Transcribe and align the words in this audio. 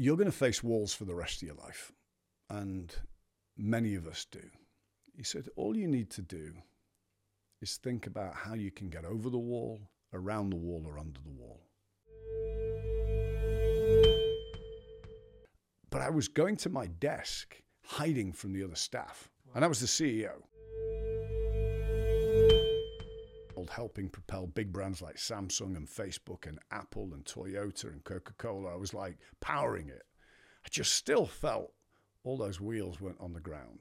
you're 0.00 0.16
going 0.16 0.24
to 0.24 0.32
face 0.32 0.62
walls 0.62 0.94
for 0.94 1.04
the 1.04 1.14
rest 1.14 1.42
of 1.42 1.48
your 1.48 1.56
life. 1.56 1.92
And 2.48 2.94
many 3.58 3.96
of 3.96 4.06
us 4.06 4.24
do. 4.24 4.40
He 5.14 5.22
said, 5.22 5.46
all 5.56 5.76
you 5.76 5.86
need 5.86 6.08
to 6.12 6.22
do 6.22 6.54
is 7.60 7.76
think 7.76 8.06
about 8.06 8.34
how 8.34 8.54
you 8.54 8.70
can 8.70 8.88
get 8.88 9.04
over 9.04 9.28
the 9.28 9.36
wall, 9.36 9.78
around 10.14 10.50
the 10.50 10.56
wall, 10.56 10.86
or 10.86 10.98
under 10.98 11.20
the 11.20 11.28
wall. 11.28 11.60
But 15.90 16.00
I 16.00 16.08
was 16.08 16.28
going 16.28 16.56
to 16.56 16.70
my 16.70 16.86
desk, 16.86 17.60
hiding 17.84 18.32
from 18.32 18.54
the 18.54 18.64
other 18.64 18.76
staff, 18.76 19.28
and 19.54 19.62
I 19.62 19.68
was 19.68 19.80
the 19.80 19.86
CEO. 19.86 20.32
Helping 23.68 24.08
propel 24.08 24.46
big 24.46 24.72
brands 24.72 25.02
like 25.02 25.16
Samsung 25.16 25.76
and 25.76 25.88
Facebook 25.88 26.46
and 26.46 26.58
Apple 26.70 27.10
and 27.12 27.24
Toyota 27.24 27.84
and 27.84 28.02
Coca 28.04 28.32
Cola. 28.38 28.72
I 28.72 28.76
was 28.76 28.94
like 28.94 29.18
powering 29.40 29.88
it. 29.88 30.02
I 30.64 30.68
just 30.70 30.94
still 30.94 31.26
felt 31.26 31.72
all 32.24 32.36
those 32.36 32.60
wheels 32.60 33.00
weren't 33.00 33.20
on 33.20 33.32
the 33.32 33.40
ground. 33.40 33.80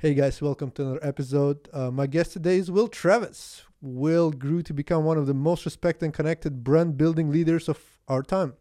Hey 0.00 0.14
guys, 0.14 0.42
welcome 0.42 0.72
to 0.72 0.82
another 0.82 1.06
episode. 1.06 1.68
Uh, 1.72 1.90
my 1.92 2.08
guest 2.08 2.32
today 2.32 2.56
is 2.58 2.70
Will 2.70 2.88
Travis. 2.88 3.62
Will 3.80 4.32
grew 4.32 4.60
to 4.62 4.74
become 4.74 5.04
one 5.04 5.16
of 5.16 5.26
the 5.26 5.34
most 5.34 5.64
respected 5.64 6.06
and 6.06 6.14
connected 6.14 6.64
brand 6.64 6.96
building 6.96 7.30
leaders 7.30 7.68
of 7.68 7.78
our 8.08 8.22
time. 8.22 8.54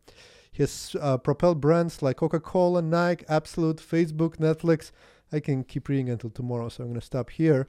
He 0.51 0.61
has 0.61 0.95
uh, 1.01 1.17
propelled 1.17 1.59
brands 1.59 2.01
like 2.01 2.17
Coca 2.17 2.39
Cola, 2.39 2.81
Nike, 2.81 3.25
Absolut, 3.27 3.77
Facebook, 3.77 4.37
Netflix, 4.37 4.91
I 5.31 5.39
can 5.39 5.63
keep 5.63 5.87
reading 5.87 6.09
until 6.09 6.29
tomorrow, 6.29 6.69
so 6.69 6.83
I'm 6.83 6.89
going 6.89 6.99
to 6.99 7.05
stop 7.05 7.29
here. 7.29 7.67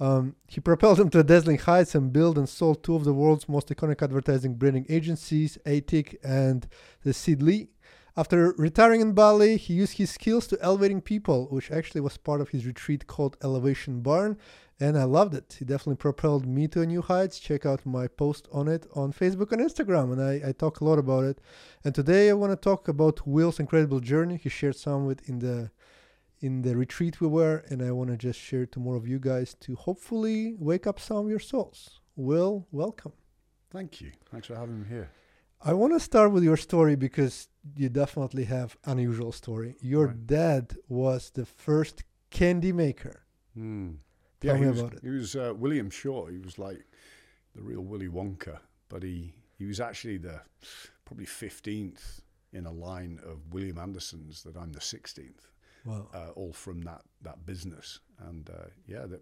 Um, 0.00 0.34
he 0.48 0.60
propelled 0.60 0.98
them 0.98 1.10
to 1.10 1.22
dazzling 1.22 1.58
heights 1.58 1.94
and 1.94 2.12
built 2.12 2.36
and 2.36 2.48
sold 2.48 2.82
two 2.82 2.96
of 2.96 3.04
the 3.04 3.12
world's 3.12 3.48
most 3.48 3.68
iconic 3.68 4.02
advertising 4.02 4.54
branding 4.54 4.86
agencies, 4.88 5.56
ATTIK 5.66 6.16
and 6.24 6.66
the 7.02 7.10
SidLee. 7.10 7.68
After 8.16 8.52
retiring 8.58 9.00
in 9.00 9.12
Bali, 9.12 9.56
he 9.56 9.74
used 9.74 9.98
his 9.98 10.10
skills 10.10 10.46
to 10.48 10.58
elevating 10.62 11.00
people, 11.00 11.46
which 11.50 11.70
actually 11.70 12.00
was 12.00 12.16
part 12.16 12.40
of 12.40 12.50
his 12.50 12.64
retreat 12.64 13.08
called 13.08 13.36
Elevation 13.42 14.02
Barn, 14.02 14.36
and 14.78 14.96
I 14.96 15.02
loved 15.04 15.34
it. 15.34 15.56
He 15.58 15.64
definitely 15.64 15.96
propelled 15.96 16.46
me 16.46 16.68
to 16.68 16.86
new 16.86 17.02
heights. 17.02 17.40
Check 17.40 17.66
out 17.66 17.84
my 17.84 18.06
post 18.06 18.48
on 18.52 18.68
it 18.68 18.86
on 18.94 19.12
Facebook 19.12 19.50
and 19.50 19.60
Instagram, 19.60 20.12
and 20.12 20.22
I, 20.22 20.48
I 20.48 20.52
talk 20.52 20.80
a 20.80 20.84
lot 20.84 20.98
about 20.98 21.24
it. 21.24 21.40
And 21.84 21.92
today 21.92 22.30
I 22.30 22.34
want 22.34 22.52
to 22.52 22.56
talk 22.56 22.86
about 22.86 23.26
Will's 23.26 23.60
incredible 23.60 24.00
journey. 24.00 24.36
He 24.36 24.48
shared 24.48 24.76
some 24.76 25.06
of 25.06 25.10
it 25.10 25.22
in 25.26 25.40
the 25.40 25.70
in 26.44 26.60
the 26.60 26.76
retreat 26.76 27.22
we 27.22 27.26
were, 27.26 27.64
and 27.70 27.80
I 27.80 27.90
want 27.90 28.10
to 28.10 28.18
just 28.18 28.38
share 28.38 28.66
to 28.66 28.78
more 28.78 28.96
of 28.96 29.08
you 29.08 29.18
guys 29.18 29.54
to 29.60 29.74
hopefully 29.76 30.54
wake 30.58 30.86
up 30.86 31.00
some 31.00 31.16
of 31.16 31.30
your 31.30 31.38
souls. 31.38 32.00
Will, 32.16 32.66
welcome. 32.70 33.12
Thank 33.70 34.02
you. 34.02 34.12
Thanks 34.30 34.48
for 34.48 34.54
having 34.54 34.82
me 34.82 34.86
here. 34.86 35.08
I 35.62 35.72
want 35.72 35.94
to 35.94 36.00
start 36.00 36.32
with 36.32 36.44
your 36.44 36.58
story 36.58 36.96
because 36.96 37.48
you 37.74 37.88
definitely 37.88 38.44
have 38.44 38.76
unusual 38.84 39.32
story. 39.32 39.76
Your 39.80 40.08
right. 40.08 40.26
dad 40.26 40.76
was 40.86 41.30
the 41.30 41.46
first 41.46 42.04
candy 42.28 42.72
maker. 42.72 43.22
Mm. 43.58 43.96
Tell 44.42 44.56
yeah, 44.56 44.60
me 44.60 44.68
was, 44.68 44.80
about 44.80 44.92
it. 44.92 45.00
He 45.02 45.08
was 45.08 45.34
uh, 45.34 45.54
William 45.56 45.88
Shaw. 45.88 46.26
He 46.26 46.40
was 46.40 46.58
like 46.58 46.84
the 47.56 47.62
real 47.62 47.80
Willy 47.80 48.08
Wonka, 48.08 48.58
but 48.90 49.02
he 49.02 49.32
he 49.58 49.64
was 49.64 49.80
actually 49.80 50.18
the 50.18 50.42
probably 51.06 51.24
fifteenth 51.24 52.20
in 52.52 52.66
a 52.66 52.72
line 52.72 53.18
of 53.24 53.50
William 53.50 53.78
Andersons 53.78 54.42
that 54.42 54.58
I'm 54.58 54.72
the 54.72 54.82
sixteenth 54.82 55.53
wow. 55.84 56.08
uh, 56.14 56.30
all 56.30 56.52
from 56.52 56.82
that 56.82 57.02
that 57.22 57.44
business. 57.46 58.00
And 58.18 58.48
uh, 58.48 58.68
yeah, 58.86 59.06
the 59.06 59.20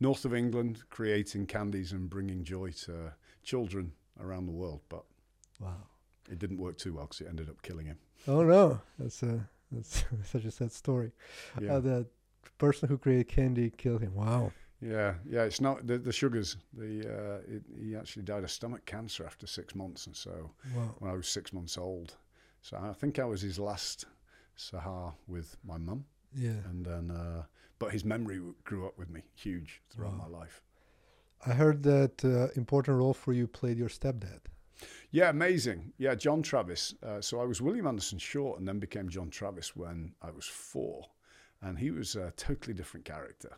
north 0.00 0.24
of 0.24 0.34
England, 0.34 0.82
creating 0.90 1.46
candies 1.46 1.92
and 1.92 2.08
bringing 2.08 2.44
joy 2.44 2.70
to 2.84 3.12
children 3.42 3.92
around 4.20 4.46
the 4.46 4.52
world. 4.52 4.80
But 4.88 5.04
wow, 5.60 5.82
it 6.30 6.38
didn't 6.38 6.58
work 6.58 6.78
too 6.78 6.94
well 6.94 7.04
because 7.04 7.20
it 7.20 7.28
ended 7.28 7.48
up 7.48 7.62
killing 7.62 7.86
him. 7.86 7.98
Oh 8.28 8.42
no, 8.42 8.80
that's 8.98 9.22
a 9.22 9.48
that's 9.70 10.04
such 10.24 10.44
a 10.44 10.50
sad 10.50 10.72
story. 10.72 11.12
Yeah. 11.60 11.74
Uh, 11.74 11.80
the 11.80 12.06
person 12.58 12.88
who 12.88 12.98
created 12.98 13.28
candy 13.28 13.70
killed 13.70 14.02
him. 14.02 14.14
Wow. 14.14 14.52
Yeah, 14.80 15.14
yeah. 15.28 15.44
It's 15.44 15.60
not 15.60 15.86
the, 15.86 15.98
the 15.98 16.12
sugars. 16.12 16.56
The 16.74 17.08
uh, 17.08 17.54
it, 17.54 17.62
he 17.80 17.96
actually 17.96 18.24
died 18.24 18.44
of 18.44 18.50
stomach 18.50 18.84
cancer 18.84 19.24
after 19.24 19.46
six 19.46 19.74
months, 19.74 20.06
and 20.06 20.14
so 20.14 20.50
wow. 20.76 20.94
when 20.98 21.10
I 21.10 21.14
was 21.14 21.26
six 21.26 21.52
months 21.52 21.78
old, 21.78 22.16
so 22.60 22.76
I 22.76 22.92
think 22.92 23.18
I 23.18 23.24
was 23.24 23.40
his 23.40 23.58
last 23.58 24.04
Sahar 24.56 25.14
with 25.26 25.56
my 25.64 25.78
mum. 25.78 26.04
Yeah. 26.34 26.60
And 26.70 26.84
then, 26.84 27.10
uh, 27.10 27.44
but 27.78 27.92
his 27.92 28.04
memory 28.04 28.40
grew 28.64 28.86
up 28.86 28.98
with 28.98 29.10
me, 29.10 29.22
huge 29.34 29.82
throughout 29.90 30.18
wow. 30.18 30.28
my 30.28 30.38
life. 30.38 30.62
I 31.46 31.52
heard 31.52 31.82
that 31.82 32.24
uh, 32.24 32.48
important 32.56 32.96
role 32.96 33.14
for 33.14 33.32
you 33.32 33.46
played 33.46 33.78
your 33.78 33.88
stepdad. 33.88 34.40
Yeah, 35.10 35.30
amazing. 35.30 35.92
Yeah, 35.98 36.14
John 36.14 36.42
Travis. 36.42 36.94
Uh, 37.02 37.20
so 37.20 37.40
I 37.40 37.44
was 37.44 37.60
William 37.60 37.86
Anderson 37.86 38.18
Short 38.18 38.58
and 38.58 38.66
then 38.66 38.78
became 38.78 39.08
John 39.08 39.30
Travis 39.30 39.76
when 39.76 40.14
I 40.22 40.30
was 40.30 40.46
four. 40.46 41.06
And 41.62 41.78
he 41.78 41.90
was 41.90 42.16
a 42.16 42.32
totally 42.36 42.74
different 42.74 43.06
character. 43.06 43.56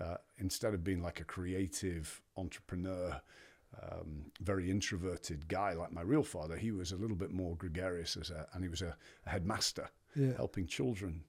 Uh, 0.00 0.16
instead 0.38 0.74
of 0.74 0.84
being 0.84 1.02
like 1.02 1.20
a 1.20 1.24
creative 1.24 2.20
entrepreneur, 2.36 3.20
um, 3.82 4.26
very 4.40 4.70
introverted 4.70 5.48
guy 5.48 5.72
like 5.72 5.92
my 5.92 6.02
real 6.02 6.22
father, 6.22 6.56
he 6.56 6.70
was 6.70 6.92
a 6.92 6.96
little 6.96 7.16
bit 7.16 7.32
more 7.32 7.56
gregarious 7.56 8.16
as 8.16 8.30
a, 8.30 8.46
and 8.52 8.62
he 8.62 8.68
was 8.68 8.82
a, 8.82 8.96
a 9.26 9.30
headmaster 9.30 9.88
yeah. 10.16 10.32
helping 10.36 10.66
children. 10.66 11.22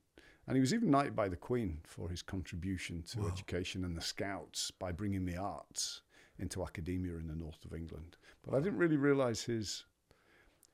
And 0.47 0.55
he 0.55 0.61
was 0.61 0.73
even 0.73 0.89
knighted 0.89 1.15
by 1.15 1.27
the 1.27 1.35
Queen 1.35 1.79
for 1.83 2.09
his 2.09 2.21
contribution 2.21 3.03
to 3.11 3.21
wow. 3.21 3.27
education 3.27 3.83
and 3.83 3.97
the 3.97 4.01
Scouts 4.01 4.71
by 4.71 4.91
bringing 4.91 5.25
the 5.25 5.35
arts 5.35 6.01
into 6.39 6.63
academia 6.63 7.17
in 7.17 7.27
the 7.27 7.35
north 7.35 7.63
of 7.65 7.73
England. 7.73 8.17
But. 8.43 8.55
I 8.55 8.59
didn't 8.59 8.79
really 8.79 8.97
realize 8.97 9.43
his 9.43 9.83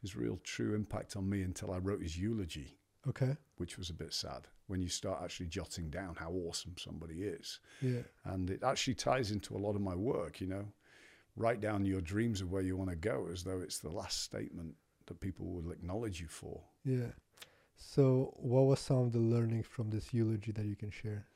his 0.02 0.16
real 0.18 0.38
true 0.44 0.75
impact 0.75 1.16
on 1.16 1.29
me 1.29 1.44
until 1.44 1.72
I 1.72 1.78
wrote 1.78 2.02
his 2.02 2.18
eulogy. 2.18 2.78
Okay. 3.07 3.38
Which 3.57 3.78
was 3.78 3.90
a 3.90 3.94
bit 3.94 4.13
sad 4.13 4.47
when 4.68 4.81
you 4.81 4.90
start 4.90 5.22
actually 5.23 5.47
jotting 5.47 5.90
down 5.90 6.16
how 6.16 6.31
awesome 6.31 6.75
somebody 6.78 7.23
is. 7.23 7.59
Yeah. 7.81 8.02
And 8.25 8.50
it 8.50 8.63
actually 8.63 8.96
ties 8.96 9.31
into 9.31 9.56
a 9.56 9.59
lot 9.59 9.75
of 9.75 9.81
my 9.81 9.96
work, 9.96 10.40
you 10.40 10.47
know. 10.47 10.66
Write 11.35 11.62
down 11.62 11.85
your 11.85 12.02
dreams 12.02 12.41
of 12.41 12.52
where 12.52 12.62
you 12.62 12.78
want 12.78 12.90
to 12.91 12.96
go 12.96 13.28
as 13.31 13.44
though 13.44 13.59
it's 13.59 13.79
the 13.79 13.90
last 13.90 14.22
statement 14.23 14.75
that 15.07 15.19
people 15.19 15.47
will 15.47 15.72
acknowledge 15.72 16.22
you 16.22 16.28
for. 16.28 16.62
Yeah. 16.85 17.12
So, 17.78 18.34
what 18.38 18.66
was 18.66 18.79
some 18.79 18.97
of 18.97 19.11
the 19.11 19.19
learning 19.19 19.63
from 19.63 19.89
this 19.89 20.13
eulogy 20.13 20.51
that 20.51 20.66
you 20.66 20.75
can 20.75 20.91
share? 20.91 21.28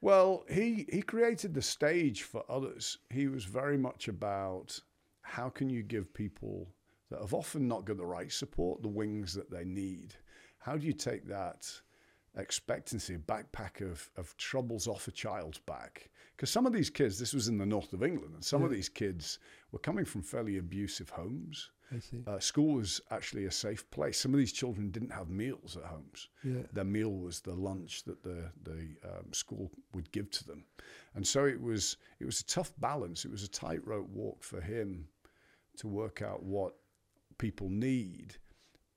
Well, 0.00 0.44
he 0.48 0.86
he 0.90 1.02
created 1.02 1.54
the 1.54 1.62
stage 1.62 2.22
for 2.22 2.44
others. 2.48 2.98
He 3.10 3.28
was 3.28 3.44
very 3.44 3.76
much 3.76 4.08
about 4.08 4.78
how 5.22 5.48
can 5.48 5.68
you 5.68 5.82
give 5.82 6.12
people 6.14 6.68
that 7.10 7.20
have 7.20 7.34
often 7.34 7.68
not 7.68 7.84
got 7.84 7.96
the 7.96 8.06
right 8.06 8.32
support 8.32 8.82
the 8.82 8.88
wings 8.88 9.34
that 9.34 9.50
they 9.50 9.64
need. 9.64 10.14
How 10.58 10.76
do 10.76 10.86
you 10.86 10.92
take 10.92 11.26
that 11.26 11.70
expectancy, 12.36 13.16
backpack 13.16 13.80
of, 13.80 14.08
of 14.16 14.36
troubles 14.36 14.86
off 14.86 15.08
a 15.08 15.10
child's 15.10 15.58
back? 15.58 16.10
Because 16.36 16.50
some 16.50 16.66
of 16.66 16.72
these 16.72 16.90
kids, 16.90 17.18
this 17.18 17.34
was 17.34 17.48
in 17.48 17.58
the 17.58 17.66
north 17.66 17.92
of 17.92 18.02
England, 18.02 18.34
and 18.34 18.44
some 18.44 18.60
yeah. 18.60 18.66
of 18.66 18.72
these 18.72 18.88
kids 18.88 19.38
were 19.72 19.78
coming 19.78 20.04
from 20.04 20.22
fairly 20.22 20.58
abusive 20.58 21.10
homes. 21.10 21.70
I 21.94 21.98
see. 21.98 22.22
Uh, 22.26 22.38
school 22.38 22.74
was 22.74 23.00
actually 23.10 23.46
a 23.46 23.50
safe 23.50 23.88
place. 23.90 24.18
Some 24.18 24.32
of 24.32 24.38
these 24.38 24.52
children 24.52 24.90
didn't 24.90 25.10
have 25.10 25.28
meals 25.28 25.76
at 25.76 25.84
homes. 25.84 26.28
Yeah. 26.44 26.62
Their 26.72 26.84
meal 26.84 27.12
was 27.12 27.40
the 27.40 27.54
lunch 27.54 28.04
that 28.04 28.22
the 28.22 28.50
the 28.62 28.96
um, 29.04 29.32
school 29.32 29.70
would 29.94 30.10
give 30.12 30.30
to 30.30 30.46
them, 30.46 30.64
and 31.14 31.26
so 31.26 31.44
it 31.44 31.60
was 31.60 31.96
it 32.20 32.26
was 32.26 32.40
a 32.40 32.46
tough 32.46 32.72
balance. 32.78 33.24
It 33.24 33.30
was 33.30 33.44
a 33.44 33.48
tightrope 33.48 34.08
walk 34.08 34.42
for 34.44 34.60
him 34.60 35.08
to 35.78 35.88
work 35.88 36.22
out 36.22 36.42
what 36.42 36.74
people 37.38 37.68
need, 37.70 38.36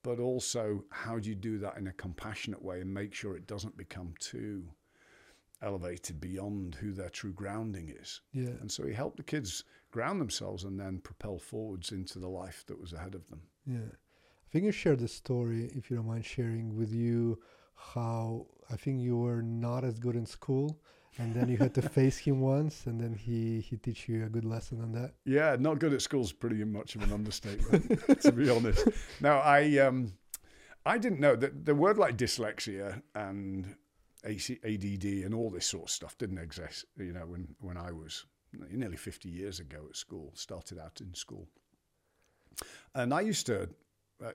but 0.03 0.19
also 0.19 0.83
how 0.89 1.17
do 1.17 1.29
you 1.29 1.35
do 1.35 1.57
that 1.59 1.77
in 1.77 1.87
a 1.87 1.93
compassionate 1.93 2.61
way 2.61 2.81
and 2.81 2.93
make 2.93 3.13
sure 3.13 3.35
it 3.35 3.47
doesn't 3.47 3.77
become 3.77 4.13
too 4.19 4.65
elevated 5.63 6.19
beyond 6.19 6.75
who 6.75 6.91
their 6.91 7.09
true 7.09 7.33
grounding 7.33 7.89
is. 7.89 8.21
Yeah. 8.31 8.55
And 8.61 8.71
so 8.71 8.85
he 8.85 8.93
helped 8.93 9.17
the 9.17 9.23
kids 9.23 9.63
ground 9.91 10.19
themselves 10.19 10.63
and 10.63 10.79
then 10.79 10.99
propel 10.99 11.37
forwards 11.37 11.91
into 11.91 12.19
the 12.19 12.27
life 12.27 12.63
that 12.67 12.79
was 12.79 12.93
ahead 12.93 13.15
of 13.15 13.27
them. 13.29 13.41
Yeah. 13.65 13.77
I 13.77 14.49
think 14.51 14.65
you 14.65 14.71
shared 14.71 14.99
the 14.99 15.07
story, 15.07 15.71
if 15.75 15.89
you 15.89 15.97
don't 15.97 16.07
mind 16.07 16.25
sharing 16.25 16.75
with 16.75 16.91
you, 16.91 17.39
how 17.75 18.45
I 18.69 18.75
think 18.75 19.01
you 19.01 19.17
were 19.17 19.41
not 19.41 19.83
as 19.83 19.99
good 19.99 20.15
in 20.15 20.25
school 20.25 20.79
and 21.17 21.33
then 21.33 21.49
you 21.49 21.57
had 21.57 21.73
to 21.75 21.81
face 21.89 22.17
him 22.17 22.41
once 22.41 22.85
and 22.85 22.99
then 22.99 23.13
he 23.13 23.61
he 23.61 23.77
teach 23.77 24.07
you 24.07 24.25
a 24.25 24.29
good 24.29 24.45
lesson 24.45 24.81
on 24.81 24.91
that 24.91 25.13
yeah 25.25 25.55
not 25.59 25.79
good 25.79 25.93
at 25.93 26.01
school 26.01 26.21
is 26.21 26.31
pretty 26.31 26.63
much 26.63 26.95
of 26.95 27.03
an 27.03 27.13
understatement 27.13 28.21
to 28.21 28.31
be 28.31 28.49
honest 28.49 28.87
now 29.21 29.39
i 29.39 29.77
um 29.77 30.11
i 30.85 30.97
didn't 30.97 31.19
know 31.19 31.35
that 31.35 31.65
the 31.65 31.75
word 31.75 31.97
like 31.97 32.17
dyslexia 32.17 33.01
and 33.15 33.75
ADD 34.25 35.05
and 35.25 35.33
all 35.33 35.49
this 35.49 35.65
sort 35.65 35.83
of 35.83 35.89
stuff 35.89 36.17
didn't 36.17 36.37
exist, 36.37 36.85
you 36.97 37.13
know, 37.13 37.25
when, 37.25 37.55
when 37.59 37.77
I 37.77 37.91
was 37.91 38.25
nearly 38.71 38.97
50 38.97 39.29
years 39.29 39.59
ago 39.59 39.79
at 39.89 39.95
school, 39.95 40.31
started 40.35 40.79
out 40.79 41.01
in 41.01 41.13
school. 41.13 41.47
And 42.95 43.13
I 43.13 43.21
used 43.21 43.45
to, 43.47 43.69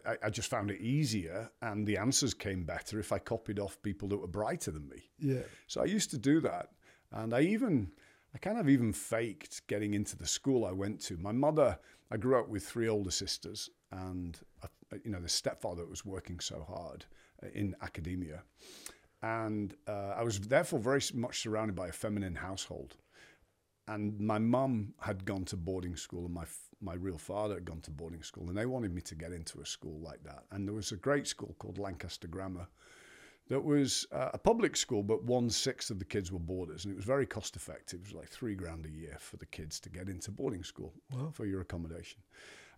I, 0.05 0.17
I, 0.25 0.31
just 0.31 0.51
found 0.51 0.71
it 0.71 0.81
easier 0.81 1.51
and 1.63 1.87
the 1.87 1.97
answers 1.97 2.35
came 2.35 2.65
better 2.65 2.99
if 2.99 3.13
I 3.13 3.19
copied 3.19 3.61
off 3.61 3.81
people 3.81 4.09
that 4.09 4.17
were 4.17 4.27
brighter 4.27 4.73
than 4.73 4.89
me. 4.89 5.09
Yeah. 5.19 5.43
So 5.69 5.81
I 5.81 5.85
used 5.85 6.11
to 6.11 6.19
do 6.19 6.41
that. 6.41 6.71
And 7.13 7.33
I 7.33 7.43
even 7.43 7.93
I 8.35 8.39
kind 8.39 8.59
of 8.59 8.69
even 8.69 8.93
faked 8.93 9.67
getting 9.67 9.95
into 9.95 10.17
the 10.17 10.27
school 10.27 10.65
I 10.65 10.73
went 10.73 11.01
to. 11.03 11.17
My 11.17 11.33
mother, 11.33 11.79
I 12.11 12.17
grew 12.17 12.39
up 12.39 12.49
with 12.49 12.67
three 12.67 12.89
older 12.89 13.11
sisters, 13.11 13.71
and 13.91 14.39
uh, 14.63 14.69
you 15.05 15.11
know 15.11 15.21
the 15.21 15.29
stepfather 15.29 15.87
was 15.87 16.05
working 16.05 16.41
so 16.41 16.63
hard 16.63 17.07
uh, 17.43 17.49
in 17.55 17.75
academia, 17.81 18.43
and 19.23 19.75
uh, 19.87 20.15
I 20.17 20.23
was 20.23 20.41
therefore 20.41 20.79
very 20.79 21.01
much 21.15 21.41
surrounded 21.41 21.75
by 21.75 21.89
a 21.89 21.93
feminine 21.93 22.37
household. 22.37 22.97
And 23.87 24.21
my 24.21 24.39
mum 24.39 24.93
had 25.01 25.25
gone 25.25 25.45
to 25.47 25.57
boarding 25.57 25.97
school, 25.97 26.27
and 26.27 26.35
my 26.35 26.45
my 26.81 26.95
real 26.95 27.19
father 27.19 27.55
had 27.55 27.65
gone 27.65 27.81
to 27.81 27.91
boarding 27.91 28.23
school, 28.23 28.49
and 28.49 28.57
they 28.57 28.67
wanted 28.67 28.95
me 28.95 29.01
to 29.01 29.15
get 29.17 29.33
into 29.33 29.61
a 29.61 29.67
school 29.67 29.99
like 30.01 30.23
that. 30.23 30.45
And 30.53 30.67
there 30.69 30.75
was 30.75 30.93
a 30.93 30.97
great 30.97 31.27
school 31.27 31.57
called 31.59 31.79
Lancaster 31.79 32.29
Grammar 32.29 32.69
that 33.49 33.65
was 33.65 34.07
uh, 34.13 34.29
a 34.35 34.39
public 34.39 34.77
school, 34.77 35.03
but 35.03 35.25
one 35.25 35.49
sixth 35.51 35.91
of 35.91 35.99
the 35.99 36.05
kids 36.05 36.31
were 36.31 36.39
boarders, 36.39 36.85
and 36.85 36.93
it 36.93 36.97
was 36.97 37.05
very 37.07 37.27
cost 37.27 37.57
effective. 37.57 38.01
It 38.01 38.05
was 38.09 38.13
like 38.15 38.29
three 38.29 38.55
grand 38.55 38.87
a 38.87 38.91
year 38.91 39.17
for 39.19 39.39
the 39.39 39.47
kids 39.47 39.81
to 39.81 39.89
get 39.91 40.09
into 40.09 40.31
boarding 40.31 40.63
school 40.63 40.93
Wow. 41.11 41.31
for 41.33 41.47
your 41.47 41.63
accommodation. 41.63 42.21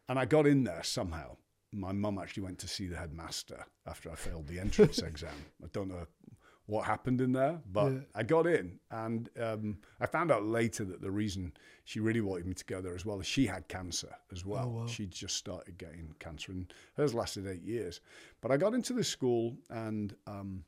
And 0.08 0.18
I 0.18 0.24
got 0.24 0.46
in 0.46 0.64
there 0.64 0.82
somehow. 0.82 1.36
My 1.72 1.92
mum 1.92 2.18
actually 2.18 2.42
went 2.44 2.58
to 2.60 2.68
see 2.68 2.86
the 2.88 2.96
headmaster 2.96 3.64
after 3.86 4.10
I 4.10 4.14
failed 4.16 4.48
the 4.48 4.58
entrance 4.58 4.98
exam. 5.10 5.34
I 5.62 5.68
don't 5.72 5.88
know 5.88 6.06
what 6.66 6.84
happened 6.86 7.20
in 7.20 7.32
there, 7.32 7.60
but 7.72 7.92
Yeah. 7.92 7.98
I 8.14 8.22
got 8.22 8.46
in, 8.46 8.78
and 8.90 9.28
um, 9.40 9.78
I 10.00 10.06
found 10.06 10.30
out 10.30 10.44
later 10.44 10.84
that 10.84 11.00
the 11.00 11.10
reason 11.10 11.52
she 11.84 11.98
really 12.00 12.20
wanted 12.20 12.46
me 12.46 12.54
to 12.54 12.64
go 12.64 12.80
there 12.80 12.94
as 12.94 13.04
well 13.04 13.18
is 13.20 13.26
she 13.26 13.46
had 13.46 13.66
cancer 13.68 14.14
as 14.32 14.44
well. 14.44 14.70
wow. 14.70 14.86
She'd 14.86 15.10
just 15.10 15.36
started 15.36 15.78
getting 15.78 16.14
cancer, 16.20 16.52
and 16.52 16.72
hers 16.96 17.12
lasted 17.14 17.46
eight 17.48 17.62
years. 17.62 18.00
But 18.40 18.52
I 18.52 18.56
got 18.56 18.74
into 18.74 18.92
the 18.92 19.02
school, 19.02 19.56
and 19.68 20.14
um, 20.28 20.64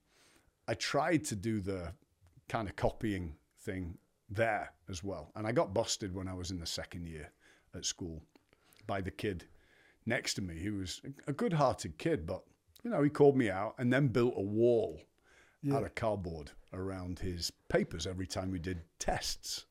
I 0.67 0.75
tried 0.75 1.25
to 1.27 1.37
do 1.37 1.61
the 1.61 1.93
kind 2.49 2.69
of 2.69 2.75
copying 2.75 3.37
thing 3.61 3.97
there 4.29 4.73
as 4.89 5.05
well, 5.05 5.31
and 5.37 5.47
I 5.47 5.53
got 5.53 5.73
busted 5.75 6.13
when 6.15 6.27
I 6.27 6.35
was 6.35 6.51
in 6.51 6.59
the 6.59 6.67
second 6.67 7.07
year 7.07 7.31
at 7.77 7.85
school 7.85 8.23
by 8.89 9.01
the 9.01 9.11
kid 9.13 9.45
next 10.07 10.35
to 10.35 10.43
me, 10.43 10.61
who 10.63 10.75
was 10.79 11.01
a 11.27 11.33
good-hearted 11.33 11.99
kid, 11.99 12.27
but 12.27 12.43
you 12.83 12.91
know 12.91 13.03
he 13.03 13.11
called 13.11 13.37
me 13.37 13.51
out 13.51 13.75
and 13.79 13.93
then 13.93 14.09
built 14.09 14.35
a 14.37 14.41
wall 14.43 15.01
Yeah. 15.63 15.77
out 15.77 15.85
of 15.85 15.95
cardboard 15.95 16.51
around 16.73 17.19
his 17.21 17.53
papers 17.69 18.07
every 18.07 18.27
time 18.27 18.51
we 18.51 18.59
did 18.59 18.81
tests. 18.99 19.67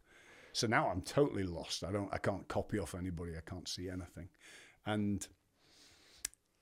So 0.53 0.67
now 0.67 0.89
I'm 0.89 1.01
totally 1.01 1.43
lost. 1.43 1.83
I 1.83 1.91
don't 1.91 2.09
I 2.13 2.17
can't 2.17 2.47
copy 2.47 2.79
off 2.79 2.95
anybody. 2.95 3.33
I 3.37 3.41
can't 3.49 3.67
see 3.67 3.89
anything. 3.89 4.29
And 4.85 5.27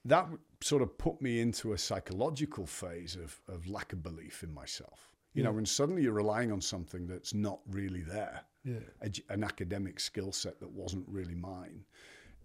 that 0.05 0.27
sort 0.61 0.81
of 0.81 0.97
put 0.97 1.21
me 1.21 1.39
into 1.39 1.73
a 1.73 1.77
psychological 1.77 2.65
phase 2.65 3.15
of, 3.15 3.39
of 3.47 3.67
lack 3.67 3.93
of 3.93 4.01
belief 4.01 4.43
in 4.43 4.53
myself. 4.53 5.09
You 5.33 5.43
know, 5.43 5.51
when 5.51 5.65
suddenly 5.65 6.01
you're 6.03 6.13
relying 6.13 6.51
on 6.51 6.59
something 6.59 7.05
that's 7.05 7.33
not 7.33 7.59
really 7.69 8.01
there, 8.01 8.41
Yeah. 8.65 8.79
a, 9.01 9.11
an 9.31 9.43
academic 9.43 9.99
skill 9.99 10.31
set 10.31 10.59
that 10.59 10.69
wasn't 10.71 11.07
really 11.07 11.35
mine. 11.35 11.85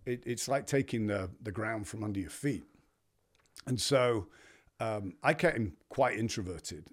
It, 0.07 0.23
it's 0.27 0.49
like 0.49 0.67
taking 0.67 1.07
the, 1.07 1.31
the 1.43 1.53
ground 1.53 1.87
from 1.89 2.05
under 2.05 2.21
your 2.21 2.31
feet. 2.31 2.65
And 3.67 3.81
so 3.81 4.29
um, 4.81 5.15
I 5.23 5.33
became 5.33 5.75
quite 5.89 6.19
introverted. 6.19 6.89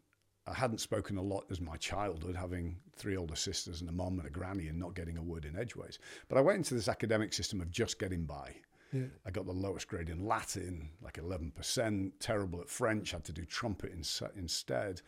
I 0.47 0.53
hadn't 0.53 0.79
spoken 0.79 1.17
a 1.17 1.21
lot 1.21 1.45
as 1.49 1.61
my 1.61 1.77
childhood, 1.77 2.35
having 2.35 2.77
three 2.95 3.15
older 3.15 3.35
sisters 3.35 3.81
and 3.81 3.89
a 3.89 3.93
mom 3.93 4.19
and 4.19 4.27
a 4.27 4.31
granny 4.31 4.67
and 4.67 4.79
not 4.79 4.95
getting 4.95 5.17
a 5.17 5.21
word 5.21 5.45
in 5.45 5.57
edgeways. 5.57 5.99
But 6.29 6.37
I 6.37 6.41
went 6.41 6.57
into 6.57 6.73
this 6.73 6.87
academic 6.87 7.33
system 7.33 7.61
of 7.61 7.69
just 7.69 7.99
getting 7.99 8.25
by. 8.25 8.55
Yeah. 8.91 9.03
I 9.25 9.31
got 9.31 9.45
the 9.45 9.53
lowest 9.53 9.87
grade 9.87 10.09
in 10.09 10.25
Latin, 10.25 10.89
like 11.01 11.13
11%, 11.13 12.11
terrible 12.19 12.59
at 12.59 12.69
French, 12.69 13.11
had 13.11 13.23
to 13.25 13.31
do 13.31 13.45
trumpet 13.45 13.91
in, 13.91 14.03
instead. 14.35 15.01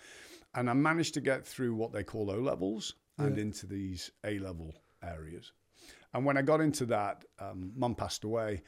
And 0.56 0.70
I 0.70 0.74
managed 0.74 1.14
to 1.16 1.22
get 1.22 1.46
through 1.46 1.76
what 1.76 1.92
they 1.92 2.04
call 2.04 2.32
O 2.32 2.38
levels 2.38 2.96
and 3.18 3.38
into 3.38 3.66
these 3.68 4.12
A 4.24 4.40
level 4.40 4.74
areas. 5.04 5.52
And 6.14 6.26
when 6.26 6.38
I 6.38 6.42
got 6.42 6.62
into 6.62 6.86
that, 6.88 7.26
um, 7.40 7.72
mum 7.76 7.96
passed 7.96 8.24
away. 8.24 8.62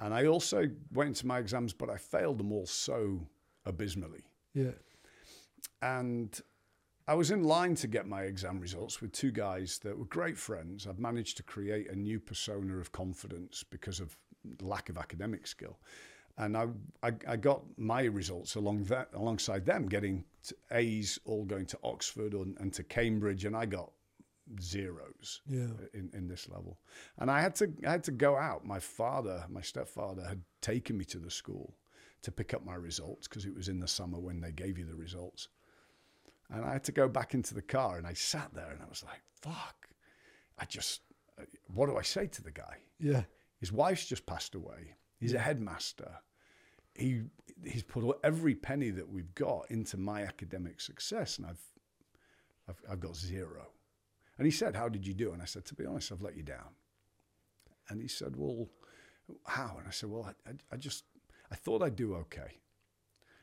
And 0.00 0.14
I 0.14 0.26
also 0.26 0.68
went 0.92 1.08
into 1.08 1.26
my 1.26 1.38
exams, 1.38 1.72
but 1.72 1.90
I 1.90 1.96
failed 1.96 2.38
them 2.38 2.52
all 2.52 2.66
so 2.66 3.20
abysmally. 3.66 4.24
Yeah. 4.54 4.72
And 5.82 6.40
I 7.06 7.14
was 7.14 7.30
in 7.30 7.44
line 7.44 7.74
to 7.76 7.86
get 7.86 8.06
my 8.06 8.22
exam 8.22 8.60
results 8.60 9.00
with 9.00 9.12
two 9.12 9.30
guys 9.30 9.78
that 9.82 9.98
were 9.98 10.04
great 10.06 10.38
friends. 10.38 10.86
I'd 10.86 10.98
managed 10.98 11.36
to 11.38 11.42
create 11.42 11.90
a 11.90 11.96
new 11.96 12.20
persona 12.20 12.78
of 12.78 12.92
confidence 12.92 13.64
because 13.68 14.00
of 14.00 14.16
lack 14.60 14.88
of 14.88 14.96
academic 14.96 15.46
skill. 15.46 15.78
And 16.38 16.56
I, 16.56 16.68
I, 17.02 17.12
I 17.28 17.36
got 17.36 17.62
my 17.76 18.04
results 18.04 18.54
along 18.54 18.84
that, 18.84 19.08
alongside 19.12 19.66
them, 19.66 19.86
getting 19.86 20.24
to 20.44 20.54
A's, 20.72 21.18
all 21.24 21.44
going 21.44 21.66
to 21.66 21.78
Oxford 21.82 22.32
and, 22.32 22.56
and 22.60 22.72
to 22.72 22.82
Cambridge, 22.82 23.44
and 23.44 23.54
I 23.54 23.66
got 23.66 23.90
zeros 24.60 25.40
Yeah. 25.46 25.68
in, 25.94 26.10
in 26.12 26.28
this 26.28 26.48
level. 26.48 26.78
And 27.18 27.30
I 27.30 27.40
had 27.40 27.54
to 27.56 27.70
I 27.86 27.90
had 27.92 28.04
to 28.04 28.12
go 28.12 28.36
out. 28.36 28.64
My 28.66 28.78
father, 28.80 29.44
my 29.48 29.60
stepfather, 29.62 30.24
had 30.26 30.42
taken 30.60 30.96
me 30.96 31.04
to 31.06 31.18
the 31.18 31.30
school 31.30 31.76
to 32.22 32.30
pick 32.32 32.52
up 32.54 32.64
my 32.64 32.74
results 32.74 33.28
because 33.28 33.46
it 33.46 33.54
was 33.54 33.68
in 33.68 33.80
the 33.80 33.88
summer 33.88 34.18
when 34.18 34.40
they 34.40 34.52
gave 34.52 34.78
you 34.78 34.84
the 34.84 34.96
results. 34.96 35.48
And 36.50 36.64
I 36.64 36.72
had 36.72 36.84
to 36.84 36.92
go 36.92 37.08
back 37.08 37.34
into 37.34 37.54
the 37.54 37.62
car 37.62 37.96
and 37.98 38.06
I 38.06 38.12
sat 38.14 38.52
there 38.54 38.70
and 38.72 38.82
I 38.82 38.88
was 38.88 39.04
like, 39.04 39.22
fuck. 39.40 39.88
I 40.58 40.64
just 40.64 41.02
uh, 41.38 41.44
what 41.68 41.86
do 41.88 41.96
I 41.96 42.02
say 42.02 42.26
to 42.26 42.42
the 42.42 42.50
guy? 42.50 42.78
Yeah. 42.98 43.22
His 43.58 43.72
wife's 43.72 44.06
just 44.06 44.26
passed 44.26 44.54
away. 44.54 44.96
He's 45.18 45.34
a 45.34 45.38
headmaster. 45.38 46.12
He 46.94 47.22
he's 47.64 47.82
put 47.82 48.02
all- 48.04 48.18
every 48.24 48.54
penny 48.54 48.90
that 48.90 49.08
we've 49.08 49.34
got 49.34 49.70
into 49.70 49.96
my 49.98 50.22
academic 50.22 50.80
success, 50.80 51.36
and 51.38 51.46
I've 51.46 51.60
I've, 52.68 52.82
I've 52.90 53.00
got 53.00 53.16
zero. 53.16 53.66
And 54.40 54.46
he 54.46 54.50
said, 54.50 54.74
"How 54.74 54.88
did 54.88 55.06
you 55.06 55.12
do?" 55.12 55.32
And 55.32 55.42
I 55.42 55.44
said, 55.44 55.66
"To 55.66 55.74
be 55.74 55.84
honest, 55.84 56.10
I've 56.10 56.22
let 56.22 56.34
you 56.34 56.42
down." 56.42 56.70
And 57.90 58.00
he 58.00 58.08
said, 58.08 58.36
"Well, 58.36 58.70
how?" 59.44 59.76
And 59.78 59.86
I 59.86 59.90
said, 59.90 60.08
"Well, 60.08 60.32
I, 60.46 60.52
I, 60.72 60.78
just 60.78 61.04
I 61.52 61.56
thought 61.56 61.82
I'd 61.82 61.94
do 61.94 62.14
okay." 62.14 62.56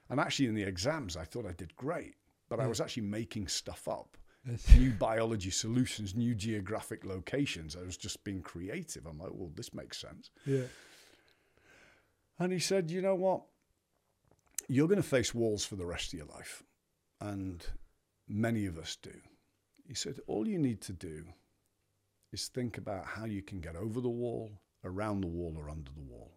And 0.10 0.20
actually, 0.20 0.48
in 0.48 0.56
the 0.56 0.64
exams, 0.64 1.16
I 1.16 1.24
thought 1.24 1.46
I 1.46 1.52
did 1.52 1.76
great, 1.76 2.16
but 2.50 2.60
I 2.60 2.66
was 2.66 2.82
actually 2.82 3.04
making 3.04 3.48
stuff 3.48 3.88
up 3.88 4.18
new 4.76 4.90
biology 4.90 5.52
solutions, 5.52 6.16
new 6.16 6.34
geographic 6.34 7.06
locations. 7.06 7.76
I 7.76 7.84
was 7.84 7.96
just 7.96 8.24
being 8.24 8.42
creative. 8.42 9.06
I'm 9.06 9.20
like, 9.20 9.30
well, 9.34 9.52
this 9.54 9.76
makes 9.76 10.00
sense. 10.00 10.32
Yeah. 10.48 10.66
And 12.40 12.52
he 12.52 12.58
said, 12.58 12.90
you 12.90 13.04
know 13.04 13.14
what? 13.14 13.44
You're 14.68 14.88
going 14.88 15.02
to 15.02 15.08
face 15.08 15.32
walls 15.32 15.64
for 15.64 15.76
the 15.76 15.86
rest 15.86 16.12
of 16.12 16.18
your 16.18 16.28
life. 16.28 16.64
And 17.22 17.64
many 18.28 18.66
of 18.66 18.80
us 18.80 18.98
do. 19.00 19.14
He 19.88 19.94
said, 19.96 20.20
all 20.28 20.48
you 20.48 20.58
need 20.60 20.82
to 20.82 20.94
do 20.94 21.26
is 22.34 22.48
think 22.48 22.78
about 22.78 23.06
how 23.06 23.26
you 23.26 23.42
can 23.42 23.62
get 23.62 23.76
over 23.76 24.02
the 24.02 24.10
wall, 24.10 24.52
around 24.84 25.22
the 25.22 25.28
wall, 25.28 25.56
or 25.58 25.70
under 25.70 25.92
the 25.92 26.02
wall. 26.02 26.32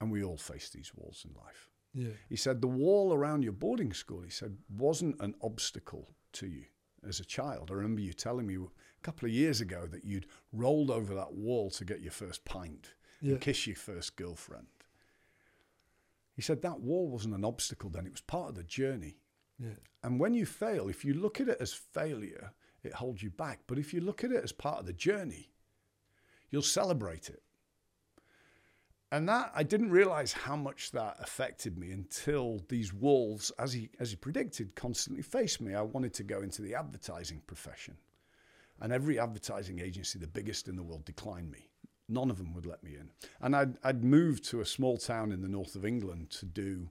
And 0.00 0.10
we 0.10 0.24
all 0.24 0.38
face 0.38 0.70
these 0.70 0.92
walls 0.94 1.24
in 1.28 1.34
life. 1.34 1.68
Yeah. 1.94 2.14
He 2.28 2.36
said 2.36 2.60
the 2.60 2.66
wall 2.68 3.12
around 3.12 3.42
your 3.44 3.52
boarding 3.52 3.92
school, 3.92 4.22
he 4.22 4.30
said, 4.30 4.56
wasn't 4.74 5.20
an 5.20 5.34
obstacle 5.42 6.08
to 6.34 6.46
you 6.46 6.64
as 7.06 7.20
a 7.20 7.24
child. 7.24 7.70
I 7.70 7.74
remember 7.74 8.00
you 8.00 8.14
telling 8.14 8.46
me 8.46 8.56
a 8.56 9.02
couple 9.02 9.26
of 9.28 9.34
years 9.34 9.60
ago 9.60 9.86
that 9.90 10.04
you'd 10.04 10.26
rolled 10.52 10.90
over 10.90 11.14
that 11.14 11.34
wall 11.34 11.68
to 11.70 11.84
get 11.84 12.00
your 12.00 12.12
first 12.12 12.44
pint 12.46 12.94
Yeah. 13.20 13.32
and 13.32 13.40
kiss 13.42 13.66
your 13.66 13.76
first 13.76 14.16
girlfriend. 14.16 14.68
He 16.34 16.40
said 16.40 16.62
that 16.62 16.80
wall 16.80 17.08
wasn't 17.08 17.34
an 17.34 17.44
obstacle 17.44 17.90
then, 17.90 18.06
it 18.06 18.12
was 18.12 18.22
part 18.22 18.48
of 18.48 18.54
the 18.54 18.62
journey. 18.64 19.18
Yeah. 19.62 19.70
And 20.02 20.18
when 20.18 20.34
you 20.34 20.46
fail, 20.46 20.88
if 20.88 21.04
you 21.04 21.14
look 21.14 21.40
at 21.40 21.48
it 21.48 21.58
as 21.60 21.72
failure, 21.72 22.52
it 22.82 22.94
holds 22.94 23.22
you 23.22 23.30
back. 23.30 23.60
But 23.66 23.78
if 23.78 23.94
you 23.94 24.00
look 24.00 24.24
at 24.24 24.32
it 24.32 24.42
as 24.42 24.52
part 24.52 24.80
of 24.80 24.86
the 24.86 24.92
journey, 24.92 25.50
you'll 26.50 26.62
celebrate 26.62 27.30
it. 27.30 27.42
And 29.12 29.28
that 29.28 29.52
I 29.54 29.62
didn't 29.62 29.90
realize 29.90 30.32
how 30.32 30.56
much 30.56 30.90
that 30.92 31.18
affected 31.20 31.76
me 31.76 31.92
until 31.92 32.62
these 32.68 32.94
walls, 32.94 33.52
as 33.58 33.74
he 33.74 33.90
as 34.00 34.10
he 34.10 34.16
predicted, 34.16 34.74
constantly 34.74 35.22
faced 35.22 35.60
me. 35.60 35.74
I 35.74 35.82
wanted 35.82 36.14
to 36.14 36.22
go 36.22 36.40
into 36.40 36.62
the 36.62 36.74
advertising 36.74 37.42
profession. 37.46 37.98
And 38.80 38.90
every 38.90 39.20
advertising 39.20 39.80
agency, 39.80 40.18
the 40.18 40.26
biggest 40.26 40.66
in 40.66 40.76
the 40.76 40.82
world, 40.82 41.04
declined 41.04 41.50
me. 41.50 41.68
None 42.08 42.30
of 42.30 42.38
them 42.38 42.52
would 42.54 42.66
let 42.66 42.82
me 42.82 42.96
in. 42.96 43.10
And 43.40 43.54
I'd, 43.54 43.76
I'd 43.84 44.02
moved 44.02 44.44
to 44.44 44.60
a 44.60 44.66
small 44.66 44.96
town 44.96 45.30
in 45.30 45.40
the 45.40 45.48
north 45.48 45.76
of 45.76 45.84
England 45.84 46.30
to 46.30 46.46
do 46.46 46.88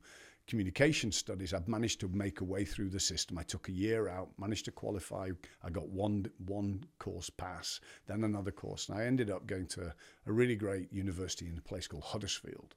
communication 0.52 1.14
studies. 1.14 1.54
I'd 1.54 1.70
managed 1.70 2.02
to 2.02 2.10
make 2.10 2.42
a 2.42 2.44
way 2.44 2.66
through 2.66 2.90
the 2.90 3.00
system. 3.00 3.38
I 3.38 3.44
took 3.44 3.70
a 3.70 3.72
year 3.72 4.10
out, 4.10 4.28
managed 4.38 4.66
to 4.66 4.72
qualify. 4.72 5.30
I 5.64 5.70
got 5.70 5.88
one 5.88 6.30
one 6.46 6.84
course 7.00 7.30
pass, 7.30 7.80
then 8.06 8.26
another 8.26 8.52
course, 8.52 8.90
and 8.90 9.00
I 9.00 9.06
ended 9.06 9.32
up 9.32 9.48
going 9.48 9.68
to 9.68 9.94
a 10.28 10.32
really 10.32 10.58
great 10.58 10.92
university 10.92 11.48
in 11.48 11.58
a 11.58 11.62
place 11.62 11.88
called 11.88 12.04
Huddersfield. 12.04 12.76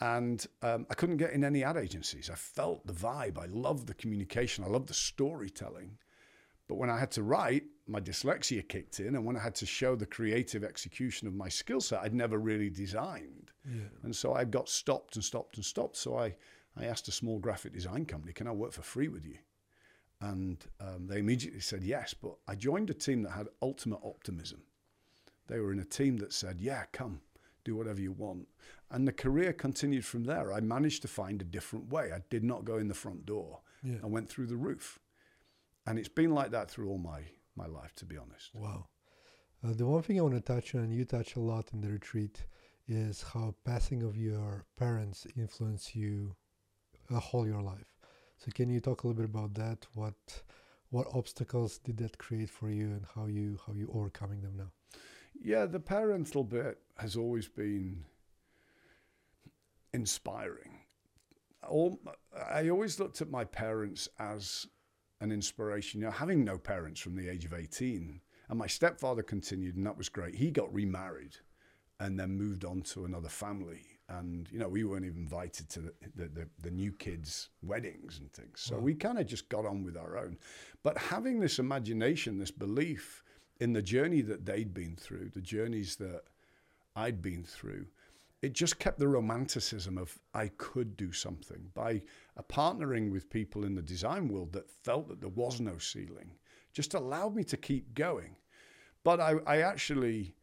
And 0.00 0.46
um, 0.62 0.86
I 0.88 0.94
couldn't 0.94 1.16
get 1.16 1.32
in 1.32 1.42
any 1.42 1.64
ad 1.64 1.76
agencies. 1.76 2.30
I 2.30 2.36
felt 2.36 2.86
the 2.86 2.92
vibe. 2.92 3.36
I 3.36 3.46
loved 3.46 3.88
the 3.88 3.94
communication. 3.94 4.64
I 4.64 4.68
loved 4.68 4.88
the 4.88 4.94
storytelling. 4.94 5.98
But 6.68 6.76
when 6.76 6.88
I 6.88 7.00
had 7.00 7.10
to 7.12 7.24
write, 7.24 7.64
my 7.88 8.00
dyslexia 8.00 8.62
kicked 8.66 9.00
in. 9.00 9.16
And 9.16 9.24
when 9.26 9.36
I 9.36 9.40
had 9.40 9.56
to 9.56 9.66
show 9.66 9.96
the 9.96 10.06
creative 10.06 10.62
execution 10.62 11.26
of 11.26 11.34
my 11.34 11.48
skill 11.48 11.80
set, 11.80 12.00
I'd 12.00 12.14
never 12.14 12.38
really 12.38 12.70
designed. 12.70 13.50
Yeah. 13.66 13.88
And 14.04 14.14
so 14.14 14.34
I 14.34 14.44
got 14.44 14.68
stopped 14.68 15.16
and 15.16 15.24
stopped 15.24 15.56
and 15.56 15.64
stopped. 15.64 15.96
So 15.96 16.16
I, 16.16 16.36
I 16.76 16.84
asked 16.84 17.08
a 17.08 17.12
small 17.12 17.38
graphic 17.38 17.72
design 17.72 18.06
company, 18.06 18.32
can 18.32 18.46
I 18.46 18.52
work 18.52 18.72
for 18.72 18.82
free 18.82 19.08
with 19.08 19.26
you? 19.26 19.38
And 20.20 20.64
um, 20.80 21.06
they 21.06 21.18
immediately 21.18 21.60
said 21.60 21.82
yes. 21.82 22.14
But 22.14 22.34
I 22.46 22.54
joined 22.54 22.90
a 22.90 22.94
team 22.94 23.22
that 23.22 23.30
had 23.30 23.48
ultimate 23.62 24.00
optimism. 24.04 24.62
They 25.46 25.58
were 25.58 25.72
in 25.72 25.80
a 25.80 25.84
team 25.84 26.18
that 26.18 26.32
said, 26.32 26.60
yeah, 26.60 26.84
come, 26.92 27.22
do 27.64 27.74
whatever 27.74 28.00
you 28.00 28.12
want. 28.12 28.46
And 28.90 29.06
the 29.08 29.12
career 29.12 29.52
continued 29.52 30.04
from 30.04 30.24
there. 30.24 30.52
I 30.52 30.60
managed 30.60 31.02
to 31.02 31.08
find 31.08 31.40
a 31.40 31.44
different 31.44 31.90
way. 31.90 32.12
I 32.12 32.20
did 32.28 32.44
not 32.44 32.64
go 32.64 32.76
in 32.76 32.88
the 32.88 32.94
front 32.94 33.26
door. 33.26 33.60
Yeah. 33.82 33.96
I 34.02 34.06
went 34.06 34.28
through 34.28 34.46
the 34.46 34.56
roof. 34.56 34.98
And 35.86 35.98
it's 35.98 36.08
been 36.08 36.34
like 36.34 36.50
that 36.50 36.70
through 36.70 36.88
all 36.88 36.98
my, 36.98 37.22
my 37.56 37.66
life, 37.66 37.94
to 37.96 38.04
be 38.04 38.16
honest. 38.16 38.50
Wow. 38.54 38.86
Uh, 39.64 39.72
the 39.72 39.86
one 39.86 40.02
thing 40.02 40.18
I 40.18 40.22
want 40.22 40.34
to 40.34 40.40
touch 40.40 40.74
on, 40.74 40.90
you 40.90 41.04
touch 41.04 41.36
a 41.36 41.40
lot 41.40 41.72
in 41.72 41.80
the 41.80 41.90
retreat, 41.90 42.44
is 42.86 43.22
how 43.22 43.54
passing 43.64 44.02
of 44.02 44.16
your 44.16 44.66
parents 44.76 45.26
influence 45.36 45.94
you 45.94 46.34
a 47.10 47.20
whole 47.20 47.46
your 47.46 47.62
life. 47.62 47.96
So 48.38 48.50
can 48.52 48.70
you 48.70 48.80
talk 48.80 49.02
a 49.02 49.06
little 49.06 49.22
bit 49.22 49.30
about 49.30 49.54
that? 49.54 49.86
What 49.94 50.42
what 50.90 51.06
obstacles 51.14 51.78
did 51.78 51.98
that 51.98 52.18
create 52.18 52.50
for 52.50 52.70
you, 52.70 52.86
and 52.86 53.04
how 53.14 53.26
you 53.26 53.58
how 53.66 53.72
you 53.74 53.90
overcoming 53.94 54.40
them 54.40 54.56
now? 54.56 54.72
Yeah, 55.40 55.66
the 55.66 55.80
parental 55.80 56.44
bit 56.44 56.78
has 56.98 57.16
always 57.16 57.48
been 57.48 58.04
inspiring. 59.92 60.80
All, 61.68 62.00
I 62.50 62.68
always 62.68 62.98
looked 62.98 63.20
at 63.20 63.30
my 63.30 63.44
parents 63.44 64.08
as 64.18 64.66
an 65.20 65.30
inspiration. 65.30 66.00
You 66.00 66.06
know, 66.06 66.12
having 66.12 66.44
no 66.44 66.58
parents 66.58 67.00
from 67.00 67.16
the 67.16 67.28
age 67.28 67.44
of 67.44 67.54
18, 67.54 68.20
and 68.48 68.58
my 68.58 68.66
stepfather 68.66 69.22
continued, 69.22 69.76
and 69.76 69.86
that 69.86 69.98
was 69.98 70.08
great. 70.08 70.34
He 70.34 70.50
got 70.50 70.72
remarried 70.72 71.36
and 72.00 72.18
then 72.18 72.36
moved 72.36 72.64
on 72.64 72.80
to 72.82 73.04
another 73.04 73.28
family. 73.28 73.82
And, 74.18 74.48
you 74.50 74.58
know, 74.58 74.68
we 74.68 74.82
weren't 74.82 75.04
even 75.04 75.18
invited 75.18 75.68
to 75.70 75.80
the, 75.80 75.92
the, 76.16 76.28
the, 76.28 76.48
the 76.62 76.70
new 76.70 76.92
kids' 76.92 77.48
weddings 77.62 78.18
and 78.18 78.32
things. 78.32 78.60
So 78.60 78.74
Wow. 78.74 78.82
we 78.82 78.94
kind 78.94 79.18
of 79.18 79.26
just 79.26 79.48
got 79.48 79.64
on 79.64 79.84
with 79.84 79.96
our 79.96 80.18
own. 80.18 80.36
But 80.82 80.98
having 80.98 81.38
this 81.38 81.60
imagination, 81.60 82.38
this 82.38 82.50
belief 82.50 83.22
in 83.60 83.72
the 83.72 83.82
journey 83.82 84.20
that 84.22 84.44
they'd 84.44 84.74
been 84.74 84.96
through, 84.96 85.30
the 85.30 85.40
journeys 85.40 85.94
that 85.96 86.22
I'd 86.96 87.22
been 87.22 87.44
through, 87.44 87.86
it 88.42 88.52
just 88.52 88.78
kept 88.80 88.98
the 88.98 89.06
romanticism 89.06 89.96
of 89.96 90.18
I 90.34 90.48
could 90.56 90.96
do 90.96 91.12
something 91.12 91.70
by 91.74 92.02
partnering 92.48 93.12
with 93.12 93.30
people 93.30 93.64
in 93.64 93.74
the 93.76 93.82
design 93.82 94.28
world 94.28 94.52
that 94.54 94.68
felt 94.68 95.08
that 95.08 95.20
there 95.20 95.28
was 95.30 95.60
no 95.60 95.78
ceiling, 95.78 96.32
just 96.72 96.94
allowed 96.94 97.36
me 97.36 97.44
to 97.44 97.56
keep 97.56 97.94
going. 97.94 98.34
But 99.04 99.20
I, 99.20 99.34
I 99.46 99.58
actually 99.60 100.34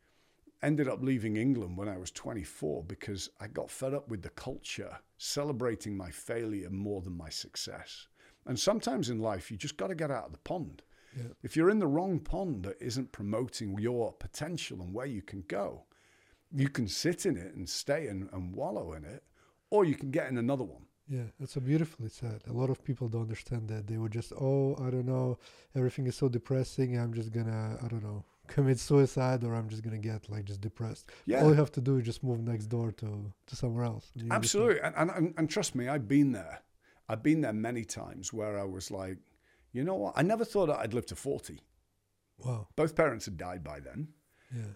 ended 0.64 0.88
up 0.88 1.04
leaving 1.04 1.38
England 1.38 1.78
when 1.78 1.88
I 1.88 1.98
was 1.98 2.12
24 2.12 2.84
because 2.84 3.30
I 3.40 3.48
got 3.48 3.70
fed 3.70 3.94
up 3.94 4.10
with 4.10 4.22
the 4.22 4.30
culture 4.30 4.98
celebrating 5.18 5.96
my 5.96 6.10
failure 6.10 6.70
more 6.70 7.02
than 7.02 7.16
my 7.16 7.30
success. 7.30 8.08
And 8.46 8.60
sometimes 8.60 9.10
in 9.10 9.20
life, 9.20 9.52
you 9.52 9.58
just 9.58 9.78
got 9.78 9.88
to 9.88 9.96
get 9.96 10.12
out 10.12 10.26
of 10.26 10.32
the 10.32 10.40
pond. 10.40 10.84
Yeah. 11.16 11.34
If 11.44 11.56
you're 11.56 11.70
in 11.70 11.80
the 11.80 11.88
wrong 11.88 12.20
pond 12.20 12.64
that 12.64 12.82
isn't 12.82 13.12
promoting 13.12 13.78
your 13.78 14.14
potential 14.14 14.82
and 14.82 14.94
where 14.94 15.06
you 15.06 15.22
can 15.22 15.44
go, 15.48 15.84
you 16.54 16.70
can 16.70 16.88
sit 16.88 17.26
in 17.26 17.38
it 17.38 17.56
and 17.56 17.68
stay 17.68 18.08
and, 18.08 18.30
and 18.32 18.56
wallow 18.56 18.94
in 18.94 19.04
it, 19.04 19.24
or 19.70 19.84
you 19.84 19.96
can 19.96 20.12
get 20.12 20.30
in 20.30 20.38
another 20.38 20.64
one. 20.64 20.84
Yeah, 21.10 21.24
that's 21.40 21.54
so 21.54 21.62
beautifully 21.62 22.10
said. 22.10 22.42
A 22.50 22.54
lot 22.54 22.70
of 22.70 22.84
people 22.84 23.08
don't 23.08 23.22
understand 23.22 23.70
that. 23.70 23.88
They 23.88 23.98
were 23.98 24.10
just, 24.10 24.34
oh, 24.34 24.76
I 24.76 24.90
don't 24.90 25.06
know, 25.06 25.40
everything 25.76 26.06
is 26.08 26.16
so 26.16 26.28
depressing. 26.28 26.98
I'm 26.98 27.14
just 27.14 27.32
gonna, 27.32 27.78
I 27.82 27.88
don't 27.88 28.04
know, 28.04 28.26
commit 28.48 28.80
suicide, 28.80 29.44
or 29.44 29.54
I'm 29.56 29.70
just 29.70 29.84
gonna 29.84 29.98
get 29.98 30.30
like 30.30 30.46
just 30.46 30.62
depressed. 30.62 31.10
Yeah. 31.26 31.42
All 31.44 31.50
you 31.50 31.56
have 31.56 31.72
to 31.74 31.82
do 31.82 31.98
is 31.98 32.06
just 32.06 32.24
move 32.24 32.40
next 32.42 32.68
door 32.68 32.92
to 32.94 33.32
to 33.48 33.56
somewhere 33.56 33.86
else. 33.86 34.12
and 34.14 34.24
you're 34.24 34.30
like- 34.30 34.38
Absolutely. 34.38 34.80
And, 34.82 34.96
and, 34.98 35.10
and, 35.12 35.34
and 35.38 35.50
trust 35.50 35.76
me, 35.76 35.88
I've 35.88 36.08
been 36.08 36.32
there. 36.32 36.60
I've 37.10 37.24
been 37.24 37.42
there 37.42 37.54
many 37.54 37.86
times 37.86 38.34
where 38.34 38.58
I 38.60 38.64
was 38.66 38.92
like, 38.92 39.18
you 39.72 39.84
know 39.84 39.96
what? 39.96 40.14
I 40.18 40.24
never 40.24 40.44
thought 40.46 40.70
I'd 40.70 40.94
live 40.94 41.06
to 41.08 41.16
40. 41.16 41.60
Wow. 42.40 42.68
Both 42.76 42.96
parents 42.96 43.26
had 43.26 43.38
died 43.38 43.64
by 43.64 43.80
then. 43.80 44.10
Yeah. 44.54 44.74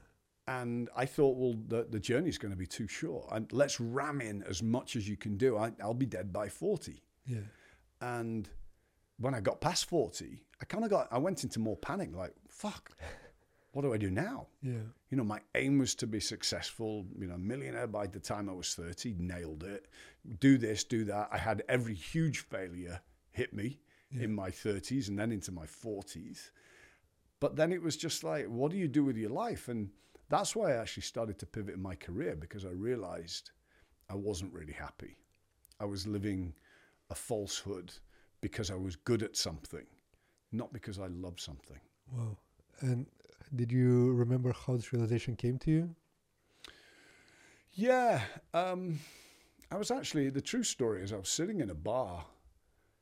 And 0.47 0.89
I 0.95 1.05
thought, 1.05 1.37
well, 1.37 1.55
the, 1.67 1.87
the 1.89 1.99
journey's 1.99 2.37
going 2.37 2.51
to 2.51 2.57
be 2.57 2.65
too 2.65 2.87
short. 2.87 3.27
And 3.31 3.51
let's 3.51 3.79
ram 3.79 4.21
in 4.21 4.43
as 4.43 4.63
much 4.63 4.95
as 4.95 5.07
you 5.07 5.15
can 5.17 5.37
do. 5.37 5.57
I, 5.57 5.71
I'll 5.81 5.93
be 5.93 6.05
dead 6.05 6.31
by 6.33 6.47
40. 6.49 7.03
Yeah. 7.25 7.39
And 8.01 8.49
when 9.19 9.35
I 9.35 9.39
got 9.41 9.61
past 9.61 9.85
40, 9.85 10.41
I 10.61 10.65
kind 10.65 10.83
of 10.83 10.89
got, 10.89 11.07
I 11.11 11.17
went 11.19 11.43
into 11.43 11.59
more 11.59 11.77
panic 11.77 12.15
like, 12.15 12.33
fuck, 12.49 12.91
what 13.73 13.83
do 13.83 13.93
I 13.93 13.97
do 13.97 14.11
now? 14.11 14.47
Yeah. 14.61 14.83
You 15.09 15.17
know, 15.17 15.23
my 15.23 15.39
aim 15.55 15.77
was 15.79 15.95
to 15.95 16.07
be 16.07 16.19
successful, 16.19 17.05
you 17.17 17.27
know, 17.27 17.37
millionaire 17.37 17.87
by 17.87 18.07
the 18.07 18.19
time 18.19 18.49
I 18.49 18.53
was 18.53 18.75
30, 18.75 19.15
nailed 19.17 19.63
it. 19.63 19.87
Do 20.39 20.57
this, 20.57 20.83
do 20.83 21.05
that. 21.05 21.29
I 21.31 21.37
had 21.37 21.63
every 21.69 21.93
huge 21.95 22.39
failure 22.39 23.01
hit 23.31 23.53
me 23.53 23.79
Yeah. 24.11 24.23
in 24.25 24.35
my 24.35 24.49
30s 24.51 25.07
and 25.07 25.17
then 25.17 25.31
into 25.31 25.51
my 25.51 25.65
40s. 25.65 26.51
But 27.39 27.55
then 27.55 27.71
it 27.71 27.81
was 27.81 27.95
just 27.97 28.23
like, 28.23 28.45
what 28.47 28.71
do 28.71 28.77
you 28.77 28.87
do 28.89 29.03
with 29.05 29.17
your 29.17 29.29
life? 29.31 29.67
And 29.69 29.89
that's 30.29 30.55
why 30.55 30.71
I 30.73 30.77
actually 30.77 31.03
started 31.03 31.39
to 31.39 31.45
pivot 31.45 31.75
in 31.75 31.81
my 31.81 31.95
career 31.95 32.35
because 32.35 32.65
I 32.65 32.69
realized 32.71 33.51
I 34.09 34.15
wasn't 34.15 34.53
really 34.53 34.73
happy. 34.73 35.17
I 35.79 35.85
was 35.85 36.05
living 36.05 36.53
a 37.09 37.15
falsehood 37.15 37.93
because 38.41 38.69
I 38.69 38.75
was 38.75 38.95
good 38.97 39.23
at 39.23 39.35
something, 39.37 39.85
not 40.51 40.71
because 40.73 40.99
I 40.99 41.07
loved 41.07 41.39
something. 41.39 41.79
Wow. 42.11 42.37
And 42.81 43.07
did 43.55 43.71
you 43.71 44.13
remember 44.13 44.53
how 44.53 44.75
this 44.75 44.93
realization 44.93 45.35
came 45.35 45.57
to 45.59 45.71
you? 45.71 45.95
Yeah, 47.73 48.21
um, 48.53 48.99
I 49.71 49.77
was 49.77 49.91
actually 49.91 50.29
the 50.29 50.41
true 50.41 50.63
story 50.63 51.03
is 51.03 51.13
I 51.13 51.17
was 51.17 51.29
sitting 51.29 51.61
in 51.61 51.69
a 51.69 51.75
bar 51.75 52.25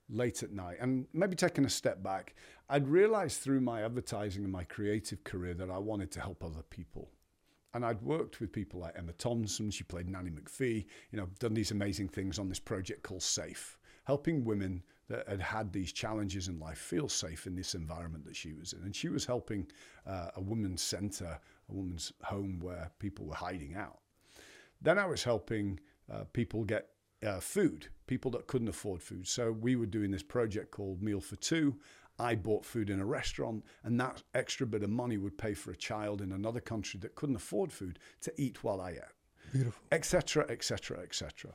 late 0.09 0.43
at 0.43 0.51
night, 0.51 0.77
and 0.79 1.07
maybe 1.13 1.35
taking 1.35 1.65
a 1.65 1.69
step 1.69 2.01
back, 2.03 2.35
I'd 2.69 2.87
realised 2.87 3.41
through 3.41 3.61
my 3.61 3.83
advertising 3.83 4.43
and 4.43 4.51
my 4.51 4.63
creative 4.63 5.23
career 5.23 5.53
that 5.55 5.69
I 5.69 5.77
wanted 5.77 6.11
to 6.11 6.21
help 6.21 6.43
other 6.43 6.63
people. 6.69 7.11
And 7.73 7.85
I'd 7.85 8.01
worked 8.01 8.39
with 8.39 8.51
people 8.51 8.79
like 8.79 8.97
Emma 8.97 9.13
Thompson, 9.13 9.69
she 9.69 9.83
played 9.83 10.09
Nanny 10.09 10.31
McPhee, 10.31 10.85
you 11.11 11.17
know, 11.17 11.27
done 11.39 11.53
these 11.53 11.71
amazing 11.71 12.09
things 12.09 12.39
on 12.39 12.49
this 12.49 12.59
project 12.59 13.03
called 13.03 13.21
Safe, 13.21 13.77
helping 14.05 14.43
women 14.43 14.83
that 15.09 15.27
had 15.27 15.41
had 15.41 15.73
these 15.73 15.91
challenges 15.91 16.47
in 16.47 16.59
life 16.59 16.77
feel 16.77 17.09
safe 17.09 17.47
in 17.47 17.55
this 17.55 17.75
environment 17.75 18.25
that 18.25 18.35
she 18.35 18.53
was 18.53 18.73
in. 18.73 18.79
And 18.83 18.95
she 18.95 19.09
was 19.09 19.25
helping 19.25 19.67
uh, 20.07 20.29
a 20.35 20.41
women's 20.41 20.81
centre, 20.81 21.39
a 21.69 21.73
women's 21.73 22.13
home 22.23 22.59
where 22.59 22.91
people 22.99 23.25
were 23.25 23.35
hiding 23.35 23.75
out. 23.75 23.99
Then 24.81 24.97
I 24.97 25.05
was 25.05 25.23
helping 25.23 25.79
uh, 26.11 26.23
people 26.31 26.63
get 26.63 26.89
uh, 27.25 27.39
food, 27.39 27.87
people 28.07 28.31
that 28.31 28.47
couldn't 28.47 28.69
afford 28.69 29.01
food. 29.01 29.27
So 29.27 29.51
we 29.51 29.75
were 29.75 29.85
doing 29.85 30.11
this 30.11 30.23
project 30.23 30.71
called 30.71 31.01
Meal 31.01 31.19
for 31.19 31.35
Two. 31.35 31.75
I 32.17 32.35
bought 32.35 32.65
food 32.65 32.89
in 32.89 32.99
a 32.99 33.05
restaurant, 33.05 33.63
and 33.83 33.99
that 33.99 34.23
extra 34.33 34.67
bit 34.67 34.83
of 34.83 34.89
money 34.89 35.17
would 35.17 35.37
pay 35.37 35.53
for 35.53 35.71
a 35.71 35.75
child 35.75 36.21
in 36.21 36.33
another 36.33 36.59
country 36.59 36.99
that 37.01 37.15
couldn't 37.15 37.37
afford 37.37 37.71
food 37.71 37.97
to 38.21 38.33
eat 38.41 38.63
while 38.63 38.81
I 38.81 38.91
ate, 38.91 38.99
Beautiful. 39.53 39.81
etc., 39.91 40.45
etc., 40.49 40.99
etc. 40.99 41.53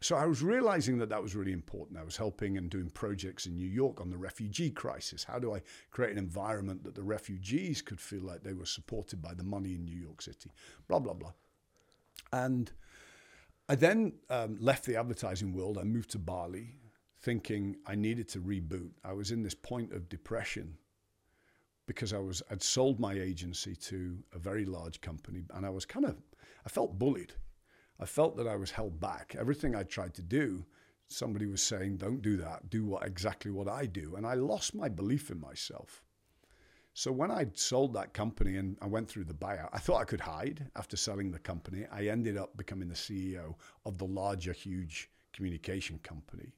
So 0.00 0.14
I 0.14 0.26
was 0.26 0.42
realizing 0.42 0.98
that 0.98 1.08
that 1.08 1.22
was 1.22 1.34
really 1.34 1.52
important. 1.52 1.98
I 1.98 2.04
was 2.04 2.16
helping 2.16 2.56
and 2.56 2.70
doing 2.70 2.88
projects 2.90 3.46
in 3.46 3.56
New 3.56 3.66
York 3.66 4.00
on 4.00 4.10
the 4.10 4.16
refugee 4.16 4.70
crisis. 4.70 5.24
How 5.24 5.40
do 5.40 5.54
I 5.54 5.62
create 5.90 6.12
an 6.12 6.18
environment 6.18 6.84
that 6.84 6.94
the 6.94 7.02
refugees 7.02 7.82
could 7.82 8.00
feel 8.00 8.22
like 8.22 8.42
they 8.42 8.52
were 8.52 8.66
supported 8.66 9.20
by 9.20 9.34
the 9.34 9.42
money 9.42 9.74
in 9.74 9.84
New 9.84 10.00
York 10.00 10.22
City? 10.22 10.52
Blah, 10.86 11.00
blah, 11.00 11.14
blah. 11.14 11.32
And 12.32 12.70
I 13.68 13.74
then 13.74 14.12
um, 14.30 14.56
left 14.60 14.86
the 14.86 14.96
advertising 14.96 15.52
world. 15.52 15.78
I 15.78 15.84
moved 15.84 16.10
to 16.10 16.18
Bali 16.18 16.76
thinking 17.20 17.76
I 17.84 17.96
needed 17.96 18.28
to 18.28 18.40
reboot. 18.40 18.90
I 19.04 19.12
was 19.12 19.32
in 19.32 19.42
this 19.42 19.54
point 19.54 19.92
of 19.92 20.08
depression 20.08 20.78
because 21.86 22.12
I 22.12 22.18
was 22.18 22.42
I'd 22.50 22.62
sold 22.62 23.00
my 23.00 23.14
agency 23.14 23.74
to 23.74 24.18
a 24.32 24.38
very 24.38 24.64
large 24.64 25.00
company 25.00 25.44
and 25.54 25.66
I 25.66 25.70
was 25.70 25.84
kind 25.84 26.04
of 26.06 26.16
I 26.64 26.68
felt 26.68 26.98
bullied. 26.98 27.32
I 28.00 28.06
felt 28.06 28.36
that 28.36 28.46
I 28.46 28.56
was 28.56 28.70
held 28.70 29.00
back. 29.00 29.34
Everything 29.38 29.74
I 29.74 29.82
tried 29.82 30.14
to 30.14 30.22
do, 30.22 30.64
somebody 31.08 31.46
was 31.46 31.62
saying, 31.62 31.96
"Don't 31.96 32.22
do 32.22 32.36
that. 32.36 32.70
Do 32.70 32.84
what 32.84 33.06
exactly 33.06 33.50
what 33.50 33.68
I 33.68 33.86
do." 33.86 34.16
And 34.16 34.26
I 34.26 34.34
lost 34.34 34.74
my 34.74 34.88
belief 34.88 35.30
in 35.30 35.40
myself. 35.40 36.04
So 36.94 37.12
when 37.12 37.30
I 37.30 37.46
sold 37.54 37.94
that 37.94 38.12
company 38.12 38.56
and 38.56 38.76
I 38.82 38.86
went 38.86 39.08
through 39.08 39.24
the 39.24 39.34
buyout, 39.34 39.68
I 39.72 39.78
thought 39.78 40.00
I 40.00 40.04
could 40.04 40.20
hide 40.20 40.68
after 40.74 40.96
selling 40.96 41.30
the 41.30 41.38
company. 41.38 41.86
I 41.92 42.08
ended 42.08 42.36
up 42.36 42.56
becoming 42.56 42.88
the 42.88 42.96
CEO 42.96 43.56
of 43.84 43.98
the 43.98 44.06
larger, 44.06 44.52
huge 44.52 45.08
communication 45.32 46.00
company. 46.00 46.54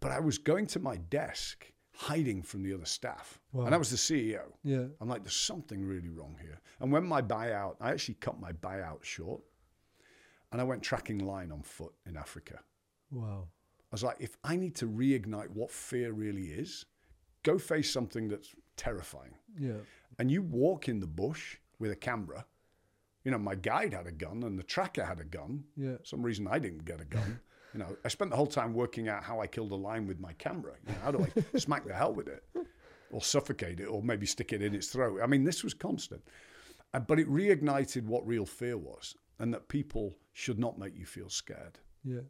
But 0.00 0.10
I 0.10 0.18
was 0.18 0.38
going 0.38 0.66
to 0.68 0.80
my 0.80 0.96
desk, 0.96 1.72
hiding 1.94 2.42
from 2.42 2.62
the 2.62 2.74
other 2.74 2.86
staff. 2.86 3.40
Wow. 3.52 3.66
And 3.66 3.74
I 3.74 3.78
was 3.78 3.90
the 3.90 3.96
CEO. 3.96 4.52
Yeah. 4.64 4.86
I'm 5.00 5.08
like, 5.08 5.22
there's 5.22 5.34
something 5.34 5.84
really 5.84 6.08
wrong 6.08 6.36
here. 6.40 6.60
And 6.80 6.90
when 6.90 7.04
my 7.04 7.22
buyout, 7.22 7.76
I 7.80 7.90
actually 7.90 8.14
cut 8.14 8.40
my 8.40 8.52
buyout 8.52 9.04
short 9.04 9.42
and 10.52 10.60
I 10.60 10.64
went 10.64 10.82
tracking 10.82 11.18
line 11.18 11.52
on 11.52 11.62
foot 11.62 11.92
in 12.06 12.16
Africa. 12.16 12.60
Wow. 13.10 13.48
I 13.90 13.94
was 13.94 14.02
like, 14.04 14.16
if 14.20 14.36
I 14.44 14.56
need 14.56 14.74
to 14.76 14.86
reignite 14.86 15.48
what 15.50 15.70
fear 15.70 16.12
really 16.12 16.46
is, 16.46 16.84
go 17.42 17.58
face 17.58 17.90
something 17.90 18.28
that's 18.28 18.54
terrifying. 18.76 19.34
Yeah. 19.58 19.80
And 20.18 20.30
you 20.30 20.42
walk 20.42 20.88
in 20.88 21.00
the 21.00 21.06
bush 21.06 21.56
with 21.78 21.90
a 21.90 21.96
camera. 21.96 22.44
You 23.24 23.30
know, 23.30 23.38
my 23.38 23.54
guide 23.54 23.92
had 23.94 24.06
a 24.06 24.12
gun 24.12 24.42
and 24.42 24.58
the 24.58 24.62
tracker 24.62 25.04
had 25.04 25.20
a 25.20 25.24
gun. 25.24 25.64
Yeah. 25.76 25.96
some 26.02 26.22
reason 26.22 26.46
I 26.48 26.58
didn't 26.58 26.84
get 26.84 27.00
a 27.00 27.04
gun. 27.04 27.40
You 27.74 27.80
know, 27.80 27.96
I 28.02 28.08
spent 28.08 28.30
the 28.30 28.36
whole 28.36 28.46
time 28.46 28.72
working 28.72 29.10
out 29.10 29.22
how 29.22 29.40
I 29.40 29.46
killed 29.46 29.72
a 29.72 29.74
lion 29.76 30.06
with 30.06 30.18
my 30.18 30.32
camera. 30.32 30.72
You 30.86 30.94
know, 30.94 30.98
how 31.04 31.10
do 31.10 31.26
I 31.52 31.58
smack 31.58 31.84
the 31.86 31.92
hell 31.92 32.14
with 32.14 32.26
it, 32.26 32.42
or 33.12 33.20
suffocate 33.20 33.78
it, 33.78 33.84
or 33.84 34.02
maybe 34.02 34.24
stick 34.24 34.54
it 34.54 34.62
in 34.62 34.74
its 34.74 34.86
throat? 34.88 35.20
I 35.22 35.26
mean, 35.26 35.44
this 35.44 35.62
was 35.62 35.74
constant, 35.74 36.22
Uh, 36.94 37.00
but 37.00 37.20
it 37.20 37.28
reignited 37.28 38.04
what 38.06 38.26
real 38.26 38.46
fear 38.46 38.78
was, 38.78 39.14
and 39.38 39.52
that 39.54 39.68
people 39.68 40.16
should 40.32 40.58
not 40.58 40.78
make 40.78 40.96
you 40.96 41.06
feel 41.06 41.28
scared. 41.28 41.78
Yeah. 42.04 42.20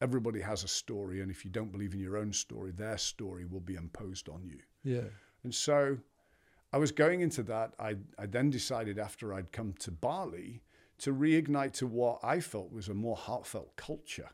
Everybody 0.00 0.40
has 0.40 0.64
a 0.64 0.68
story, 0.68 1.22
and 1.22 1.30
if 1.30 1.44
you 1.44 1.50
don't 1.50 1.72
believe 1.72 1.94
in 1.94 2.00
your 2.00 2.16
own 2.16 2.32
story, 2.32 2.70
their 2.70 2.98
story 2.98 3.44
will 3.44 3.60
be 3.60 3.74
imposed 3.74 4.28
on 4.28 4.44
you. 4.44 4.60
Yeah. 4.84 5.08
And 5.42 5.54
so 5.54 5.98
I 6.72 6.78
was 6.78 6.92
going 6.92 7.20
into 7.20 7.42
that. 7.44 7.74
I, 7.78 7.96
I 8.18 8.26
then 8.26 8.50
decided 8.50 8.98
after 8.98 9.34
I'd 9.34 9.52
come 9.52 9.74
to 9.80 9.90
Bali 9.90 10.62
to 10.98 11.14
reignite 11.14 11.72
to 11.74 11.86
what 11.86 12.20
I 12.22 12.40
felt 12.40 12.72
was 12.72 12.88
a 12.88 12.94
more 12.94 13.16
heartfelt 13.16 13.76
culture. 13.76 14.30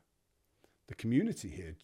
The 0.89 0.95
community 0.95 1.49
here 1.49 1.77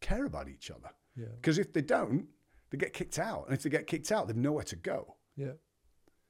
care 0.00 0.26
about 0.26 0.48
each 0.48 0.70
other. 0.70 0.90
Yeah. 1.16 1.26
Because 1.36 1.58
if 1.58 1.72
they 1.72 1.82
don't, 1.82 2.26
they 2.70 2.78
get 2.78 2.92
kicked 2.92 3.18
out. 3.18 3.46
And 3.46 3.54
if 3.54 3.62
they 3.62 3.70
get 3.70 3.86
kicked 3.86 4.12
out, 4.12 4.26
they've 4.26 4.36
nowhere 4.36 4.64
to 4.64 4.76
go. 4.76 5.16
Yeah. 5.36 5.52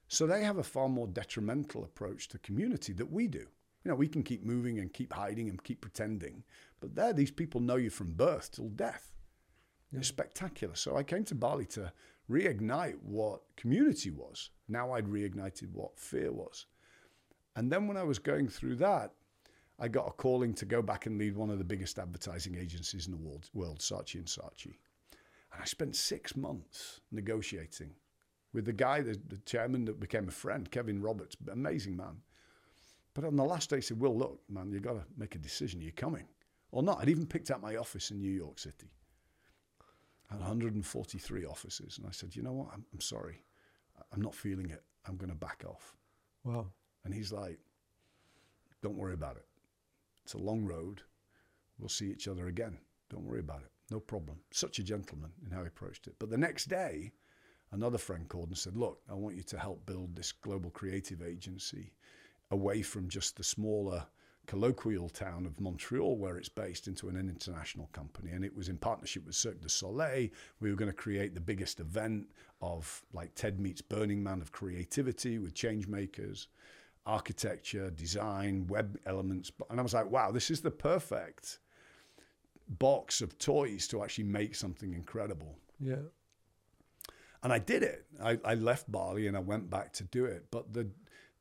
So 0.08 0.26
they 0.26 0.44
have 0.44 0.58
a 0.58 0.62
far 0.62 0.88
more 0.88 1.06
detrimental 1.06 1.84
approach 1.84 2.28
to 2.28 2.38
community 2.38 2.92
that 2.94 3.10
we 3.10 3.26
do. 3.26 3.46
You 3.84 3.90
know, 3.90 3.96
we 3.96 4.08
can 4.08 4.22
keep 4.22 4.44
moving 4.44 4.78
and 4.78 4.92
keep 4.92 5.12
hiding 5.12 5.48
and 5.48 5.62
keep 5.62 5.80
pretending. 5.80 6.42
But 6.80 6.94
there, 6.94 7.12
these 7.12 7.30
people 7.30 7.60
know 7.60 7.76
you 7.76 7.90
from 7.90 8.12
birth 8.12 8.52
till 8.52 8.68
death. 8.68 9.12
It's 9.92 10.08
spectacular. 10.08 10.74
So 10.74 10.96
I 10.96 11.02
came 11.02 11.24
to 11.24 11.34
Bali 11.34 11.66
to 11.66 11.92
reignite 12.30 12.96
what 13.02 13.42
community 13.56 14.10
was. 14.10 14.50
Now 14.68 14.92
I'd 14.92 15.06
reignited 15.06 15.70
what 15.72 15.98
fear 15.98 16.32
was. 16.32 16.66
And 17.56 17.70
then 17.70 17.86
when 17.86 17.96
I 17.96 18.02
was 18.02 18.18
going 18.18 18.48
through 18.48 18.76
that, 18.76 19.12
I 19.78 19.88
got 19.88 20.08
a 20.08 20.12
calling 20.12 20.54
to 20.54 20.64
go 20.64 20.82
back 20.82 21.06
and 21.06 21.18
lead 21.18 21.36
one 21.36 21.50
of 21.50 21.58
the 21.58 21.64
biggest 21.64 21.98
advertising 21.98 22.56
agencies 22.56 23.06
in 23.06 23.12
the 23.12 23.18
world, 23.18 23.50
world 23.54 23.80
Saatchi 23.80 24.16
and 24.16 24.26
Saatchi. 24.26 24.76
And 25.52 25.62
I 25.62 25.64
spent 25.64 25.94
six 25.94 26.36
months 26.36 27.00
negotiating 27.12 27.94
with 28.52 28.64
the 28.64 28.72
guy, 28.72 29.00
the, 29.00 29.20
the 29.28 29.38
chairman 29.38 29.84
that 29.84 30.00
became 30.00 30.28
a 30.28 30.32
friend, 30.32 30.70
Kevin 30.70 31.02
Roberts, 31.02 31.36
amazing 31.50 31.96
man. 31.96 32.22
But 33.14 33.24
on 33.24 33.36
the 33.36 33.44
last 33.44 33.70
day, 33.70 33.76
he 33.76 33.82
said, 33.82 34.00
Well, 34.00 34.16
look, 34.16 34.40
man, 34.48 34.70
you've 34.72 34.82
got 34.82 34.94
to 34.94 35.04
make 35.16 35.34
a 35.34 35.38
decision. 35.38 35.80
You're 35.80 35.92
coming 35.92 36.26
or 36.72 36.82
not? 36.82 36.98
I'd 37.00 37.08
even 37.08 37.26
picked 37.26 37.50
out 37.50 37.62
my 37.62 37.76
office 37.76 38.10
in 38.10 38.20
New 38.20 38.32
York 38.32 38.58
City. 38.58 38.90
I 40.30 40.34
had 40.34 40.40
143 40.40 41.44
offices. 41.46 41.98
And 41.98 42.06
I 42.06 42.10
said, 42.10 42.34
you 42.34 42.42
know 42.42 42.52
what? 42.52 42.68
I'm, 42.74 42.84
I'm 42.92 43.00
sorry. 43.00 43.42
I'm 44.12 44.20
not 44.20 44.34
feeling 44.34 44.70
it. 44.70 44.82
I'm 45.06 45.16
going 45.16 45.30
to 45.30 45.36
back 45.36 45.64
off. 45.68 45.96
Wow. 46.42 46.66
And 47.04 47.14
he's 47.14 47.32
like, 47.32 47.58
don't 48.82 48.96
worry 48.96 49.14
about 49.14 49.36
it. 49.36 49.46
It's 50.24 50.34
a 50.34 50.38
long 50.38 50.64
road. 50.64 51.02
We'll 51.78 51.88
see 51.88 52.10
each 52.10 52.26
other 52.26 52.48
again. 52.48 52.78
Don't 53.10 53.24
worry 53.24 53.40
about 53.40 53.60
it. 53.60 53.70
No 53.90 54.00
problem. 54.00 54.38
Such 54.50 54.78
a 54.78 54.82
gentleman 54.82 55.30
in 55.44 55.52
how 55.52 55.60
he 55.60 55.68
approached 55.68 56.06
it. 56.06 56.14
But 56.18 56.30
the 56.30 56.38
next 56.38 56.66
day, 56.66 57.12
another 57.70 57.98
friend 57.98 58.28
called 58.28 58.48
and 58.48 58.58
said, 58.58 58.76
Look, 58.76 59.00
I 59.10 59.14
want 59.14 59.36
you 59.36 59.42
to 59.42 59.58
help 59.58 59.84
build 59.84 60.16
this 60.16 60.32
global 60.32 60.70
creative 60.70 61.22
agency 61.22 61.92
away 62.50 62.82
from 62.82 63.08
just 63.08 63.36
the 63.36 63.44
smaller 63.44 64.06
colloquial 64.46 65.08
town 65.08 65.46
of 65.46 65.60
Montreal, 65.60 66.16
where 66.16 66.36
it's 66.36 66.48
based, 66.48 66.86
into 66.86 67.08
an 67.08 67.16
international 67.16 67.88
company. 67.92 68.32
And 68.32 68.44
it 68.44 68.54
was 68.54 68.68
in 68.68 68.76
partnership 68.76 69.24
with 69.24 69.34
Cirque 69.34 69.60
du 69.60 69.68
Soleil. 69.68 70.28
We 70.60 70.70
were 70.70 70.76
going 70.76 70.90
to 70.90 70.96
create 70.96 71.34
the 71.34 71.40
biggest 71.40 71.80
event 71.80 72.26
of 72.60 73.02
like 73.12 73.34
Ted 73.34 73.58
meets 73.58 73.80
Burning 73.80 74.22
Man 74.22 74.40
of 74.40 74.52
creativity 74.52 75.38
with 75.38 75.54
change 75.54 75.86
makers, 75.86 76.48
architecture, 77.06 77.90
design, 77.90 78.66
web 78.66 78.98
elements. 79.06 79.50
And 79.70 79.80
I 79.80 79.82
was 79.82 79.94
like, 79.94 80.10
wow, 80.10 80.30
this 80.30 80.50
is 80.50 80.60
the 80.60 80.70
perfect 80.70 81.58
box 82.68 83.20
of 83.20 83.38
toys 83.38 83.86
to 83.88 84.02
actually 84.02 84.24
make 84.24 84.54
something 84.54 84.94
incredible. 84.94 85.56
Yeah. 85.80 85.96
And 87.42 87.52
I 87.52 87.58
did 87.58 87.82
it. 87.82 88.06
I, 88.22 88.38
I 88.42 88.54
left 88.54 88.90
Bali 88.90 89.26
and 89.26 89.36
I 89.36 89.40
went 89.40 89.68
back 89.68 89.92
to 89.94 90.04
do 90.04 90.24
it. 90.24 90.46
But 90.50 90.72
the 90.72 90.88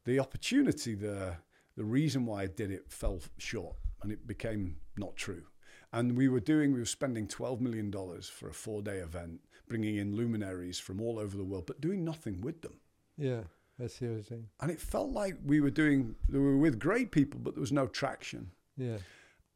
the 0.05 0.19
opportunity, 0.19 0.95
the 0.95 1.37
the 1.75 1.83
reason 1.83 2.25
why 2.25 2.43
I 2.43 2.47
did 2.47 2.71
it 2.71 2.91
fell 2.91 3.19
short 3.37 3.75
and 4.01 4.11
it 4.11 4.27
became 4.27 4.77
not 4.97 5.15
true. 5.15 5.43
And 5.91 6.17
we 6.17 6.27
were 6.27 6.39
doing, 6.39 6.73
we 6.73 6.79
were 6.79 6.85
spending 6.85 7.27
$12 7.27 7.61
million 7.61 7.91
for 8.21 8.49
a 8.49 8.53
four 8.53 8.81
day 8.81 8.97
event, 8.97 9.41
bringing 9.67 9.97
in 9.97 10.15
luminaries 10.15 10.79
from 10.79 11.01
all 11.01 11.19
over 11.19 11.37
the 11.37 11.43
world, 11.43 11.65
but 11.65 11.81
doing 11.81 12.03
nothing 12.03 12.41
with 12.41 12.61
them. 12.61 12.79
Yeah. 13.17 13.41
I 13.83 13.87
see 13.87 14.05
what 14.05 14.13
you're 14.13 14.23
saying. 14.23 14.47
And 14.59 14.69
it 14.69 14.79
felt 14.79 15.09
like 15.09 15.35
we 15.43 15.61
were 15.61 15.71
doing, 15.71 16.15
we 16.29 16.39
were 16.39 16.57
with 16.57 16.79
great 16.79 17.11
people, 17.11 17.39
but 17.41 17.55
there 17.55 17.61
was 17.61 17.71
no 17.71 17.87
traction. 17.87 18.51
Yeah. 18.77 18.97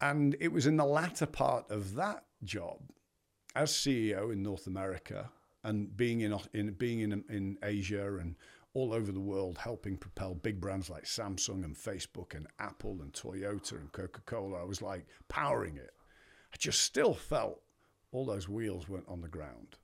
And 0.00 0.36
it 0.40 0.52
was 0.52 0.66
in 0.66 0.76
the 0.76 0.84
latter 0.84 1.26
part 1.26 1.70
of 1.70 1.94
that 1.94 2.24
job 2.44 2.78
as 3.54 3.72
CEO 3.72 4.32
in 4.32 4.42
North 4.42 4.66
America 4.66 5.30
and 5.64 5.96
being 5.96 6.20
in, 6.20 6.36
in 6.52 6.72
being 6.72 7.00
in, 7.00 7.24
in 7.28 7.58
Asia 7.62 8.16
and 8.18 8.36
all 8.78 8.94
over 8.94 9.10
the 9.10 9.20
world, 9.20 9.58
helping 9.58 9.96
propel 9.96 10.34
big 10.34 10.60
brands 10.60 10.88
like 10.88 11.04
Samsung 11.04 11.64
and 11.64 11.76
Facebook 11.76 12.34
and 12.34 12.46
Apple 12.60 12.98
and 13.02 13.12
Toyota 13.12 13.72
and 13.72 13.90
Coca 13.90 14.20
Cola. 14.24 14.60
I 14.60 14.64
was 14.64 14.80
like 14.80 15.06
powering 15.28 15.76
it. 15.76 15.90
I 16.52 16.56
just 16.56 16.82
still 16.82 17.12
felt 17.12 17.60
all 18.12 18.24
those 18.24 18.48
wheels 18.48 18.88
weren't 18.88 19.08
on 19.08 19.20
the 19.20 19.28
ground. 19.28 19.76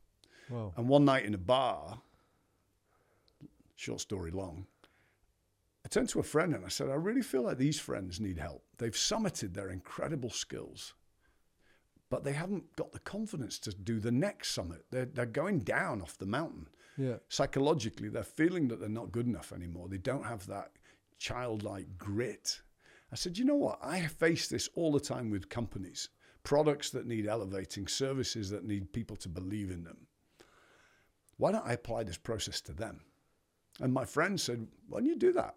Wow. 0.48 0.72
And 0.76 0.88
one 0.88 1.04
night 1.04 1.24
in 1.24 1.34
a 1.34 1.38
bar, 1.38 2.00
short 3.74 4.00
story 4.00 4.30
long, 4.30 4.66
I 5.84 5.88
turned 5.88 6.08
to 6.10 6.20
a 6.20 6.24
friend 6.24 6.54
and 6.54 6.64
I 6.64 6.68
said, 6.68 6.88
I 6.88 6.94
really 6.94 7.22
feel 7.22 7.42
like 7.42 7.58
these 7.58 7.80
friends 7.80 8.20
need 8.20 8.38
help. 8.38 8.62
They've 8.78 8.92
summited 8.92 9.54
their 9.54 9.70
incredible 9.70 10.30
skills, 10.30 10.94
but 12.10 12.24
they 12.24 12.32
haven't 12.32 12.76
got 12.76 12.92
the 12.92 13.00
confidence 13.00 13.58
to 13.60 13.72
do 13.72 13.98
the 13.98 14.12
next 14.12 14.52
summit. 14.52 14.84
They're, 14.90 15.04
they're 15.06 15.26
going 15.26 15.60
down 15.60 16.00
off 16.00 16.16
the 16.16 16.26
mountain. 16.26 16.68
Yeah. 16.96 17.16
Psychologically, 17.28 18.08
they're 18.08 18.22
feeling 18.22 18.68
that 18.68 18.80
they're 18.80 18.88
not 18.88 19.12
good 19.12 19.26
enough 19.26 19.52
anymore. 19.52 19.88
They 19.88 19.98
don't 19.98 20.24
have 20.24 20.46
that 20.46 20.72
childlike 21.18 21.98
grit. 21.98 22.60
I 23.12 23.16
said, 23.16 23.38
you 23.38 23.44
know 23.44 23.54
what? 23.54 23.78
I 23.82 24.00
face 24.06 24.48
this 24.48 24.68
all 24.74 24.92
the 24.92 25.00
time 25.00 25.30
with 25.30 25.48
companies, 25.48 26.08
products 26.42 26.90
that 26.90 27.06
need 27.06 27.26
elevating, 27.26 27.86
services 27.86 28.50
that 28.50 28.64
need 28.64 28.92
people 28.92 29.16
to 29.16 29.28
believe 29.28 29.70
in 29.70 29.84
them. 29.84 30.06
Why 31.36 31.52
don't 31.52 31.66
I 31.66 31.72
apply 31.72 32.04
this 32.04 32.18
process 32.18 32.60
to 32.62 32.72
them? 32.72 33.00
And 33.80 33.92
my 33.92 34.04
friend 34.04 34.40
said, 34.40 34.66
Why 34.88 34.98
don't 34.98 35.08
you 35.08 35.16
do 35.16 35.32
that? 35.32 35.56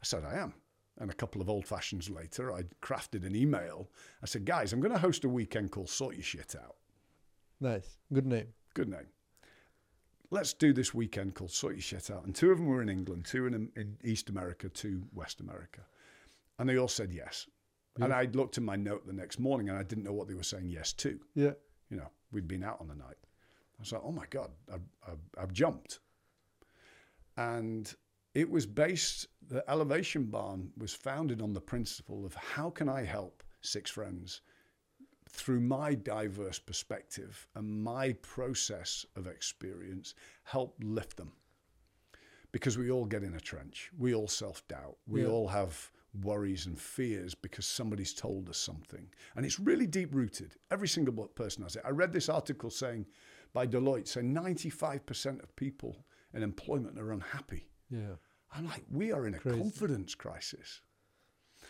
I 0.00 0.04
said, 0.04 0.24
I 0.24 0.34
am. 0.34 0.54
And 0.98 1.10
a 1.10 1.14
couple 1.14 1.40
of 1.40 1.48
old 1.48 1.66
fashions 1.66 2.10
later, 2.10 2.52
I 2.52 2.62
crafted 2.82 3.24
an 3.24 3.34
email. 3.34 3.88
I 4.22 4.26
said, 4.26 4.44
Guys, 4.44 4.72
I'm 4.72 4.80
going 4.80 4.92
to 4.92 4.98
host 4.98 5.24
a 5.24 5.28
weekend 5.28 5.72
called 5.72 5.88
Sort 5.88 6.14
Your 6.14 6.22
Shit 6.22 6.54
Out. 6.56 6.76
Nice. 7.60 7.98
Good 8.12 8.26
name. 8.26 8.48
Good 8.74 8.88
name. 8.88 9.06
Let's 10.30 10.52
do 10.52 10.72
this 10.72 10.92
weekend 10.92 11.34
called 11.34 11.50
Sort 11.50 11.74
Your 11.74 11.82
Shit 11.82 12.10
Out. 12.10 12.24
And 12.24 12.34
two 12.34 12.50
of 12.50 12.58
them 12.58 12.66
were 12.66 12.82
in 12.82 12.88
England, 12.88 13.24
two 13.24 13.46
in, 13.46 13.70
in 13.76 13.96
East 14.04 14.28
America, 14.28 14.68
two 14.68 15.04
West 15.14 15.40
America. 15.40 15.80
And 16.58 16.68
they 16.68 16.76
all 16.76 16.88
said 16.88 17.12
yes. 17.12 17.46
And 18.00 18.12
I 18.12 18.28
looked 18.32 18.58
in 18.58 18.64
my 18.64 18.76
note 18.76 19.06
the 19.06 19.12
next 19.12 19.40
morning 19.40 19.70
and 19.70 19.78
I 19.78 19.82
didn't 19.82 20.04
know 20.04 20.12
what 20.12 20.28
they 20.28 20.34
were 20.34 20.42
saying 20.42 20.68
yes 20.68 20.92
to. 20.94 21.18
Yeah. 21.34 21.52
You 21.90 21.96
know, 21.96 22.08
we'd 22.30 22.46
been 22.46 22.62
out 22.62 22.80
on 22.80 22.88
the 22.88 22.94
night. 22.94 23.16
I 23.78 23.80
was 23.80 23.92
like, 23.92 24.02
oh 24.04 24.12
my 24.12 24.26
God, 24.30 24.50
I've, 24.72 24.82
I've, 25.06 25.42
I've 25.42 25.52
jumped. 25.52 26.00
And 27.36 27.92
it 28.34 28.48
was 28.48 28.66
based, 28.66 29.28
the 29.48 29.68
Elevation 29.68 30.24
Barn 30.24 30.70
was 30.76 30.92
founded 30.92 31.40
on 31.40 31.52
the 31.52 31.60
principle 31.60 32.24
of 32.24 32.34
how 32.34 32.70
can 32.70 32.88
I 32.88 33.02
help 33.02 33.42
six 33.62 33.90
friends 33.90 34.42
through 35.38 35.60
my 35.60 35.94
diverse 35.94 36.58
perspective 36.58 37.46
and 37.54 37.82
my 37.82 38.12
process 38.22 39.06
of 39.16 39.26
experience 39.26 40.14
help 40.42 40.76
lift 40.82 41.16
them. 41.16 41.32
Because 42.50 42.78
we 42.78 42.90
all 42.90 43.04
get 43.04 43.22
in 43.22 43.34
a 43.34 43.40
trench, 43.40 43.90
we 43.98 44.14
all 44.14 44.26
self 44.28 44.66
doubt, 44.68 44.96
we 45.06 45.22
Yeah. 45.22 45.28
all 45.28 45.48
have 45.48 45.90
worries 46.22 46.66
and 46.66 46.80
fears 46.80 47.34
because 47.34 47.66
somebody's 47.66 48.14
told 48.14 48.48
us 48.48 48.56
something. 48.58 49.08
And 49.36 49.44
it's 49.46 49.60
really 49.60 49.86
deep 49.86 50.14
rooted. 50.14 50.56
Every 50.70 50.88
single 50.88 51.28
person 51.28 51.62
has 51.62 51.76
it. 51.76 51.82
I 51.84 51.90
read 51.90 52.12
this 52.12 52.28
article 52.30 52.70
saying 52.70 53.06
by 53.52 53.66
Deloitte 53.66 54.08
saying 54.08 54.32
95% 54.32 55.42
of 55.42 55.54
people 55.56 56.04
in 56.32 56.42
employment 56.42 56.98
are 56.98 57.12
unhappy. 57.12 57.68
Yeah. 57.90 58.16
I'm 58.52 58.66
like, 58.66 58.84
we 58.90 59.12
are 59.12 59.26
in 59.26 59.34
a 59.34 59.38
Crazy. 59.38 59.58
confidence 59.58 60.14
crisis. 60.14 60.80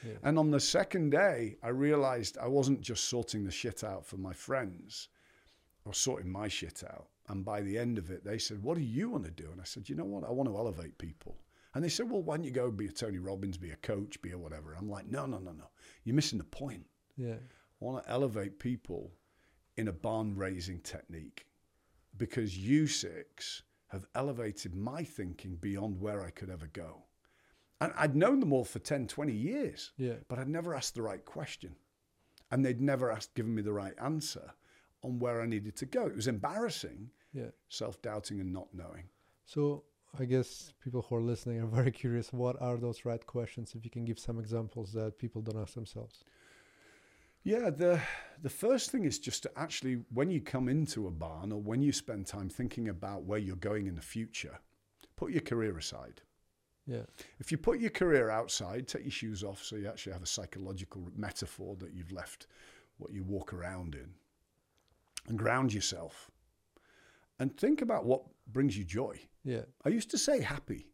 Yeah. 0.06 0.14
And 0.22 0.38
on 0.38 0.50
the 0.50 0.61
second 0.61 1.11
day, 1.11 1.56
I 1.62 1.68
realized 1.68 2.38
I 2.38 2.48
wasn't 2.48 2.80
just 2.80 3.04
sorting 3.04 3.44
the 3.44 3.50
shit 3.50 3.82
out 3.84 4.06
for 4.06 4.16
my 4.16 4.32
friends, 4.32 5.08
I 5.84 5.90
was 5.90 5.98
sorting 5.98 6.30
my 6.30 6.48
shit 6.48 6.82
out. 6.84 7.08
And 7.28 7.44
by 7.44 7.61
the 7.61 7.76
end 7.76 7.98
of 7.98 8.11
it, 8.11 8.24
they 8.24 8.38
said, 8.38 8.62
What 8.62 8.76
do 8.76 8.82
you 8.82 9.11
want 9.11 9.24
to 9.24 9.30
do? 9.30 9.50
And 9.50 9.61
I 9.61 9.64
said, 9.64 9.88
You 9.88 9.94
know 9.94 10.04
what? 10.04 10.24
I 10.24 10.30
want 10.30 10.48
to 10.48 10.56
elevate 10.56 10.98
people. 10.98 11.37
And 11.74 11.84
they 11.84 11.88
said, 11.88 12.11
Well, 12.11 12.22
why 12.22 12.37
don't 12.37 12.44
you 12.44 12.50
go 12.50 12.70
be 12.70 12.87
a 12.87 12.92
Tony 12.92 13.18
Robbins, 13.18 13.58
be 13.58 13.70
a 13.70 13.76
coach, 13.76 14.20
be 14.22 14.32
a 14.32 14.38
whatever? 14.38 14.74
I'm 14.74 14.88
like, 14.88 15.06
No, 15.11 15.26
no, 15.26 15.38
no, 15.38 15.52
no. 15.52 15.68
You're 16.04 16.16
missing 16.16 16.38
the 16.38 16.44
point. 16.44 16.87
Yeah. 17.16 17.34
I 17.34 17.84
want 17.84 18.02
to 18.02 18.11
elevate 18.11 18.58
people 18.58 19.12
in 19.76 19.88
a 19.88 19.92
barn 19.92 20.34
raising 20.37 20.80
technique 20.80 21.46
because 22.16 22.58
you 22.58 22.87
six 22.87 23.62
have 23.88 24.06
elevated 24.14 24.74
my 24.74 25.02
thinking 25.02 25.56
beyond 25.56 26.00
where 26.00 26.24
I 26.24 26.30
could 26.30 26.50
ever 26.50 26.66
go. 26.72 27.04
And 27.80 27.92
I'd 27.96 28.16
known 28.16 28.40
them 28.40 28.52
all 28.52 28.64
for 28.64 28.78
10, 28.80 29.06
20 29.06 29.32
years, 29.32 29.92
Yeah. 29.96 30.16
but 30.28 30.38
I'd 30.38 30.48
never 30.48 30.74
asked 30.74 30.94
the 30.94 31.02
right 31.02 31.24
question. 31.24 31.76
and 32.50 32.64
they'd 32.64 32.80
never 32.80 33.10
asked, 33.12 33.34
given 33.34 33.54
me 33.54 33.60
the 33.60 33.74
right 33.74 33.92
answer 34.00 34.54
on 35.02 35.18
where 35.18 35.42
I 35.42 35.46
needed 35.46 35.76
to 35.76 35.84
go. 35.86 36.06
It 36.06 36.16
was 36.16 36.26
embarrassing, 36.28 37.10
Yeah. 37.34 37.50
self 37.68 38.00
doubting, 38.00 38.40
and 38.40 38.50
not 38.54 38.72
knowing. 38.72 39.10
So 39.44 39.84
I 40.18 40.24
guess 40.24 40.72
people 40.80 41.02
who 41.02 41.16
are 41.16 41.20
listening 41.20 41.60
are 41.60 41.66
very 41.82 41.92
curious. 41.92 42.32
What 42.32 42.56
are 42.62 42.78
those 42.78 43.04
right 43.04 43.24
questions? 43.26 43.74
If 43.74 43.84
you 43.84 43.90
can 43.90 44.06
give 44.06 44.18
some 44.18 44.38
examples 44.40 44.94
that 44.94 45.18
people 45.18 45.42
don't 45.42 45.60
ask 45.60 45.74
themselves. 45.74 46.24
Yeah, 47.42 47.68
the 47.70 48.00
the 48.40 48.50
first 48.50 48.90
thing 48.90 49.04
is 49.04 49.18
just 49.18 49.42
to 49.42 49.50
actually 49.58 50.04
when 50.14 50.30
you 50.30 50.40
come 50.40 50.68
into 50.70 51.06
a 51.06 51.10
barn 51.10 51.52
or 51.52 51.60
when 51.60 51.82
you 51.82 51.92
spend 51.92 52.26
time 52.26 52.48
thinking 52.48 52.88
about 52.88 53.24
where 53.24 53.38
you're 53.38 53.56
going 53.56 53.86
in 53.88 53.94
the 53.94 54.00
future, 54.16 54.58
put 55.16 55.32
your 55.32 55.42
career 55.42 55.76
aside. 55.76 56.22
Yeah. 56.88 57.03
If 57.38 57.53
you 57.53 57.59
put 57.59 57.81
your 57.81 57.90
career 57.90 58.31
outside, 58.31 58.88
take 58.88 59.03
your 59.03 59.11
shoes 59.11 59.44
off 59.44 59.62
so 59.62 59.77
you 59.77 59.87
actually 59.88 60.14
have 60.14 60.22
a 60.22 60.27
psychological 60.27 61.07
metaphor 61.14 61.77
that 61.81 61.92
you've 61.92 62.12
left 62.12 62.46
what 62.96 63.12
you 63.12 63.22
walk 63.22 63.53
around 63.53 63.94
in 63.94 64.09
and 65.29 65.38
ground 65.38 65.72
yourself 65.72 66.31
and 67.38 67.55
think 67.57 67.83
about 67.83 68.05
what 68.07 68.22
brings 68.53 68.77
you 68.77 68.85
joy. 68.85 69.20
Yeah. 69.44 69.62
I 69.85 69.90
used 69.90 70.11
to 70.12 70.18
say 70.18 70.40
happy, 70.40 70.88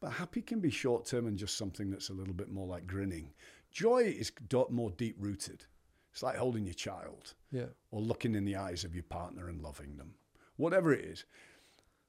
but 0.00 0.10
happy 0.10 0.40
can 0.42 0.58
be 0.60 0.70
short 0.70 1.04
term 1.04 1.26
and 1.26 1.36
just 1.38 1.56
something 1.58 1.90
that's 1.90 2.08
a 2.08 2.14
little 2.14 2.34
bit 2.34 2.50
more 2.50 2.66
like 2.66 2.86
grinning. 2.86 3.32
Joy 3.70 4.04
is 4.18 4.32
more 4.70 4.90
deep 4.92 5.16
rooted. 5.18 5.66
It's 6.12 6.22
like 6.22 6.36
holding 6.36 6.64
your 6.64 6.74
child 6.74 7.34
Yeah. 7.52 7.66
or 7.90 8.00
looking 8.00 8.34
in 8.34 8.46
the 8.46 8.56
eyes 8.56 8.84
of 8.84 8.94
your 8.94 9.04
partner 9.04 9.48
and 9.48 9.60
loving 9.60 9.96
them. 9.98 10.14
Whatever 10.56 10.92
it 10.94 11.04
is. 11.04 11.26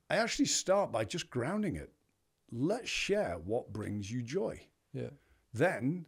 I 0.10 0.16
actually 0.16 0.46
start 0.46 0.94
by 0.94 1.04
just 1.04 1.30
grounding 1.30 1.76
it. 1.76 1.92
Let's 2.52 2.90
share 2.90 3.38
what 3.44 3.74
brings 3.74 4.12
you 4.12 4.22
joy. 4.22 4.62
Yeah. 4.94 5.10
Then, 5.54 6.06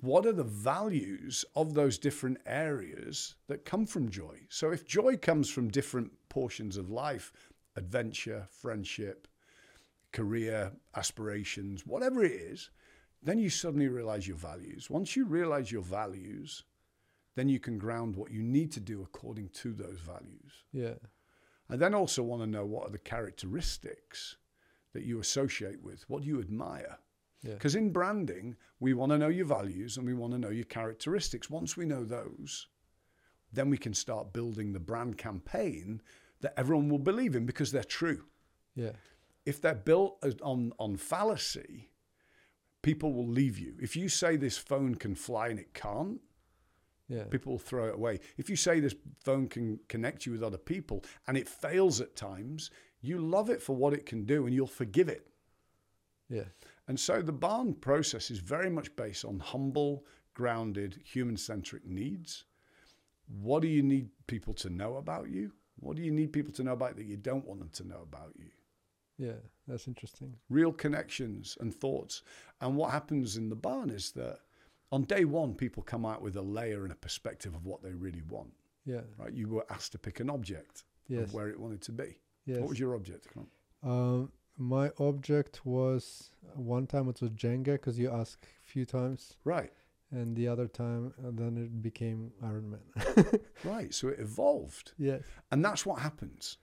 what 0.00 0.24
are 0.26 0.32
the 0.32 0.44
values 0.44 1.44
of 1.54 1.74
those 1.74 1.98
different 1.98 2.38
areas 2.46 3.34
that 3.48 3.64
come 3.64 3.86
from 3.86 4.08
joy? 4.08 4.40
So, 4.48 4.70
if 4.70 4.86
joy 4.86 5.16
comes 5.16 5.50
from 5.50 5.68
different 5.68 6.12
portions 6.28 6.76
of 6.76 6.90
life, 6.90 7.32
adventure, 7.76 8.46
friendship, 8.50 9.26
career, 10.12 10.72
aspirations, 10.94 11.84
whatever 11.86 12.24
it 12.24 12.32
is, 12.32 12.70
then 13.22 13.38
you 13.38 13.50
suddenly 13.50 13.88
realize 13.88 14.28
your 14.28 14.36
values. 14.36 14.88
Once 14.88 15.16
you 15.16 15.24
realize 15.24 15.72
your 15.72 15.82
values, 15.82 16.64
then 17.34 17.48
you 17.48 17.58
can 17.58 17.78
ground 17.78 18.14
what 18.14 18.30
you 18.30 18.42
need 18.42 18.70
to 18.72 18.80
do 18.80 19.02
according 19.02 19.48
to 19.48 19.72
those 19.72 19.98
values. 20.00 20.52
Yeah. 20.72 20.94
I 21.68 21.76
then 21.76 21.94
also 21.94 22.22
want 22.22 22.42
to 22.42 22.46
know 22.46 22.64
what 22.64 22.86
are 22.86 22.92
the 22.92 22.98
characteristics 22.98 24.36
that 24.94 25.04
you 25.04 25.20
associate 25.20 25.82
with. 25.82 26.04
What 26.08 26.22
do 26.22 26.28
you 26.28 26.40
admire? 26.40 26.98
Yeah. 27.42 27.54
Because 27.54 27.74
in 27.74 27.90
branding, 27.90 28.56
we 28.80 28.94
want 28.94 29.12
to 29.12 29.18
know 29.18 29.28
your 29.28 29.44
values 29.44 29.98
and 29.98 30.06
we 30.06 30.14
want 30.14 30.32
to 30.32 30.38
know 30.38 30.48
your 30.48 30.64
characteristics. 30.64 31.50
Once 31.50 31.76
we 31.76 31.84
know 31.84 32.04
those, 32.04 32.68
then 33.52 33.68
we 33.68 33.76
can 33.76 33.92
start 33.92 34.32
building 34.32 34.72
the 34.72 34.80
brand 34.80 35.18
campaign 35.18 36.00
that 36.40 36.54
everyone 36.56 36.88
will 36.88 36.98
believe 36.98 37.36
in 37.36 37.44
because 37.44 37.70
they're 37.70 37.84
true. 37.84 38.24
Yeah. 38.74 38.92
If 39.44 39.60
they're 39.60 39.74
built 39.74 40.24
on, 40.42 40.72
on 40.78 40.96
fallacy, 40.96 41.90
people 42.82 43.12
will 43.12 43.28
leave 43.28 43.58
you. 43.58 43.74
If 43.80 43.94
you 43.96 44.08
say 44.08 44.36
this 44.36 44.56
phone 44.56 44.94
can 44.94 45.14
fly 45.14 45.48
and 45.48 45.58
it 45.58 45.74
can't, 45.74 46.20
Yeah. 47.08 47.24
people 47.24 47.52
will 47.52 47.58
throw 47.58 47.88
it 47.88 47.94
away. 47.94 48.20
If 48.38 48.48
you 48.48 48.56
say 48.56 48.80
this 48.80 48.94
phone 49.22 49.48
can 49.48 49.78
connect 49.88 50.24
you 50.24 50.32
with 50.32 50.42
other 50.42 50.58
people 50.58 51.04
and 51.26 51.36
it 51.36 51.48
fails 51.48 52.00
at 52.00 52.16
times, 52.16 52.70
you 53.04 53.18
love 53.18 53.50
it 53.50 53.62
for 53.62 53.74
what 53.74 53.92
it 53.92 54.06
can 54.06 54.24
do 54.24 54.46
and 54.46 54.54
you'll 54.54 54.66
forgive 54.66 55.08
it. 55.08 55.26
Yeah. 56.28 56.44
And 56.88 56.98
so 56.98 57.22
the 57.22 57.32
barn 57.32 57.74
process 57.74 58.30
is 58.30 58.38
very 58.38 58.70
much 58.70 58.94
based 58.96 59.24
on 59.24 59.38
humble, 59.38 60.04
grounded, 60.34 61.00
human 61.04 61.36
centric 61.36 61.86
needs. 61.86 62.44
What 63.40 63.62
do 63.62 63.68
you 63.68 63.82
need 63.82 64.08
people 64.26 64.54
to 64.54 64.70
know 64.70 64.96
about 64.96 65.30
you? 65.30 65.52
What 65.76 65.96
do 65.96 66.02
you 66.02 66.10
need 66.10 66.32
people 66.32 66.52
to 66.54 66.62
know 66.62 66.72
about 66.72 66.96
that 66.96 67.06
you 67.06 67.16
don't 67.16 67.46
want 67.46 67.60
them 67.60 67.70
to 67.74 67.86
know 67.86 68.02
about 68.02 68.32
you? 68.36 68.50
Yeah. 69.18 69.40
That's 69.66 69.86
interesting. 69.86 70.34
Real 70.50 70.72
connections 70.72 71.56
and 71.60 71.74
thoughts. 71.74 72.22
And 72.60 72.76
what 72.76 72.90
happens 72.90 73.36
in 73.36 73.48
the 73.48 73.56
barn 73.56 73.90
is 73.90 74.12
that 74.12 74.40
on 74.92 75.04
day 75.04 75.24
one, 75.24 75.54
people 75.54 75.82
come 75.82 76.04
out 76.04 76.22
with 76.22 76.36
a 76.36 76.42
layer 76.42 76.84
and 76.84 76.92
a 76.92 76.96
perspective 76.96 77.54
of 77.54 77.64
what 77.66 77.82
they 77.82 77.92
really 77.92 78.22
want. 78.28 78.52
Yeah. 78.84 79.00
Right? 79.18 79.32
You 79.32 79.48
were 79.48 79.66
asked 79.70 79.92
to 79.92 79.98
pick 79.98 80.20
an 80.20 80.30
object 80.30 80.84
Yes. 81.06 81.24
of 81.24 81.34
where 81.34 81.48
it 81.48 81.60
wanted 81.60 81.82
to 81.82 81.92
be. 81.92 82.16
Yes. 82.46 82.60
What 82.60 82.70
was 82.70 82.78
your 82.78 82.94
object? 82.94 83.28
Um, 83.82 84.30
my 84.56 84.90
object 84.98 85.64
was 85.64 86.30
one 86.54 86.86
time 86.86 87.08
it 87.08 87.20
was 87.20 87.30
Jenga 87.30 87.72
because 87.72 87.98
you 87.98 88.10
asked 88.10 88.44
a 88.44 88.68
few 88.68 88.84
times, 88.84 89.36
Right, 89.44 89.72
and 90.10 90.36
the 90.36 90.46
other 90.48 90.68
time 90.68 91.12
uh, 91.18 91.30
then 91.32 91.56
it 91.56 91.82
became 91.82 92.32
Iron 92.42 92.70
Man. 92.70 93.40
right. 93.64 93.92
So 93.92 94.08
it 94.08 94.20
evolved. 94.20 94.92
yes. 94.98 95.22
And 95.50 95.64
that's 95.64 95.84
what 95.84 96.00
happens. 96.00 96.58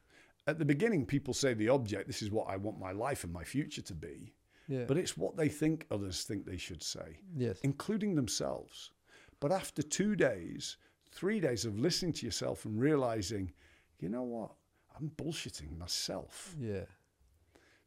At 0.48 0.58
the 0.58 0.66
beginning, 0.66 1.06
people 1.06 1.34
say 1.34 1.54
the 1.54 1.70
object, 1.70 2.08
this 2.08 2.22
is 2.22 2.32
what 2.32 2.50
I 2.50 2.58
want 2.58 2.80
my 2.80 2.92
life 2.92 3.24
and 3.24 3.32
my 3.32 3.44
future 3.44 3.82
to 3.84 3.94
be. 3.94 4.34
Yeah. 4.68 4.86
But 4.88 4.98
it's 4.98 5.18
what 5.18 5.36
they 5.38 5.50
think 5.50 5.86
others 5.92 6.24
think 6.24 6.46
they 6.46 6.58
should 6.58 6.82
say, 6.82 7.20
yes. 7.36 7.60
including 7.62 8.16
themselves. 8.16 8.92
But 9.40 9.52
after 9.52 9.82
two 9.82 10.16
days, 10.16 10.78
three 11.12 11.40
days 11.40 11.66
of 11.66 11.78
listening 11.80 12.14
to 12.14 12.26
yourself 12.26 12.66
and 12.66 12.80
realizing, 12.80 13.52
you 14.00 14.08
know 14.10 14.24
what? 14.24 14.52
I'm 14.98 15.12
bullshitting 15.16 15.78
myself. 15.78 16.56
Yeah. 16.60 16.86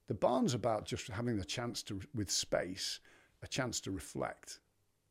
The 0.07 0.14
barn's 0.14 0.55
about 0.55 0.85
just 0.85 1.09
having 1.09 1.37
the 1.37 1.45
chance 1.45 1.83
to, 1.85 2.01
with 2.14 2.31
space, 2.31 3.01
a 3.43 3.47
chance 3.47 3.81
to 3.83 3.90
reflect. 3.90 4.61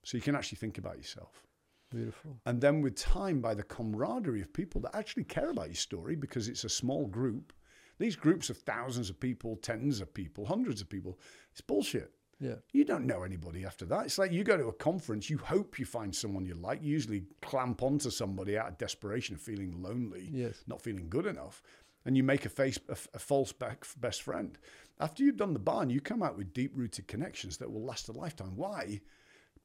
So 0.04 0.18
you 0.18 0.22
can 0.22 0.36
actually 0.36 0.58
think 0.58 0.78
about 0.78 0.98
yourself. 0.98 1.44
Beautiful. 1.90 2.38
And 2.46 2.60
then 2.60 2.82
with 2.82 2.96
time, 2.96 3.40
by 3.40 3.54
the 3.54 3.64
camaraderie 3.64 4.42
of 4.42 4.52
people 4.52 4.82
that 4.82 4.96
actually 4.96 5.24
care 5.24 5.52
about 5.52 5.68
your 5.68 5.76
story, 5.76 6.16
because 6.16 6.48
it's 6.48 6.64
a 6.64 6.70
small 6.70 7.06
group, 7.08 7.54
these 8.00 8.16
groups 8.16 8.50
of 8.50 8.58
thousands 8.58 9.10
of 9.10 9.20
people, 9.20 9.56
tens 9.58 10.02
of 10.02 10.14
people, 10.14 10.46
hundreds 10.46 10.82
of 10.82 10.90
people, 10.90 11.20
it's 11.52 11.62
bullshit. 11.62 12.12
Yeah. 12.44 12.56
You 12.72 12.84
don't 12.86 13.06
know 13.06 13.24
anybody 13.24 13.66
after 13.66 13.86
that. 13.86 14.06
It's 14.06 14.18
like 14.18 14.32
you 14.32 14.44
go 14.44 14.58
to 14.58 14.68
a 14.68 14.74
conference, 14.74 15.30
you 15.30 15.38
hope 15.38 15.80
you 15.80 15.86
find 15.86 16.14
someone 16.14 16.46
you 16.46 16.56
like. 16.56 16.84
You 16.84 16.92
usually 16.92 17.24
clamp 17.42 17.82
onto 17.82 18.10
somebody 18.10 18.58
out 18.58 18.68
of 18.68 18.78
desperation, 18.78 19.38
feeling 19.38 19.82
lonely, 19.82 20.30
Yes. 20.32 20.64
not 20.68 20.82
feeling 20.82 21.08
good 21.10 21.26
enough, 21.26 21.62
and 22.06 22.18
you 22.18 22.24
make 22.24 22.46
a, 22.46 22.50
face, 22.50 22.78
a, 22.90 22.98
a 23.14 23.20
false 23.20 23.54
best 23.54 24.22
friend. 24.24 24.58
After 25.00 25.24
you've 25.24 25.38
done 25.38 25.54
the 25.54 25.60
barn, 25.60 25.90
you 25.90 26.02
come 26.02 26.22
out 26.22 26.38
with 26.38 26.54
deep 26.54 26.72
rooted 26.76 27.08
connections 27.08 27.58
that 27.58 27.72
will 27.72 27.84
last 27.86 28.10
a 28.10 28.12
lifetime. 28.12 28.56
Why? 28.56 29.00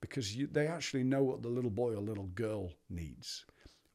Because 0.00 0.36
you, 0.36 0.46
they 0.46 0.68
actually 0.68 1.02
know 1.02 1.24
what 1.24 1.42
the 1.42 1.48
little 1.48 1.70
boy 1.70 1.94
or 1.94 2.00
little 2.00 2.28
girl 2.28 2.72
needs, 2.88 3.44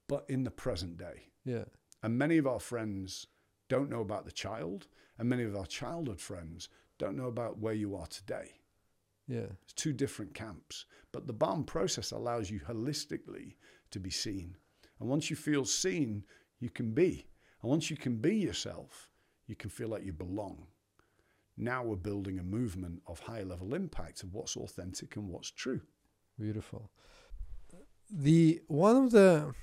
but 0.07 0.25
in 0.27 0.43
the 0.43 0.51
present 0.51 0.97
day. 0.97 1.29
Yeah. 1.45 1.65
And 2.03 2.17
many 2.17 2.37
of 2.37 2.45
our 2.47 2.59
friends 2.59 3.27
don't 3.69 3.89
know 3.89 4.01
about 4.01 4.25
the 4.25 4.31
child, 4.31 4.87
and 5.17 5.29
many 5.29 5.43
of 5.43 5.55
our 5.55 5.65
childhood 5.65 6.19
friends 6.19 6.67
don't 6.99 7.15
know 7.15 7.27
about 7.27 7.59
where 7.59 7.73
you 7.73 7.95
are 7.95 8.07
today. 8.07 8.51
Yeah. 9.33 9.49
It's 9.63 9.73
two 9.73 9.93
different 9.93 10.33
camps. 10.33 10.85
But 11.11 11.27
the 11.27 11.33
barn 11.33 11.63
process 11.63 12.11
allows 12.11 12.49
you 12.51 12.59
holistically 12.59 13.55
to 13.91 13.99
be 13.99 14.09
seen. 14.11 14.55
And 14.99 15.09
once 15.09 15.29
you 15.29 15.35
feel 15.35 15.65
seen, 15.65 16.23
you 16.59 16.69
can 16.69 16.93
be. 16.93 17.27
And 17.61 17.69
once 17.69 17.89
you 17.91 17.97
can 17.97 18.15
be 18.17 18.35
yourself, 18.35 19.09
you 19.47 19.55
can 19.55 19.69
feel 19.69 19.89
like 19.89 20.05
you 20.05 20.13
belong. 20.13 20.67
Now 21.57 21.83
we're 21.83 21.95
building 22.09 22.39
a 22.39 22.43
movement 22.43 23.01
of 23.07 23.19
high 23.19 23.43
level 23.43 23.73
impact 23.75 24.23
of 24.23 24.33
what's 24.33 24.55
authentic 24.57 25.15
and 25.17 25.29
what's 25.29 25.51
true. 25.51 25.81
Beautiful. 26.39 26.89
The 28.09 28.61
one 28.67 28.95
of 29.03 29.11
the 29.11 29.53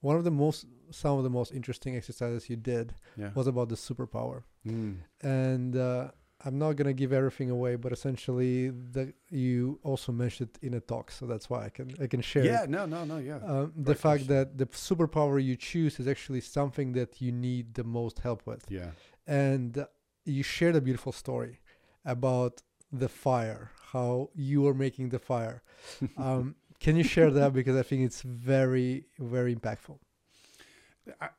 one 0.00 0.16
of 0.16 0.24
the 0.24 0.30
most 0.30 0.66
some 0.90 1.16
of 1.18 1.24
the 1.24 1.30
most 1.30 1.52
interesting 1.52 1.96
exercises 1.96 2.48
you 2.50 2.56
did 2.56 2.94
Yeah. 3.16 3.32
was 3.34 3.46
about 3.46 3.68
the 3.68 3.76
superpower, 3.76 4.42
Mm. 4.66 4.96
and 5.22 5.76
uh, 5.76 6.10
I'm 6.44 6.58
not 6.58 6.76
gonna 6.76 6.92
give 6.92 7.12
everything 7.12 7.50
away, 7.50 7.76
but 7.76 7.92
essentially 7.92 8.70
the 8.70 9.12
you 9.30 9.78
also 9.82 10.12
mentioned 10.12 10.50
in 10.62 10.74
a 10.74 10.80
talk, 10.80 11.10
so 11.10 11.26
that's 11.26 11.48
why 11.48 11.64
I 11.64 11.70
can 11.70 11.94
I 12.00 12.06
can 12.06 12.20
share. 12.20 12.44
Yeah, 12.44 12.64
it. 12.64 12.70
no, 12.70 12.86
no, 12.86 13.04
no, 13.04 13.18
yeah. 13.18 13.36
Um, 13.36 13.72
the 13.76 13.94
fact 13.94 14.26
question. 14.26 14.34
that 14.34 14.58
the 14.58 14.66
superpower 14.66 15.42
you 15.42 15.56
choose 15.56 15.98
is 15.98 16.06
actually 16.06 16.40
something 16.40 16.92
that 16.92 17.20
you 17.20 17.32
need 17.32 17.74
the 17.74 17.84
most 17.84 18.18
help 18.18 18.46
with, 18.46 18.64
yeah. 18.68 18.90
and 19.26 19.86
you 20.24 20.42
shared 20.42 20.76
a 20.76 20.80
beautiful 20.80 21.12
story 21.12 21.60
about 22.04 22.62
the 22.92 23.08
fire, 23.08 23.70
how 23.92 24.30
you 24.34 24.62
were 24.62 24.74
making 24.74 25.08
the 25.10 25.18
fire. 25.18 25.62
Um, 26.16 26.56
can 26.80 26.96
you 26.96 27.04
share 27.04 27.30
that 27.30 27.52
because 27.52 27.76
I 27.76 27.82
think 27.82 28.02
it's 28.04 28.22
very 28.22 29.06
very 29.18 29.54
impactful. 29.54 29.98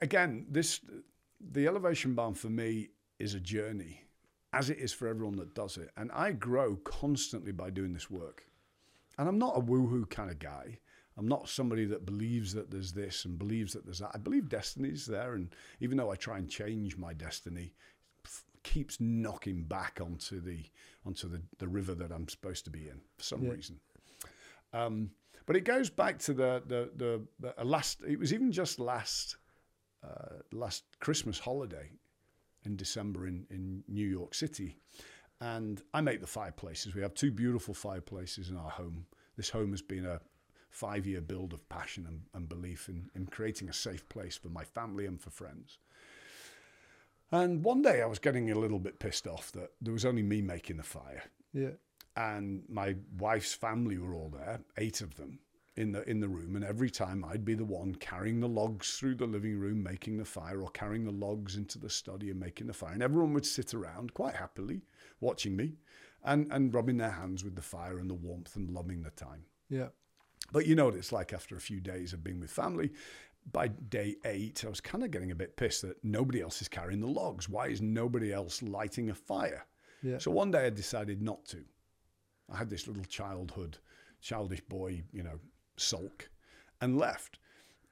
Again, 0.02 0.48
this 0.50 0.82
the 1.40 1.68
elevation 1.68 2.16
barn 2.16 2.34
for 2.34 2.50
me 2.50 2.90
is 3.20 3.34
a 3.34 3.40
journey, 3.40 4.05
as 4.56 4.70
it 4.70 4.80
is 4.80 4.94
for 4.94 5.08
everyone 5.08 5.36
that 5.36 5.54
does 5.54 5.78
it. 5.78 5.90
And 5.98 6.10
I 6.14 6.32
grow 6.32 6.78
constantly 6.78 7.52
by 7.52 7.70
doing 7.70 7.94
this 7.94 8.10
work. 8.10 8.46
And 9.18 9.28
I'm 9.28 9.38
not 9.38 9.58
a 9.58 9.62
woohoo 9.62 10.10
kind 10.10 10.32
of 10.32 10.40
guy. 10.40 10.80
I'm 11.18 11.28
not 11.28 11.48
somebody 11.48 11.86
that 11.86 12.06
believes 12.06 12.54
that 12.54 12.72
there's 12.72 12.92
this 12.92 13.26
and 13.26 13.38
believes 13.40 13.74
that 13.74 13.86
there's 13.86 14.00
that. 14.00 14.12
I 14.14 14.18
believe 14.18 14.50
destiny's 14.50 15.06
there, 15.06 15.36
and 15.36 15.54
even 15.80 15.98
though 15.98 16.12
I 16.12 16.16
try 16.16 16.38
and 16.38 16.50
change 16.50 16.98
my 16.98 17.14
destiny, 17.14 17.74
keeps 18.64 19.00
knocking 19.00 19.64
back 19.64 20.00
onto 20.02 20.42
the 20.42 20.66
onto 21.06 21.30
the, 21.30 21.42
the 21.60 21.68
river 21.68 21.94
that 21.96 22.12
I'm 22.12 22.28
supposed 22.28 22.66
to 22.66 22.72
be 22.72 22.90
in 22.90 23.00
for 23.18 23.24
some 23.24 23.44
Yeah. 23.44 23.52
reason. 23.52 23.80
Um, 24.74 25.12
but 25.46 25.56
it 25.56 25.62
goes 25.64 25.90
back 25.90 26.20
to 26.20 26.34
the 26.34 26.64
the 26.66 26.90
the, 26.96 27.54
the 27.56 27.64
last. 27.64 28.02
It 28.06 28.20
was 28.20 28.34
even 28.34 28.52
just 28.52 28.80
last 28.80 29.38
uh, 30.04 30.42
last 30.52 30.84
Christmas 31.00 31.40
holiday 31.40 31.92
in 32.66 32.76
December 32.76 33.28
in 33.28 33.46
in 33.50 33.84
New 33.88 34.08
York 34.08 34.34
City, 34.34 34.78
and 35.42 35.82
I 35.94 36.02
make 36.02 36.22
the 36.22 36.28
fireplaces. 36.28 36.96
We 36.96 37.02
have 37.02 37.14
two 37.14 37.32
beautiful 37.32 37.74
fireplaces 37.74 38.50
in 38.50 38.58
our 38.58 38.70
home. 38.70 39.06
This 39.38 39.50
home 39.50 39.72
has 39.72 39.82
been 39.82 40.06
a 40.06 40.22
five 40.70 41.06
year 41.06 41.22
build 41.22 41.54
of 41.54 41.68
passion 41.70 42.06
and, 42.08 42.22
and 42.34 42.50
belief 42.50 42.90
in, 42.90 43.10
in 43.16 43.26
creating 43.28 43.70
a 43.70 43.74
safe 43.74 44.08
place 44.10 44.36
for 44.36 44.50
my 44.50 44.64
family 44.64 45.06
and 45.06 45.22
for 45.22 45.30
friends. 45.30 45.80
And 47.32 47.64
one 47.64 47.82
day 47.82 48.02
I 48.02 48.06
was 48.06 48.20
getting 48.20 48.52
a 48.52 48.60
little 48.60 48.80
bit 48.80 49.00
pissed 49.00 49.26
off 49.26 49.52
that 49.54 49.72
there 49.82 49.94
was 49.94 50.06
only 50.06 50.22
me 50.22 50.42
making 50.42 50.78
the 50.78 50.84
fire. 50.84 51.24
Yeah. 51.54 51.72
And 52.18 52.64
my 52.70 52.96
wife's 53.18 53.54
family 53.54 53.98
were 53.98 54.14
all 54.14 54.30
there, 54.30 54.62
eight 54.78 55.02
of 55.02 55.16
them 55.16 55.40
in 55.78 55.92
the 55.92 56.10
in 56.10 56.20
the 56.20 56.30
room, 56.30 56.56
and 56.56 56.64
every 56.64 56.90
time 56.90 57.26
I'd 57.26 57.44
be 57.44 57.54
the 57.54 57.66
one 57.66 57.96
carrying 57.96 58.40
the 58.40 58.48
logs 58.48 58.98
through 58.98 59.16
the 59.16 59.26
living 59.26 59.58
room, 59.60 59.84
making 59.84 60.18
the 60.18 60.26
fire, 60.26 60.62
or 60.62 60.70
carrying 60.70 61.04
the 61.04 61.12
logs 61.12 61.56
into 61.58 61.78
the 61.78 61.90
study 61.90 62.30
and 62.30 62.40
making 62.40 62.68
the 62.68 62.74
fire. 62.74 62.94
And 62.94 63.04
everyone 63.04 63.34
would 63.34 63.46
sit 63.46 63.74
around 63.74 64.14
quite 64.14 64.36
happily, 64.36 64.84
watching 65.20 65.56
me, 65.56 65.74
and 66.24 66.52
and 66.52 66.74
rubbing 66.74 66.98
their 66.98 67.12
hands 67.12 67.44
with 67.44 67.56
the 67.56 67.62
fire 67.62 68.00
and 68.00 68.10
the 68.10 68.16
warmth 68.16 68.56
and 68.56 68.72
loving 68.72 69.02
the 69.02 69.12
time. 69.12 69.46
Yeah. 69.70 69.90
But 70.52 70.66
you 70.66 70.76
know 70.76 70.86
what 70.86 70.96
it's 70.96 71.12
like 71.12 71.34
after 71.34 71.56
a 71.56 71.62
few 71.62 71.82
days 71.82 72.14
of 72.14 72.24
being 72.24 72.40
with 72.40 72.52
family. 72.52 72.92
By 73.52 73.68
day 73.68 74.16
eight, 74.26 74.64
I 74.66 74.70
was 74.70 74.82
kind 74.82 75.04
of 75.04 75.12
getting 75.12 75.32
a 75.32 75.36
bit 75.36 75.56
pissed 75.56 75.84
that 75.84 76.04
nobody 76.04 76.42
else 76.42 76.62
is 76.62 76.68
carrying 76.68 77.00
the 77.00 77.08
logs. 77.08 77.48
Why 77.48 77.68
is 77.68 77.82
nobody 77.82 78.32
else 78.34 78.64
lighting 78.64 79.10
a 79.10 79.16
fire? 79.16 79.66
Yeah. 80.02 80.18
So 80.20 80.32
one 80.32 80.52
day 80.52 80.66
I 80.66 80.70
decided 80.70 81.22
not 81.22 81.46
to. 81.46 81.64
I 82.52 82.58
had 82.58 82.70
this 82.70 82.88
little 82.88 83.04
childhood, 83.06 83.78
childish 84.22 84.62
boy, 84.62 85.04
you 85.12 85.24
know, 85.24 85.40
sulk 85.78 86.30
and 86.82 86.98
left 86.98 87.40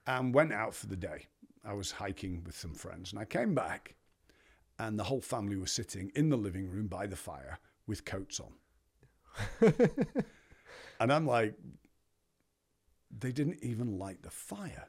and 0.06 0.34
went 0.34 0.52
out 0.52 0.74
for 0.74 0.86
the 0.86 0.96
day. 0.96 1.26
I 1.64 1.72
was 1.72 1.92
hiking 1.92 2.42
with 2.44 2.56
some 2.56 2.74
friends 2.74 3.12
and 3.12 3.20
I 3.20 3.24
came 3.24 3.54
back 3.54 3.94
and 4.78 4.98
the 4.98 5.04
whole 5.04 5.20
family 5.20 5.56
was 5.56 5.72
sitting 5.72 6.10
in 6.14 6.28
the 6.28 6.36
living 6.36 6.68
room 6.68 6.86
by 6.86 7.06
the 7.06 7.16
fire 7.16 7.58
with 7.86 8.04
coats 8.04 8.40
on. 8.40 8.52
and 11.00 11.12
I'm 11.12 11.26
like, 11.26 11.54
they 13.16 13.32
didn't 13.32 13.62
even 13.62 13.98
light 13.98 14.22
the 14.22 14.30
fire. 14.30 14.88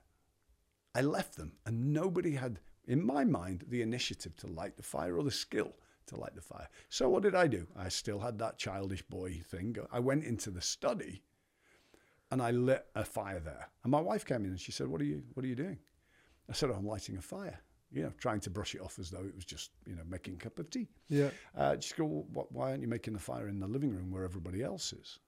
I 0.94 1.02
left 1.02 1.36
them, 1.36 1.54
and 1.66 1.94
nobody 1.94 2.36
had, 2.36 2.60
in 2.88 3.06
my 3.06 3.26
mind, 3.26 3.66
the 3.68 3.82
initiative 3.82 4.36
to 4.38 4.48
light 4.48 4.78
the 4.78 4.84
fire 4.84 5.18
or 5.18 5.24
the 5.24 5.32
skill 5.32 5.74
to 6.08 6.20
light 6.20 6.36
the 6.36 6.42
fire. 6.42 6.70
So 6.90 7.10
what 7.10 7.24
did 7.24 7.36
I 7.36 7.48
do? 7.48 7.68
I 7.76 7.90
still 7.90 8.20
had 8.20 8.40
that 8.40 8.58
childish 8.58 9.02
boy 9.04 9.42
thing. 9.46 9.76
I 9.92 10.00
went 10.00 10.24
into 10.24 10.52
the 10.52 10.62
study, 10.62 11.22
and 12.36 12.42
I 12.42 12.52
lit 12.52 12.86
a 12.96 13.06
fire 13.06 13.40
there. 13.40 13.70
And 13.84 13.92
my 13.92 14.02
wife 14.02 14.26
came 14.26 14.44
in 14.44 14.52
and 14.52 14.60
she 14.60 14.74
said, 14.74 14.88
"What 14.88 15.00
are 15.00 15.06
you? 15.06 15.24
What 15.36 15.46
are 15.46 15.48
you 15.48 15.56
doing?" 15.56 15.80
I 16.50 16.54
said, 16.54 16.70
oh, 16.70 16.74
"I'm 16.74 16.86
lighting 16.86 17.16
a 17.16 17.22
fire." 17.22 17.62
You 17.94 18.04
know, 18.04 18.12
trying 18.18 18.42
to 18.42 18.50
brush 18.50 18.76
it 18.76 18.82
off 18.82 19.00
as 19.00 19.10
though 19.10 19.24
it 19.24 19.34
was 19.34 19.46
just, 19.46 19.72
you 19.88 19.96
know, 19.96 20.02
making 20.10 20.34
a 20.34 20.38
cup 20.38 20.60
of 20.60 20.70
tea. 20.70 20.90
Yeah. 21.08 21.30
Uh, 21.58 21.78
she 21.80 21.94
go, 21.96 22.26
well, 22.34 22.48
why 22.50 22.72
aren't 22.72 22.82
you 22.82 22.90
making 22.90 23.14
the 23.14 23.22
fire 23.22 23.48
in 23.48 23.58
the 23.58 23.68
living 23.68 23.90
room 23.90 24.12
where 24.12 24.26
everybody 24.26 24.62
else 24.62 24.92
is? 24.92 25.20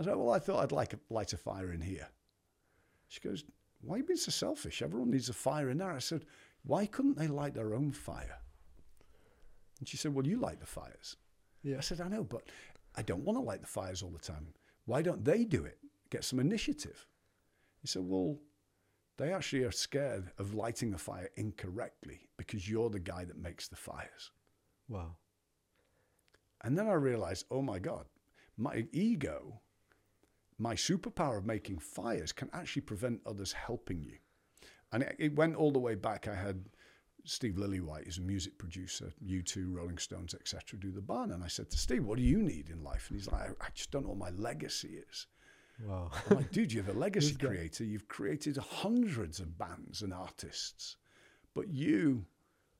I 0.00 0.04
said, 0.04 0.16
well, 0.16 0.30
I 0.30 0.38
thought 0.38 0.62
I'd 0.62 0.72
like 0.72 0.94
a, 0.94 0.98
light 1.10 1.34
a 1.34 1.36
fire 1.36 1.72
in 1.72 1.82
here. 1.82 2.08
She 3.08 3.20
goes, 3.20 3.44
why 3.82 3.96
are 3.96 3.98
you 3.98 4.04
being 4.04 4.16
so 4.16 4.30
selfish? 4.30 4.80
Everyone 4.80 5.10
needs 5.10 5.28
a 5.28 5.34
fire 5.34 5.68
in 5.68 5.76
there. 5.76 5.92
I 5.92 5.98
said, 5.98 6.24
why 6.62 6.86
couldn't 6.86 7.18
they 7.18 7.28
light 7.28 7.52
their 7.52 7.74
own 7.74 7.92
fire? 7.92 8.38
And 9.78 9.86
she 9.86 9.98
said, 9.98 10.14
well, 10.14 10.26
you 10.26 10.38
light 10.38 10.60
the 10.60 10.66
fires. 10.66 11.16
Yeah. 11.62 11.76
I 11.76 11.80
said, 11.80 12.00
I 12.00 12.08
know, 12.08 12.24
but 12.24 12.44
I 12.94 13.02
don't 13.02 13.24
want 13.24 13.36
to 13.36 13.42
light 13.42 13.60
the 13.60 13.66
fires 13.66 14.02
all 14.02 14.10
the 14.10 14.18
time. 14.18 14.46
Why 14.86 15.02
don't 15.02 15.24
they 15.24 15.44
do 15.44 15.64
it? 15.64 15.78
Get 16.10 16.24
some 16.24 16.40
initiative. 16.40 17.06
He 17.80 17.88
said, 17.88 18.02
well, 18.04 18.38
they 19.18 19.32
actually 19.32 19.64
are 19.64 19.72
scared 19.72 20.30
of 20.38 20.54
lighting 20.54 20.90
the 20.90 20.98
fire 20.98 21.30
incorrectly 21.36 22.28
because 22.36 22.68
you're 22.68 22.90
the 22.90 23.00
guy 23.00 23.24
that 23.24 23.38
makes 23.38 23.68
the 23.68 23.76
fires. 23.76 24.30
Wow. 24.88 25.16
And 26.62 26.76
then 26.76 26.88
I 26.88 26.94
realized, 26.94 27.46
oh 27.50 27.62
my 27.62 27.78
God, 27.78 28.06
my 28.56 28.86
ego, 28.92 29.60
my 30.58 30.74
superpower 30.74 31.38
of 31.38 31.46
making 31.46 31.78
fires 31.78 32.32
can 32.32 32.50
actually 32.52 32.82
prevent 32.82 33.20
others 33.26 33.52
helping 33.52 34.02
you. 34.02 34.16
And 34.92 35.02
it, 35.02 35.16
it 35.18 35.36
went 35.36 35.56
all 35.56 35.70
the 35.70 35.78
way 35.78 35.94
back. 35.94 36.28
I 36.28 36.34
had 36.34 36.64
Steve 37.24 37.54
Lillywhite, 37.54 38.04
who's 38.04 38.18
a 38.18 38.22
music 38.22 38.56
producer, 38.56 39.12
U2, 39.24 39.74
Rolling 39.74 39.98
Stones, 39.98 40.34
etc., 40.34 40.78
do 40.78 40.92
the 40.92 41.00
barn. 41.00 41.32
And 41.32 41.42
I 41.42 41.48
said 41.48 41.70
to 41.70 41.78
Steve, 41.78 42.04
what 42.04 42.18
do 42.18 42.22
you 42.22 42.40
need 42.40 42.70
in 42.70 42.82
life? 42.82 43.08
And 43.08 43.18
he's 43.18 43.30
like, 43.30 43.50
I 43.60 43.66
just 43.74 43.90
don't 43.90 44.04
know 44.04 44.10
what 44.10 44.18
my 44.18 44.30
legacy 44.30 45.00
is. 45.10 45.26
Wow. 45.84 46.10
I'm 46.30 46.36
like, 46.38 46.50
dude, 46.52 46.72
you're 46.72 46.82
the 46.82 46.92
legacy 46.98 47.34
creator. 47.34 47.84
You've 47.84 48.08
created 48.08 48.56
hundreds 48.56 49.40
of 49.40 49.58
bands 49.58 50.02
and 50.02 50.12
artists, 50.12 50.96
but 51.54 51.68
you 51.68 52.24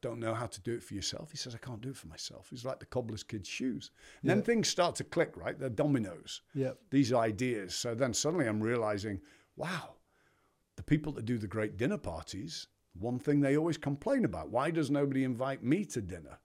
don't 0.02 0.20
know 0.20 0.34
how 0.34 0.46
to 0.46 0.60
do 0.60 0.74
it 0.74 0.82
for 0.82 0.94
yourself. 0.94 1.30
He 1.30 1.36
says, 1.36 1.54
I 1.54 1.58
can't 1.58 1.80
do 1.80 1.90
it 1.90 1.96
for 1.96 2.06
myself. 2.08 2.48
He's 2.50 2.64
like 2.64 2.78
the 2.80 2.86
cobbler's 2.86 3.22
kid's 3.22 3.48
shoes. 3.48 3.90
And 4.22 4.30
then 4.30 4.42
things 4.42 4.68
start 4.68 4.94
to 4.96 5.04
click, 5.04 5.32
right? 5.36 5.58
They're 5.58 5.68
dominoes, 5.68 6.42
Yeah. 6.54 6.72
these 6.90 7.12
ideas. 7.12 7.74
So 7.74 7.94
then 7.94 8.14
suddenly 8.14 8.46
I'm 8.46 8.62
realizing, 8.62 9.20
wow, 9.56 9.94
the 10.76 10.82
people 10.82 11.12
that 11.14 11.24
do 11.24 11.38
the 11.38 11.46
great 11.48 11.76
dinner 11.76 11.98
parties, 11.98 12.68
one 12.98 13.18
thing 13.18 13.40
they 13.40 13.56
always 13.56 13.78
complain 13.78 14.24
about 14.24 14.50
why 14.50 14.70
does 14.70 14.90
nobody 14.90 15.24
invite 15.24 15.62
me 15.62 15.84
to 15.86 16.00
dinner? 16.00 16.38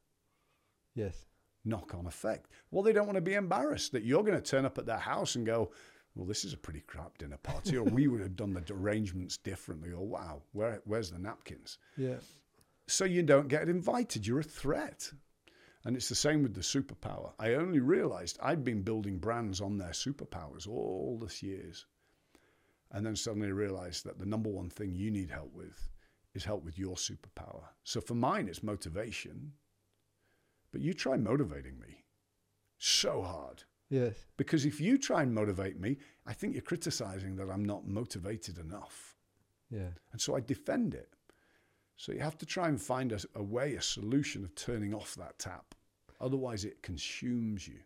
Yes. 0.96 1.26
knock 1.64 1.94
on 1.94 2.08
effect. 2.08 2.50
Well, 2.72 2.82
they 2.84 2.92
don't 2.94 3.06
want 3.06 3.18
to 3.18 3.22
be 3.22 3.36
embarrassed 3.36 3.92
that 3.92 4.04
you're 4.04 4.24
going 4.24 4.36
to 4.36 4.42
turn 4.42 4.66
up 4.66 4.78
at 4.80 4.86
their 4.88 4.98
house 4.98 5.36
and 5.36 5.46
go, 5.46 5.72
well, 6.16 6.26
this 6.26 6.44
is 6.44 6.54
a 6.54 6.58
pretty 6.58 6.82
crap 6.82 7.18
dinner 7.18 7.38
party, 7.38 7.78
or 7.78 7.84
we 7.84 8.08
would 8.08 8.22
have 8.22 8.36
done 8.36 8.54
the 8.54 8.64
arrangements 8.74 9.38
differently, 9.38 9.92
or 9.92 10.06
wow, 10.06 10.42
where, 10.52 10.82
where's 10.86 11.12
the 11.12 11.20
napkins? 11.20 11.78
Yeah. 11.98 12.18
So 12.88 13.06
you 13.06 13.24
don't 13.24 13.48
get 13.48 13.70
invited. 13.70 14.28
You're 14.28 14.42
a 14.42 14.44
threat. 14.44 15.12
And 15.84 15.96
it's 15.96 16.10
the 16.10 16.16
same 16.16 16.44
with 16.44 16.54
the 16.54 16.62
superpower. 16.62 17.32
I 17.40 17.54
only 17.54 17.80
realized 17.80 18.38
I'd 18.42 18.64
been 18.64 18.84
building 18.84 19.18
brands 19.18 19.62
on 19.62 19.78
their 19.78 19.92
superpowers 19.92 20.68
all 20.68 21.18
this 21.20 21.42
years. 21.42 21.86
And 22.92 23.06
then 23.06 23.16
suddenly 23.16 23.52
realized 23.52 24.04
that 24.04 24.20
the 24.20 24.26
number 24.26 24.50
one 24.50 24.70
thing 24.70 24.94
you 24.94 25.10
need 25.10 25.30
help 25.30 25.54
with 25.54 25.90
is 26.34 26.44
help 26.44 26.64
with 26.64 26.78
your 26.78 26.96
superpower. 26.96 27.64
So 27.84 28.02
for 28.02 28.16
mine, 28.16 28.48
it's 28.48 28.62
motivation. 28.64 29.54
But 30.72 30.82
you 30.82 30.94
try 30.94 31.18
motivating 31.18 31.80
me 31.80 32.04
so 32.78 33.22
hard. 33.22 33.64
Yes. 33.92 34.16
Because 34.38 34.66
if 34.66 34.80
you 34.80 34.98
try 34.98 35.22
and 35.22 35.36
motivate 35.36 35.80
me, 35.80 35.98
I 36.26 36.34
think 36.34 36.54
you're 36.54 36.62
criticizing 36.62 37.36
that 37.36 37.50
I'm 37.50 37.66
not 37.66 37.86
motivated 37.86 38.58
enough. 38.58 39.18
Yeah. 39.70 39.90
And 40.14 40.20
so 40.20 40.36
I 40.36 40.40
defend 40.40 40.96
it. 40.96 41.14
So 41.98 42.14
you 42.14 42.20
have 42.20 42.38
to 42.40 42.46
try 42.46 42.70
and 42.70 42.82
find 42.82 43.12
a, 43.12 43.20
a 43.36 43.44
way, 43.44 43.76
a 43.76 43.82
solution 43.82 44.44
of 44.46 44.56
turning 44.56 44.94
off 44.94 45.14
that 45.16 45.38
tap. 45.38 45.76
Otherwise, 46.20 46.64
it 46.66 46.82
consumes 46.82 47.68
you. 47.68 47.80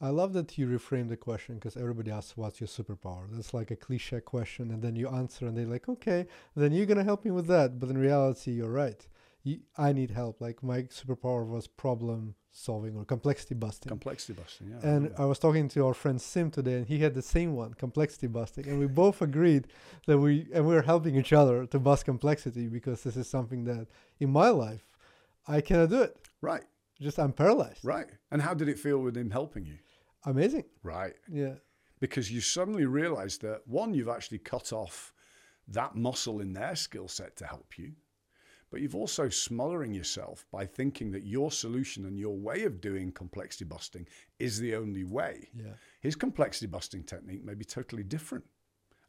I 0.00 0.08
love 0.08 0.32
that 0.32 0.58
you 0.58 0.66
reframe 0.66 1.08
the 1.08 1.16
question 1.16 1.54
because 1.54 1.76
everybody 1.76 2.10
asks, 2.10 2.36
"What's 2.36 2.60
your 2.60 2.68
superpower?" 2.68 3.28
That's 3.30 3.54
like 3.54 3.70
a 3.70 3.76
cliche 3.76 4.20
question, 4.20 4.70
and 4.70 4.82
then 4.82 4.94
you 4.94 5.08
answer, 5.08 5.46
and 5.46 5.56
they're 5.56 5.66
like, 5.66 5.88
"Okay, 5.88 6.26
then 6.54 6.72
you're 6.72 6.86
gonna 6.86 7.04
help 7.04 7.24
me 7.24 7.30
with 7.30 7.46
that." 7.46 7.78
But 7.78 7.88
in 7.88 7.98
reality, 7.98 8.52
you're 8.52 8.70
right. 8.70 9.06
I 9.78 9.92
need 9.92 10.10
help. 10.10 10.40
Like 10.40 10.62
my 10.62 10.82
superpower 10.82 11.46
was 11.46 11.66
problem 11.66 12.34
solving 12.50 12.96
or 12.96 13.04
complexity 13.04 13.54
busting. 13.54 13.90
Complexity 13.90 14.32
busting, 14.32 14.70
yeah. 14.70 14.78
And 14.90 15.06
that. 15.10 15.20
I 15.20 15.24
was 15.26 15.38
talking 15.38 15.68
to 15.68 15.86
our 15.86 15.94
friend 15.94 16.20
Sim 16.20 16.50
today, 16.50 16.74
and 16.78 16.86
he 16.86 16.98
had 16.98 17.14
the 17.14 17.22
same 17.22 17.54
one, 17.54 17.74
complexity 17.74 18.26
busting, 18.26 18.66
and 18.66 18.78
we 18.78 18.86
both 18.86 19.20
agreed 19.22 19.66
that 20.06 20.18
we 20.18 20.46
and 20.54 20.66
we 20.66 20.74
are 20.76 20.82
helping 20.82 21.14
each 21.16 21.32
other 21.32 21.66
to 21.66 21.78
bust 21.78 22.04
complexity 22.04 22.66
because 22.68 23.02
this 23.02 23.16
is 23.16 23.28
something 23.28 23.64
that 23.64 23.86
in 24.18 24.30
my 24.30 24.48
life 24.48 24.84
I 25.46 25.60
cannot 25.60 25.90
do 25.90 26.02
it. 26.02 26.16
right, 26.40 26.64
Just 27.00 27.18
I'm 27.18 27.32
paralyzed. 27.32 27.84
right. 27.84 28.08
And 28.32 28.42
how 28.42 28.54
did 28.54 28.68
it 28.68 28.78
feel 28.78 28.98
with 28.98 29.16
him 29.16 29.30
helping 29.30 29.64
you? 29.66 29.78
Amazing. 30.24 30.64
Right. 30.82 31.14
Yeah. 31.30 31.54
Because 32.00 32.32
you 32.32 32.40
suddenly 32.40 32.84
realize 32.84 33.38
that 33.38 33.60
one, 33.66 33.94
you've 33.94 34.08
actually 34.16 34.38
cut 34.38 34.72
off 34.72 35.12
that 35.68 35.94
muscle 35.94 36.40
in 36.40 36.52
their 36.52 36.74
skill 36.74 37.06
set 37.08 37.36
to 37.36 37.46
help 37.46 37.78
you. 37.78 37.92
But 38.70 38.80
you've 38.80 38.96
also 38.96 39.28
smothering 39.28 39.94
yourself 39.94 40.44
by 40.50 40.66
thinking 40.66 41.12
that 41.12 41.24
your 41.24 41.52
solution 41.52 42.04
and 42.04 42.18
your 42.18 42.36
way 42.36 42.64
of 42.64 42.80
doing 42.80 43.12
complexity 43.12 43.64
busting 43.64 44.06
is 44.38 44.58
the 44.58 44.74
only 44.74 45.04
way. 45.04 45.48
Yeah. 45.56 45.74
His 46.00 46.16
complexity 46.16 46.66
busting 46.66 47.04
technique 47.04 47.44
may 47.44 47.54
be 47.54 47.64
totally 47.64 48.02
different. 48.02 48.44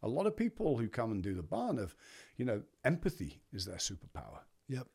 A 0.04 0.08
lot 0.08 0.28
of 0.28 0.38
people 0.38 0.78
who 0.78 0.88
come 0.88 1.12
and 1.12 1.24
do 1.24 1.34
the 1.34 1.42
barn 1.42 1.80
of, 1.80 1.96
you 2.38 2.46
know, 2.46 2.62
empathy 2.86 3.42
is 3.52 3.66
their 3.66 3.78
superpower. 3.78 4.42
Yep. 4.70 4.88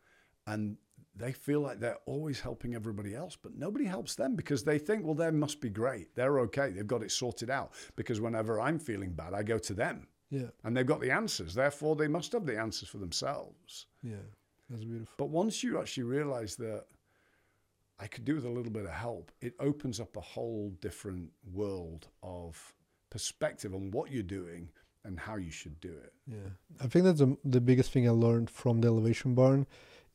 And 0.47 0.77
they 1.15 1.33
feel 1.33 1.61
like 1.61 1.81
they're 1.81 1.99
always 2.07 2.41
helping 2.41 2.75
everybody 2.75 3.15
else, 3.15 3.37
but 3.37 3.55
nobody 3.57 3.85
helps 3.85 4.15
them 4.15 4.37
because 4.37 4.63
they 4.63 4.79
think, 4.79 5.05
well, 5.05 5.15
they 5.15 5.31
must 5.33 5.61
be 5.61 5.69
great. 5.71 6.15
They're 6.15 6.39
okay. 6.41 6.71
They've 6.71 6.87
got 6.87 7.03
it 7.03 7.11
sorted 7.11 7.51
out. 7.51 7.73
Because 7.97 8.21
whenever 8.21 8.61
I'm 8.61 8.79
feeling 8.79 9.13
bad, 9.13 9.35
I 9.35 9.43
go 9.43 9.59
to 9.59 9.75
them 9.75 10.07
Yeah. 10.31 10.51
and 10.65 10.77
they've 10.77 10.87
got 10.87 11.01
the 11.01 11.11
answers. 11.11 11.53
Therefore, 11.53 11.97
they 11.97 12.09
must 12.09 12.33
have 12.33 12.47
the 12.47 12.59
answers 12.59 12.89
for 12.89 12.99
themselves. 12.99 13.87
Yeah. 14.03 14.17
That's 14.73 14.85
beautiful. 14.85 15.15
But 15.19 15.29
once 15.29 15.63
you 15.63 15.79
actually 15.79 16.05
realize 16.05 16.57
that 16.57 16.87
I 18.01 18.07
could 18.07 18.25
do 18.25 18.35
with 18.35 18.47
a 18.47 18.51
little 18.51 18.73
bit 18.73 18.85
of 18.85 18.91
help, 18.91 19.31
it 19.41 19.55
opens 19.61 20.01
up 20.01 20.17
a 20.17 20.21
whole 20.21 20.73
different 20.81 21.31
world 21.53 22.09
of 22.23 22.75
perspective 23.11 23.75
on 23.75 23.91
what 23.91 24.11
you're 24.11 24.23
doing 24.23 24.71
and 25.05 25.21
how 25.21 25.37
you 25.37 25.51
should 25.51 25.79
do 25.81 25.91
it. 25.91 26.13
Yeah, 26.27 26.51
I 26.81 26.87
think 26.87 27.05
that's 27.05 27.19
the, 27.19 27.37
the 27.45 27.61
biggest 27.61 27.93
thing 27.93 28.09
I 28.09 28.13
learned 28.13 28.49
from 28.49 28.81
the 28.81 28.89
Elevation 28.89 29.35
Barn 29.35 29.67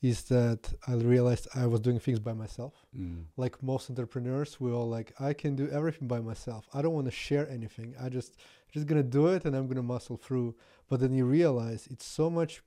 is 0.02 0.24
that 0.24 0.74
I 0.88 0.94
realized 0.94 1.48
I 1.56 1.66
was 1.66 1.80
doing 1.80 2.00
things 2.00 2.20
by 2.20 2.34
myself. 2.34 2.74
Mm. 2.98 3.26
Like 3.36 3.62
most 3.64 3.90
entrepreneurs, 3.90 4.60
we 4.60 4.72
all 4.72 4.88
like, 4.88 5.14
I 5.20 5.34
can 5.34 5.56
do 5.56 5.70
everything 5.70 6.08
by 6.08 6.20
myself. 6.20 6.68
I 6.74 6.82
don't 6.82 6.94
want 6.94 7.06
to 7.06 7.12
share 7.12 7.50
anything. 7.50 7.96
I 8.02 8.10
just 8.10 8.36
just 8.72 8.86
gonna 8.86 9.04
do 9.04 9.28
it 9.28 9.46
and 9.46 9.56
I'm 9.56 9.68
gonna 9.68 9.82
muscle 9.84 10.18
through. 10.18 10.56
But 10.90 11.00
then 11.00 11.14
you 11.14 11.26
realize 11.26 11.88
it's 11.90 12.06
so 12.06 12.30
much 12.30 12.62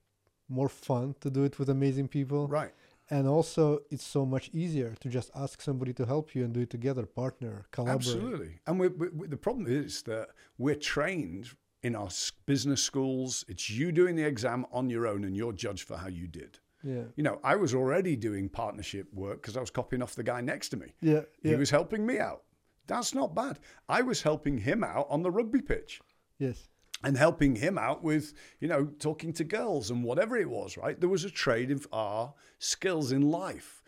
more 0.51 0.69
fun 0.69 1.15
to 1.21 1.29
do 1.29 1.43
it 1.43 1.57
with 1.57 1.69
amazing 1.69 2.07
people. 2.07 2.47
Right. 2.47 2.73
And 3.09 3.27
also 3.27 3.79
it's 3.89 4.05
so 4.05 4.25
much 4.25 4.49
easier 4.53 4.95
to 5.01 5.09
just 5.09 5.31
ask 5.35 5.61
somebody 5.61 5.93
to 5.93 6.05
help 6.05 6.33
you 6.35 6.45
and 6.45 6.53
do 6.53 6.61
it 6.61 6.69
together, 6.69 7.05
partner, 7.05 7.65
collaborate. 7.71 7.95
Absolutely. 7.95 8.59
And 8.67 8.79
we, 8.79 8.87
we, 8.87 9.27
the 9.27 9.37
problem 9.37 9.67
is 9.67 10.01
that 10.03 10.29
we're 10.57 10.75
trained 10.75 11.49
in 11.83 11.95
our 11.95 12.09
business 12.45 12.81
schools. 12.81 13.43
It's 13.47 13.69
you 13.69 13.91
doing 13.91 14.15
the 14.15 14.23
exam 14.23 14.65
on 14.71 14.89
your 14.89 15.07
own 15.07 15.23
and 15.25 15.35
you're 15.35 15.53
judged 15.53 15.87
for 15.87 15.97
how 15.97 16.07
you 16.07 16.27
did. 16.27 16.59
Yeah. 16.83 17.03
You 17.15 17.23
know, 17.23 17.39
I 17.43 17.55
was 17.55 17.75
already 17.75 18.15
doing 18.15 18.49
partnership 18.49 19.13
work 19.13 19.41
because 19.41 19.57
I 19.57 19.59
was 19.59 19.69
copying 19.69 20.01
off 20.01 20.15
the 20.15 20.23
guy 20.23 20.41
next 20.41 20.69
to 20.69 20.77
me. 20.77 20.93
Yeah. 21.01 21.21
He 21.43 21.55
was 21.55 21.69
helping 21.69 22.05
me 22.05 22.17
out. 22.17 22.43
That's 22.87 23.13
not 23.13 23.35
bad. 23.35 23.59
I 23.87 24.01
was 24.01 24.21
helping 24.21 24.57
him 24.57 24.83
out 24.83 25.07
on 25.09 25.21
the 25.21 25.31
rugby 25.31 25.61
pitch 25.61 26.01
yes. 26.41 26.67
And 27.03 27.17
helping 27.17 27.55
him 27.55 27.77
out 27.77 28.03
with, 28.03 28.33
you 28.59 28.67
know, 28.67 28.85
talking 28.99 29.33
to 29.33 29.43
girls 29.43 29.89
and 29.89 30.03
whatever 30.03 30.37
it 30.37 30.49
was, 30.49 30.77
right? 30.77 30.99
There 30.99 31.09
was 31.09 31.23
a 31.23 31.29
trade 31.29 31.71
of 31.71 31.87
our 31.91 32.33
skills 32.59 33.11
in 33.11 33.31
life. 33.31 33.81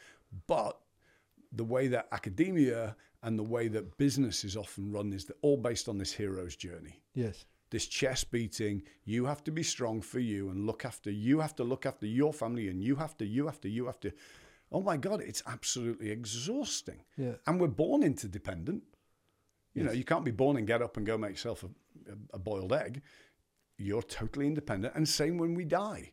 But 0.47 0.79
the 1.51 1.63
way 1.63 1.87
that 1.89 2.07
academia 2.11 2.95
and 3.21 3.37
the 3.37 3.43
way 3.43 3.67
that 3.69 3.97
business 3.97 4.43
is 4.43 4.57
often 4.57 4.91
run 4.91 5.13
is 5.13 5.25
that 5.25 5.37
all 5.41 5.57
based 5.57 5.87
on 5.87 5.97
this 5.97 6.11
hero's 6.11 6.55
journey. 6.55 7.01
Yes. 7.13 7.45
This 7.69 7.87
chest 7.87 8.31
beating, 8.31 8.83
you 9.05 9.25
have 9.25 9.43
to 9.45 9.51
be 9.51 9.63
strong 9.63 10.01
for 10.01 10.19
you 10.19 10.49
and 10.49 10.65
look 10.65 10.85
after 10.85 11.09
you 11.09 11.39
have 11.39 11.55
to 11.55 11.63
look 11.63 11.85
after 11.85 12.05
your 12.05 12.33
family 12.33 12.67
and 12.67 12.83
you 12.83 12.95
have 12.95 13.17
to, 13.17 13.25
you 13.25 13.45
have 13.45 13.61
to, 13.61 13.69
you 13.69 13.85
have 13.85 13.99
to. 14.01 14.11
Oh 14.71 14.81
my 14.81 14.97
God, 14.97 15.21
it's 15.21 15.43
absolutely 15.47 16.09
exhausting. 16.09 17.03
Yeah. 17.17 17.33
And 17.47 17.59
we're 17.59 17.67
born 17.67 18.03
interdependent. 18.03 18.83
You 19.73 19.83
know, 19.83 19.91
you 19.91 20.03
can't 20.03 20.23
be 20.25 20.31
born 20.31 20.57
and 20.57 20.67
get 20.67 20.81
up 20.81 20.97
and 20.97 21.05
go 21.05 21.17
make 21.17 21.31
yourself 21.31 21.63
a, 21.63 21.67
a, 22.11 22.15
a 22.33 22.39
boiled 22.39 22.73
egg. 22.73 23.01
You're 23.77 24.03
totally 24.03 24.45
independent. 24.47 24.93
And 24.95 25.07
same 25.07 25.37
when 25.37 25.55
we 25.55 25.65
die. 25.65 26.11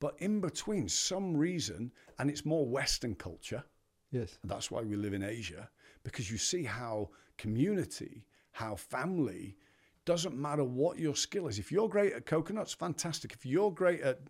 But 0.00 0.14
in 0.18 0.40
between, 0.40 0.88
some 0.88 1.36
reason, 1.36 1.90
and 2.18 2.30
it's 2.30 2.44
more 2.44 2.66
Western 2.68 3.14
culture, 3.14 3.64
Yes. 4.10 4.38
that's 4.44 4.70
why 4.70 4.82
we 4.82 4.96
live 4.96 5.12
in 5.14 5.22
Asia, 5.22 5.68
because 6.04 6.30
you 6.30 6.38
see 6.38 6.62
how 6.64 7.10
community, 7.36 8.24
how 8.52 8.76
family, 8.76 9.56
doesn't 10.04 10.36
matter 10.36 10.64
what 10.64 10.98
your 10.98 11.14
skill 11.16 11.48
is. 11.48 11.58
If 11.58 11.70
you're 11.72 11.88
great 11.88 12.12
at 12.12 12.24
coconuts, 12.26 12.72
fantastic. 12.72 13.32
If 13.32 13.44
you're 13.44 13.70
great 13.72 14.00
at, 14.02 14.20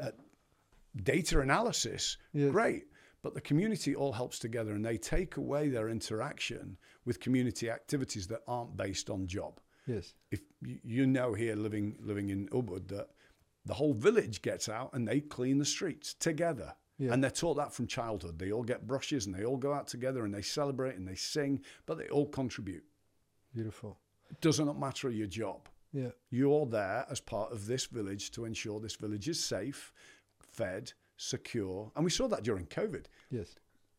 at 0.00 0.14
data 1.04 1.40
analysis, 1.40 2.16
Yes. 2.32 2.50
great. 2.50 2.84
But 3.22 3.34
the 3.34 3.40
community 3.40 3.94
all 3.94 4.12
helps 4.12 4.38
together 4.40 4.72
and 4.72 4.84
they 4.84 4.96
take 4.98 5.36
away 5.36 5.68
their 5.68 5.88
interaction 5.88 6.76
with 7.04 7.20
community 7.20 7.70
activities 7.70 8.26
that 8.28 8.42
aren't 8.46 8.76
based 8.76 9.10
on 9.10 9.26
job. 9.26 9.60
Yes. 9.86 10.14
If 10.30 10.40
you, 10.64 10.78
you 10.84 11.06
know 11.06 11.34
here 11.34 11.56
living 11.56 11.96
living 12.00 12.30
in 12.30 12.48
Ubud 12.48 12.88
that 12.88 13.08
the 13.64 13.74
whole 13.74 13.94
village 13.94 14.42
gets 14.42 14.68
out 14.68 14.90
and 14.92 15.06
they 15.06 15.20
clean 15.20 15.58
the 15.58 15.64
streets 15.64 16.14
together. 16.14 16.74
Yeah. 16.98 17.12
And 17.12 17.22
they're 17.22 17.30
taught 17.30 17.54
that 17.54 17.72
from 17.72 17.86
childhood. 17.86 18.38
They 18.38 18.52
all 18.52 18.62
get 18.62 18.86
brushes 18.86 19.26
and 19.26 19.34
they 19.34 19.44
all 19.44 19.56
go 19.56 19.72
out 19.72 19.86
together 19.86 20.24
and 20.24 20.34
they 20.34 20.42
celebrate 20.42 20.96
and 20.96 21.06
they 21.06 21.14
sing, 21.14 21.60
but 21.86 21.98
they 21.98 22.08
all 22.08 22.26
contribute. 22.26 22.84
Beautiful. 23.54 23.98
It 24.30 24.40
does 24.40 24.60
not 24.60 24.78
matter 24.78 25.10
your 25.10 25.26
job. 25.26 25.68
Yeah. 25.92 26.10
You're 26.30 26.66
there 26.66 27.04
as 27.10 27.20
part 27.20 27.52
of 27.52 27.66
this 27.66 27.86
village 27.86 28.30
to 28.32 28.44
ensure 28.44 28.80
this 28.80 28.96
village 28.96 29.28
is 29.28 29.42
safe, 29.42 29.92
fed, 30.38 30.92
secure. 31.16 31.90
And 31.96 32.04
we 32.04 32.10
saw 32.10 32.28
that 32.28 32.44
during 32.44 32.66
COVID. 32.66 33.06
Yes. 33.30 33.56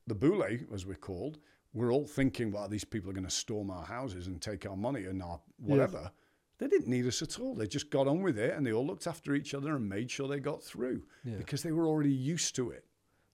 The 0.08 0.16
Bule, 0.16 0.44
as 0.74 0.86
we're 0.86 0.96
called, 0.96 1.40
we're 1.74 1.92
all 1.92 2.06
thinking, 2.06 2.52
well, 2.52 2.68
these 2.68 2.84
people 2.86 3.10
are 3.10 3.14
going 3.14 3.26
to 3.26 3.30
storm 3.32 3.70
our 3.72 3.84
houses 3.86 4.28
and 4.28 4.42
take 4.42 4.66
our 4.70 4.76
money 4.78 5.06
and 5.06 5.22
our 5.24 5.40
whatever. 5.58 6.12
They 6.60 6.68
didn't 6.68 6.88
need 6.88 7.08
us 7.08 7.22
at 7.22 7.40
all. 7.40 7.56
They 7.56 7.68
just 7.68 7.90
got 7.90 8.08
on 8.08 8.22
with 8.22 8.38
it 8.38 8.54
and 8.54 8.66
they 8.66 8.72
all 8.72 8.86
looked 8.86 9.08
after 9.08 9.34
each 9.34 9.54
other 9.54 9.76
and 9.76 9.90
made 9.90 10.10
sure 10.12 10.28
they 10.28 10.40
got 10.40 10.64
through 10.64 11.04
Yeah. 11.26 11.36
because 11.38 11.64
they 11.64 11.72
were 11.72 11.88
already 11.88 12.12
used 12.14 12.56
to 12.58 12.70
it. 12.70 12.86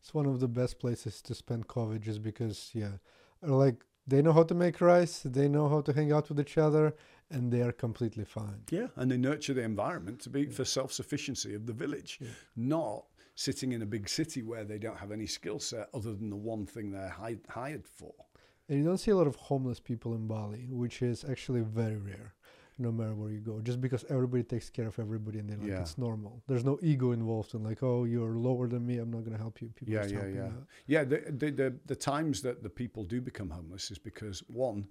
It's 0.02 0.14
one 0.14 0.26
of 0.26 0.40
the 0.40 0.48
best 0.48 0.80
places 0.80 1.22
to 1.24 1.36
spend 1.36 1.68
COVID 1.68 2.00
just 2.00 2.24
because, 2.24 2.72
yeah, 2.74 2.94
like 3.42 3.84
they 4.08 4.22
know 4.22 4.32
how 4.34 4.44
to 4.44 4.56
make 4.56 4.80
rice, 4.80 5.22
they 5.26 5.50
know 5.50 5.68
how 5.68 5.82
to 5.82 5.92
hang 5.94 6.12
out 6.14 6.30
with 6.30 6.40
each 6.40 6.58
other, 6.58 6.96
and 7.30 7.52
they 7.52 7.62
are 7.62 7.74
completely 7.74 8.24
fine. 8.24 8.64
Yeah, 8.72 8.88
and 8.96 9.12
they 9.12 9.18
nurture 9.18 9.54
the 9.54 9.62
environment 9.62 10.22
to 10.22 10.30
be 10.30 10.46
for 10.46 10.64
self-sufficiency 10.66 11.54
of 11.54 11.68
the 11.68 11.74
village, 11.74 12.18
Yeah. 12.22 12.30
not 12.56 13.06
sitting 13.36 13.74
in 13.74 13.82
a 13.82 13.86
big 13.86 14.10
city 14.10 14.42
where 14.42 14.64
they 14.64 14.80
don't 14.80 14.98
have 14.98 15.12
any 15.12 15.28
skill 15.28 15.60
set 15.60 15.90
other 15.94 16.14
than 16.16 16.30
the 16.30 16.36
one 16.38 16.66
thing 16.66 16.92
they're 16.92 17.10
hi- 17.10 17.38
hired 17.50 17.86
for. 17.86 18.14
And 18.70 18.78
you 18.78 18.86
don't 18.86 18.98
see 19.00 19.12
a 19.12 19.16
lot 19.18 19.28
of 19.28 19.36
homeless 19.36 19.80
people 19.80 20.14
in 20.14 20.28
Bali, 20.28 20.68
which 20.70 21.02
is 21.02 21.26
actually 21.26 21.62
very 21.62 21.98
rare, 21.98 22.36
no 22.78 22.92
matter 22.92 23.16
where 23.16 23.32
you 23.32 23.40
go, 23.40 23.60
just 23.62 23.82
because 23.82 24.06
everybody 24.10 24.44
takes 24.44 24.70
care 24.70 24.88
of 24.88 25.00
everybody 25.00 25.40
and 25.40 25.50
they're 25.50 25.58
like, 25.58 25.68
Yeah. 25.68 25.82
it's 25.82 25.98
normal. 25.98 26.44
There's 26.48 26.64
no 26.64 26.78
ego 26.82 27.12
involved 27.12 27.54
in 27.56 27.64
like, 27.64 27.82
oh, 27.82 28.04
you're 28.06 28.36
lower 28.38 28.68
than 28.68 28.86
me, 28.86 29.00
I'm 29.00 29.10
not 29.12 29.22
going 29.26 29.32
to 29.36 29.38
help 29.42 29.60
you. 29.62 29.70
People 29.70 29.94
Yeah, 29.96 30.06
yeah, 30.06 30.28
yeah. 30.28 30.44
out. 30.46 30.68
Yeah, 30.86 31.04
the, 31.04 31.18
the 31.42 31.50
the 31.52 31.70
the 31.88 31.96
times 31.96 32.42
that 32.44 32.62
the 32.64 32.70
people 32.70 33.04
do 33.04 33.20
become 33.22 33.50
homeless 33.50 33.90
is 33.92 33.98
because 33.98 34.44
one, 34.48 34.88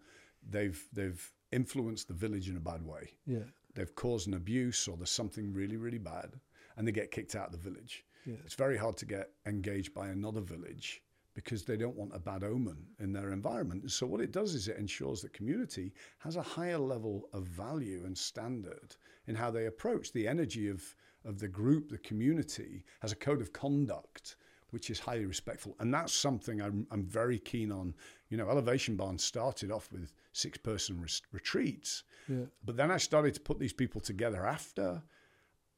they've 0.51 0.81
they've 0.93 1.33
influenced 1.53 2.09
the 2.09 2.15
village 2.15 2.49
in 2.51 2.57
a 2.57 2.61
bad 2.61 2.83
way. 2.83 3.05
Yeah, 3.27 3.47
They've 3.75 3.95
caused 3.95 4.27
an 4.29 4.35
abuse 4.35 4.89
or 4.89 4.97
there's 4.97 5.11
something 5.23 5.55
really 5.55 5.77
really 5.77 5.99
bad, 5.99 6.31
and 6.77 6.87
they 6.87 6.93
get 6.93 7.11
kicked 7.11 7.35
out 7.37 7.47
of 7.47 7.53
the 7.53 7.71
village. 7.71 8.05
yeah, 8.27 8.35
It's 8.45 8.55
very 8.55 8.77
hard 8.77 8.97
to 8.99 9.07
get 9.07 9.31
engaged 9.47 9.95
by 9.95 10.09
another 10.09 10.41
village 10.41 11.01
because 11.39 11.63
they 11.63 11.77
don't 11.77 11.95
want 11.95 12.11
a 12.13 12.19
bad 12.19 12.43
omen 12.43 12.85
in 12.99 13.13
their 13.13 13.31
environment. 13.31 13.89
So 13.93 14.09
what 14.09 14.21
it 14.21 14.33
does 14.33 14.57
is 14.57 14.67
it 14.67 14.77
ensures 14.77 15.23
that 15.23 15.33
community 15.33 15.93
has 16.19 16.35
a 16.35 16.43
higher 16.43 16.79
level 16.79 17.29
of 17.33 17.45
value 17.45 18.03
and 18.05 18.19
standard 18.19 18.97
in 19.29 19.37
how 19.37 19.49
they 19.53 19.67
approach 19.67 20.13
the 20.13 20.27
energy 20.27 20.69
of 20.69 20.97
of 21.25 21.39
the 21.39 21.47
group, 21.47 21.91
the 21.91 21.99
community 21.99 22.85
has 23.01 23.13
a 23.13 23.17
code 23.17 23.41
of 23.41 23.53
conduct 23.53 24.37
which 24.71 24.91
is 24.91 24.99
highly 24.99 25.27
respectful. 25.27 25.75
And 25.81 25.95
that's 25.95 26.13
something 26.13 26.61
I'm, 26.61 26.87
I'm 26.91 27.05
very 27.05 27.39
keen 27.39 27.73
on. 27.73 27.95
You 28.29 28.37
know, 28.37 28.51
Elevation 28.51 28.97
Barn 28.97 29.17
started 29.17 29.71
off 29.71 29.91
with 29.93 30.13
six 30.33 30.59
person 30.59 31.01
res- 31.01 31.23
retreats, 31.33 32.03
yeah, 32.29 32.45
but 32.65 32.77
then 32.77 32.91
I 32.91 32.99
started 32.99 33.33
to 33.35 33.41
put 33.41 33.59
these 33.59 33.73
people 33.73 34.01
together 34.01 34.45
after, 34.45 35.03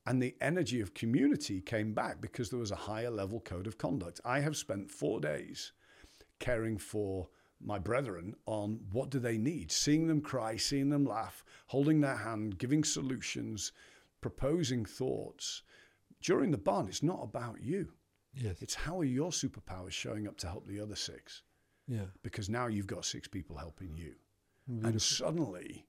and 0.06 0.22
the 0.22 0.34
energy 0.40 0.80
of 0.80 0.94
community 0.94 1.60
came 1.60 1.92
back 1.92 2.20
because 2.20 2.50
there 2.50 2.58
was 2.58 2.70
a 2.70 2.76
higher 2.76 3.10
level 3.10 3.40
code 3.40 3.66
of 3.66 3.78
conduct. 3.78 4.20
I 4.24 4.40
have 4.40 4.56
spent 4.56 4.90
four 4.90 5.20
days 5.20 5.72
caring 6.38 6.78
for 6.78 7.28
my 7.62 7.78
brethren 7.78 8.34
on 8.46 8.80
what 8.92 9.10
do 9.10 9.18
they 9.18 9.36
need, 9.36 9.70
seeing 9.70 10.06
them 10.06 10.22
cry, 10.22 10.56
seeing 10.56 10.88
them 10.88 11.04
laugh, 11.04 11.44
holding 11.66 12.00
their 12.00 12.16
hand, 12.16 12.58
giving 12.58 12.82
solutions, 12.84 13.72
proposing 14.22 14.84
thoughts. 14.86 15.62
During 16.22 16.50
the 16.50 16.58
barn, 16.58 16.88
it's 16.88 17.02
not 17.02 17.20
about 17.22 17.60
you. 17.62 17.92
yes, 18.34 18.56
It's 18.62 18.74
how 18.74 19.00
are 19.00 19.04
your 19.04 19.30
superpowers 19.30 19.92
showing 19.92 20.26
up 20.26 20.38
to 20.38 20.46
help 20.48 20.66
the 20.66 20.80
other 20.80 20.96
six? 20.96 21.42
yeah. 21.86 22.06
Because 22.22 22.48
now 22.48 22.66
you've 22.68 22.86
got 22.86 23.04
six 23.04 23.26
people 23.28 23.56
helping 23.56 23.96
you. 23.96 24.14
Beautiful. 24.66 24.88
And 24.90 25.02
suddenly 25.02 25.86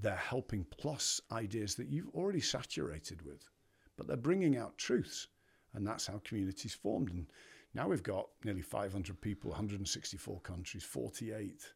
they're 0.00 0.16
helping 0.16 0.64
plus 0.64 1.20
ideas 1.32 1.74
that 1.74 1.88
you've 1.88 2.10
already 2.14 2.40
saturated 2.40 3.22
with, 3.22 3.50
but 3.96 4.06
they're 4.06 4.16
bringing 4.16 4.56
out 4.56 4.78
truths. 4.78 5.26
And 5.74 5.86
that's 5.86 6.06
how 6.06 6.20
communities 6.24 6.74
formed. 6.74 7.10
And 7.10 7.26
now 7.74 7.88
we've 7.88 8.02
got 8.02 8.28
nearly 8.44 8.62
500 8.62 9.20
people, 9.20 9.50
164 9.50 10.40
countries, 10.40 10.84
48 10.84 11.74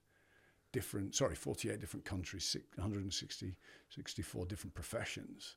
different, 0.72 1.14
sorry, 1.14 1.34
48 1.34 1.78
different 1.80 2.04
countries, 2.04 2.44
six- 2.44 2.76
160, 2.76 3.56
64 3.90 4.46
different 4.46 4.74
professions. 4.74 5.56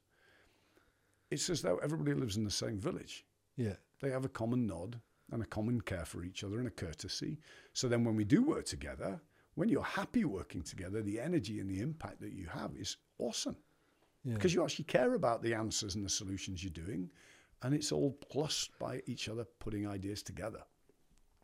It's 1.32 1.50
as 1.50 1.62
though 1.62 1.78
everybody 1.78 2.14
lives 2.14 2.38
in 2.38 2.44
the 2.44 2.52
same 2.52 2.80
village. 2.80 3.26
Yeah, 3.56 3.78
They 4.02 4.12
have 4.12 4.26
a 4.26 4.30
common 4.30 4.68
nod 4.68 5.02
and 5.32 5.42
a 5.42 5.46
common 5.46 5.82
care 5.82 6.06
for 6.06 6.24
each 6.24 6.44
other 6.44 6.60
and 6.60 6.68
a 6.68 6.72
courtesy. 6.72 7.40
So 7.74 7.88
then 7.88 8.04
when 8.04 8.16
we 8.16 8.26
do 8.26 8.44
work 8.44 8.66
together, 8.66 9.22
when 9.56 9.70
you're 9.70 9.84
happy 9.84 10.26
working 10.26 10.62
together, 10.62 11.02
the 11.02 11.20
energy 11.20 11.60
and 11.60 11.70
the 11.70 11.80
impact 11.82 12.22
that 12.22 12.34
you 12.34 12.48
have 12.48 12.72
is 12.76 12.98
awesome 13.18 13.56
yeah. 14.24 14.34
because 14.34 14.54
you 14.54 14.64
actually 14.64 14.86
care 14.86 15.14
about 15.16 15.42
the 15.42 15.54
answers 15.54 15.96
and 15.96 16.06
the 16.06 16.10
solutions 16.10 16.64
you're 16.64 16.86
doing. 16.86 17.10
And 17.64 17.74
it's 17.74 17.92
all 17.92 18.12
plus 18.30 18.70
by 18.80 19.02
each 19.08 19.30
other 19.30 19.46
putting 19.60 19.88
ideas 19.88 20.22
together. 20.22 20.62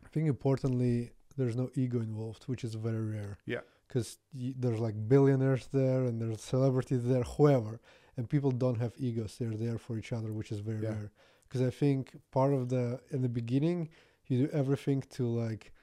I 0.03 0.07
think 0.09 0.27
importantly, 0.27 1.11
there's 1.37 1.55
no 1.55 1.69
ego 1.75 2.01
involved, 2.01 2.43
which 2.45 2.63
is 2.63 2.75
very 2.75 3.05
rare. 3.17 3.37
Yeah. 3.45 3.61
Because 3.87 4.19
there's 4.33 4.79
like 4.79 4.95
billionaires 5.07 5.67
there 5.71 6.03
and 6.05 6.21
there's 6.21 6.41
celebrities 6.41 7.03
there, 7.05 7.23
whoever, 7.23 7.79
and 8.17 8.29
people 8.29 8.51
don't 8.51 8.79
have 8.79 8.93
egos. 8.97 9.37
They're 9.39 9.55
there 9.55 9.77
for 9.77 9.97
each 9.97 10.11
other, 10.11 10.33
which 10.33 10.51
is 10.51 10.59
very 10.59 10.83
Yeah. 10.83 10.89
rare. 10.89 11.11
Because 11.47 11.61
I 11.61 11.69
think 11.69 12.15
part 12.31 12.53
of 12.53 12.69
the 12.69 12.99
in 13.09 13.21
the 13.21 13.29
beginning, 13.29 13.89
you 14.27 14.47
do 14.47 14.53
everything 14.53 15.01
to 15.11 15.27
like 15.27 15.73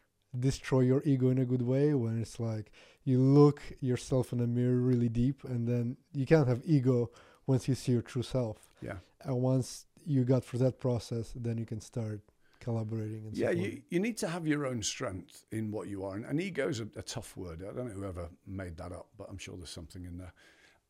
destroy 0.41 0.81
your 0.81 1.03
ego 1.05 1.31
in 1.31 1.39
a 1.39 1.45
good 1.45 1.63
way. 1.63 1.95
When 1.95 2.21
it's 2.21 2.39
like 2.39 2.73
you 3.05 3.21
look 3.21 3.63
yourself 3.81 4.33
in 4.33 4.39
the 4.39 4.47
mirror 4.47 4.79
really 4.79 5.09
deep, 5.09 5.45
and 5.45 5.67
then 5.67 5.97
you 6.13 6.27
can't 6.27 6.49
have 6.49 6.63
ego 6.65 7.11
once 7.47 7.69
you 7.69 7.75
see 7.75 7.93
your 7.93 8.03
true 8.03 8.23
self. 8.23 8.71
Yeah. 8.83 8.99
And 9.23 9.43
once 9.43 9.87
you 10.07 10.25
got 10.25 10.45
through 10.45 10.61
that 10.61 10.79
process, 10.79 11.33
then 11.35 11.59
you 11.59 11.67
can 11.67 11.81
start 11.81 12.21
collaborating 12.61 13.27
and 13.27 13.37
Yeah, 13.37 13.51
you, 13.51 13.83
you 13.89 14.01
need 14.01 14.17
to 14.19 14.29
have 14.29 14.47
your 14.47 14.67
own 14.67 14.83
strength 14.83 15.45
in 15.53 15.71
what 15.71 15.89
you 15.89 16.05
are. 16.05 16.17
And, 16.17 16.25
and 16.25 16.41
ego 16.41 16.69
is 16.69 16.81
a, 16.81 16.89
a 16.97 17.03
tough 17.03 17.37
word. 17.37 17.63
I 17.63 17.75
don't 17.75 17.89
know 17.89 17.95
whoever 17.95 18.29
made 18.47 18.77
that 18.79 18.93
up, 18.93 19.09
but 19.17 19.29
I'm 19.31 19.39
sure 19.39 19.57
there's 19.57 19.71
something 19.71 20.05
in 20.05 20.19
there. 20.19 20.33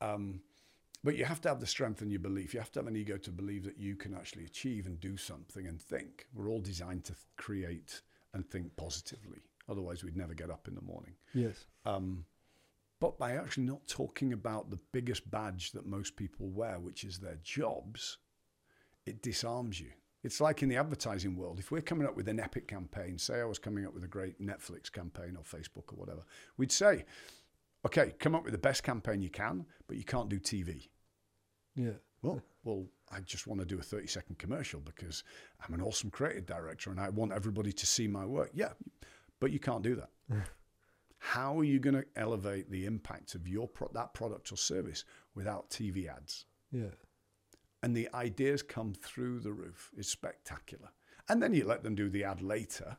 Um, 0.00 0.40
but 1.04 1.16
you 1.16 1.24
have 1.24 1.40
to 1.42 1.48
have 1.48 1.60
the 1.60 1.66
strength 1.66 2.02
in 2.02 2.10
your 2.10 2.20
belief. 2.20 2.52
You 2.52 2.60
have 2.60 2.72
to 2.72 2.80
have 2.80 2.88
an 2.88 2.96
ego 2.96 3.16
to 3.16 3.30
believe 3.30 3.64
that 3.64 3.78
you 3.78 3.94
can 3.94 4.14
actually 4.14 4.44
achieve 4.44 4.86
and 4.86 4.98
do 4.98 5.16
something 5.16 5.66
and 5.66 5.80
think. 5.80 6.26
We're 6.34 6.48
all 6.48 6.60
designed 6.60 7.04
to 7.04 7.14
create 7.36 8.02
and 8.38 8.50
think 8.50 8.74
positively. 8.76 9.42
Otherwise, 9.68 10.02
we'd 10.02 10.16
never 10.16 10.34
get 10.34 10.50
up 10.50 10.66
in 10.66 10.74
the 10.74 10.80
morning. 10.80 11.14
Yes. 11.34 11.66
Um, 11.84 12.24
but 13.00 13.18
by 13.18 13.32
actually 13.32 13.64
not 13.64 13.86
talking 13.86 14.32
about 14.32 14.70
the 14.70 14.78
biggest 14.92 15.30
badge 15.30 15.72
that 15.72 15.86
most 15.86 16.16
people 16.16 16.48
wear, 16.48 16.80
which 16.80 17.04
is 17.04 17.18
their 17.18 17.38
jobs, 17.42 18.18
it 19.06 19.22
disarms 19.22 19.78
you. 19.78 19.90
It's 20.24 20.40
like 20.40 20.62
in 20.62 20.68
the 20.68 20.76
advertising 20.76 21.36
world. 21.36 21.58
If 21.60 21.70
we're 21.70 21.80
coming 21.80 22.06
up 22.06 22.16
with 22.16 22.28
an 22.28 22.40
epic 22.40 22.66
campaign, 22.66 23.18
say 23.18 23.40
I 23.40 23.44
was 23.44 23.58
coming 23.58 23.86
up 23.86 23.94
with 23.94 24.02
a 24.02 24.08
great 24.08 24.40
Netflix 24.40 24.90
campaign 24.90 25.36
or 25.36 25.44
Facebook 25.44 25.92
or 25.92 25.96
whatever, 25.96 26.22
we'd 26.56 26.72
say, 26.72 27.04
okay, 27.86 28.14
come 28.18 28.34
up 28.34 28.42
with 28.42 28.52
the 28.52 28.58
best 28.58 28.82
campaign 28.82 29.22
you 29.22 29.30
can, 29.30 29.66
but 29.86 29.96
you 29.96 30.04
can't 30.04 30.28
do 30.28 30.40
TV. 30.40 30.88
Yeah. 31.76 31.98
Well, 32.22 32.40
well, 32.64 32.86
I 33.10 33.20
just 33.20 33.46
want 33.46 33.60
to 33.60 33.66
do 33.66 33.78
a 33.78 33.82
30 33.82 34.06
second 34.06 34.38
commercial 34.38 34.80
because 34.80 35.24
I'm 35.66 35.74
an 35.74 35.80
awesome 35.82 36.10
creative 36.10 36.46
director 36.46 36.90
and 36.90 37.00
I 37.00 37.08
want 37.08 37.32
everybody 37.32 37.72
to 37.72 37.86
see 37.86 38.06
my 38.08 38.24
work. 38.26 38.50
Yeah, 38.54 38.72
but 39.40 39.50
you 39.52 39.58
can't 39.58 39.82
do 39.82 39.96
that. 39.96 40.10
How 41.18 41.58
are 41.58 41.64
you 41.64 41.80
going 41.80 41.96
to 41.96 42.04
elevate 42.16 42.70
the 42.70 42.86
impact 42.86 43.34
of 43.34 43.48
your 43.48 43.66
pro- 43.66 43.90
that 43.92 44.14
product 44.14 44.52
or 44.52 44.56
service 44.56 45.04
without 45.34 45.68
TV 45.70 46.08
ads? 46.08 46.44
Yeah. 46.70 46.90
And 47.82 47.96
the 47.96 48.08
ideas 48.14 48.62
come 48.62 48.92
through 48.94 49.40
the 49.40 49.52
roof. 49.52 49.90
It's 49.96 50.08
spectacular. 50.08 50.88
And 51.28 51.42
then 51.42 51.54
you 51.54 51.64
let 51.64 51.82
them 51.82 51.94
do 51.94 52.08
the 52.08 52.24
ad 52.24 52.40
later 52.40 52.96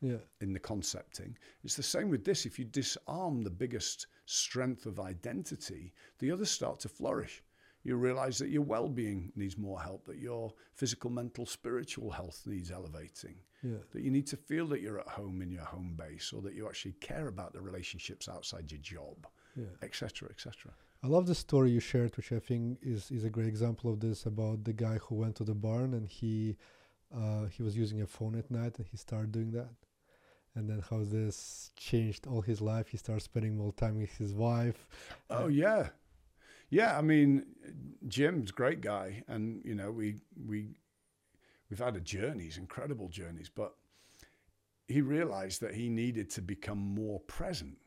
Yeah. 0.00 0.18
in 0.40 0.52
the 0.52 0.58
concepting. 0.58 1.36
It's 1.62 1.76
the 1.76 1.82
same 1.82 2.08
with 2.10 2.24
this. 2.24 2.44
If 2.44 2.58
you 2.58 2.64
disarm 2.64 3.42
the 3.42 3.50
biggest 3.50 4.06
strength 4.26 4.86
of 4.86 4.98
identity, 5.00 5.92
the 6.18 6.30
others 6.32 6.50
start 6.50 6.80
to 6.80 6.88
flourish. 6.88 7.42
You 7.82 7.96
realize 7.96 8.38
that 8.38 8.50
your 8.50 8.62
well 8.62 8.88
being 8.88 9.32
needs 9.36 9.56
more 9.56 9.80
help, 9.80 10.04
that 10.06 10.18
your 10.18 10.52
physical, 10.74 11.10
mental, 11.10 11.46
spiritual 11.46 12.10
health 12.10 12.42
needs 12.46 12.70
elevating, 12.70 13.36
Yeah. 13.62 13.78
that 13.92 14.02
you 14.02 14.10
need 14.10 14.26
to 14.28 14.36
feel 14.36 14.66
that 14.68 14.80
you're 14.82 15.00
at 15.00 15.08
home 15.08 15.40
in 15.42 15.50
your 15.50 15.64
home 15.64 15.94
base, 15.96 16.32
or 16.32 16.42
that 16.42 16.54
you 16.54 16.68
actually 16.68 16.92
care 17.00 17.28
about 17.28 17.52
the 17.54 17.60
relationships 17.62 18.28
outside 18.28 18.70
your 18.70 18.80
job, 18.80 19.26
Yeah. 19.56 19.64
etc., 19.82 20.28
etc. 20.30 20.72
I 21.02 21.06
love 21.06 21.26
the 21.26 21.34
story 21.34 21.70
you 21.70 21.80
shared, 21.80 22.14
which 22.18 22.30
I 22.32 22.38
think 22.38 22.78
is, 22.82 23.10
is 23.10 23.24
a 23.24 23.30
great 23.30 23.46
example 23.48 23.90
of 23.90 24.00
this 24.00 24.26
about 24.26 24.64
the 24.64 24.74
guy 24.74 24.98
who 24.98 25.14
went 25.14 25.36
to 25.36 25.44
the 25.44 25.54
barn 25.54 25.94
and 25.94 26.06
he 26.06 26.56
uh, 27.12 27.46
he 27.46 27.62
was 27.64 27.76
using 27.76 28.02
a 28.02 28.06
phone 28.06 28.36
at 28.36 28.48
night 28.52 28.78
and 28.78 28.86
he 28.86 28.96
started 28.96 29.32
doing 29.32 29.50
that. 29.52 29.70
And 30.54 30.68
then 30.68 30.80
how 30.90 31.02
this 31.04 31.70
changed 31.76 32.26
all 32.26 32.40
his 32.42 32.60
life. 32.60 32.88
He 32.88 32.96
started 32.98 33.22
spending 33.22 33.56
more 33.56 33.72
time 33.72 33.96
with 33.98 34.12
his 34.18 34.32
wife. 34.34 34.86
Oh 35.30 35.48
yeah, 35.48 35.88
yeah. 36.70 36.96
I 36.96 37.02
mean, 37.02 37.44
Jim's 38.08 38.50
great 38.50 38.80
guy, 38.80 39.22
and 39.28 39.60
you 39.64 39.74
know 39.74 39.90
we 39.90 40.16
we 40.46 40.68
we've 41.68 41.78
had 41.78 41.96
a 41.96 42.00
journeys, 42.00 42.56
incredible 42.56 43.08
journeys, 43.08 43.50
but 43.54 43.74
he 44.88 45.02
realized 45.02 45.60
that 45.60 45.74
he 45.74 45.88
needed 45.88 46.30
to 46.30 46.42
become 46.42 46.78
more 46.78 47.20
present, 47.20 47.78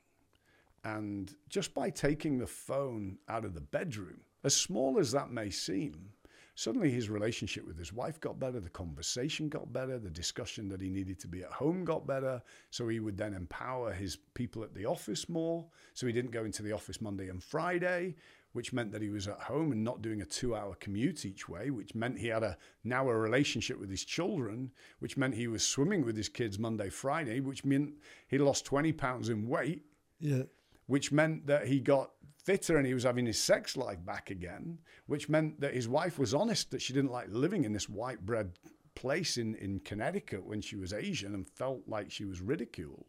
and 0.84 1.34
just 1.50 1.74
by 1.74 1.90
taking 1.90 2.38
the 2.38 2.48
phone 2.48 3.18
out 3.28 3.46
of 3.46 3.54
the 3.54 3.62
bedroom, 3.62 4.22
as 4.44 4.56
small 4.56 5.00
as 5.00 5.12
that 5.12 5.32
may 5.32 5.50
seem. 5.50 6.10
Suddenly, 6.56 6.92
his 6.92 7.10
relationship 7.10 7.66
with 7.66 7.80
his 7.80 7.92
wife 7.92 8.20
got 8.20 8.40
better, 8.40 8.60
the 8.60 8.70
conversation 8.70 9.50
got 9.50 9.74
better, 9.74 9.98
the 9.98 10.10
discussion 10.12 10.70
that 10.70 10.82
he 10.82 10.88
needed 10.88 11.20
to 11.22 11.28
be 11.28 11.42
at 11.42 11.52
home 11.52 11.84
got 11.84 12.06
better. 12.06 12.44
So, 12.70 12.88
he 12.88 13.00
would 13.00 13.18
then 13.18 13.34
empower 13.34 13.92
his 13.92 14.18
people 14.36 14.64
at 14.64 14.76
the 14.76 14.86
office 14.86 15.28
more. 15.28 15.66
So, 15.96 16.06
he 16.06 16.14
didn't 16.14 16.30
go 16.30 16.46
into 16.46 16.62
the 16.62 16.72
office 16.72 17.02
Monday 17.02 17.30
and 17.30 17.44
Friday, 17.44 18.16
which 18.54 18.72
meant 18.72 18.92
that 18.92 19.02
he 19.02 19.10
was 19.10 19.28
at 19.28 19.40
home 19.42 19.72
and 19.72 19.84
not 19.84 20.02
doing 20.02 20.22
a 20.22 20.26
two 20.26 20.56
hour 20.56 20.76
commute 20.76 21.26
each 21.26 21.50
way, 21.50 21.70
which 21.70 21.94
meant 21.94 22.20
he 22.20 22.28
had 22.28 22.44
a 22.44 22.58
now 22.84 23.10
a 23.10 23.16
relationship 23.16 23.80
with 23.80 23.90
his 23.90 24.06
children, 24.06 24.72
which 25.00 25.18
meant 25.18 25.36
he 25.36 25.48
was 25.48 25.66
swimming 25.68 26.06
with 26.06 26.16
his 26.16 26.30
kids 26.30 26.58
Monday, 26.58 26.90
Friday, 26.90 27.40
which 27.40 27.66
meant 27.66 27.96
he 28.28 28.38
lost 28.38 28.66
20 28.66 28.94
pounds 28.94 29.30
in 29.30 29.48
weight 29.48 29.84
Yeah. 30.20 30.44
which 30.86 31.12
meant 31.12 31.48
that 31.48 31.68
he 31.68 31.80
got 31.80 32.12
fitter 32.44 32.78
and 32.78 32.86
he 32.86 32.94
was 32.94 33.04
having 33.04 33.26
his 33.26 33.42
sex 33.42 33.76
life 33.78 34.04
back 34.06 34.30
again, 34.30 34.78
which 35.08 35.30
meant 35.30 35.60
that 35.62 35.74
his 35.74 35.88
wife 35.88 36.20
was 36.20 36.34
honest 36.34 36.72
that 36.72 36.82
she 36.82 36.94
didn't 36.94 37.12
like 37.12 37.28
living 37.30 37.64
in 37.64 37.74
this 37.74 37.88
white 37.90 38.26
bread 38.26 38.60
place 38.96 39.38
in, 39.38 39.56
in 39.56 39.80
Connecticut 39.80 40.46
when 40.46 40.62
she 40.62 40.76
was 40.76 40.94
Asian 40.94 41.34
and 41.34 41.48
felt 41.50 41.82
like 41.88 42.12
she 42.12 42.26
was 42.26 42.42
ridiculed. 42.42 43.06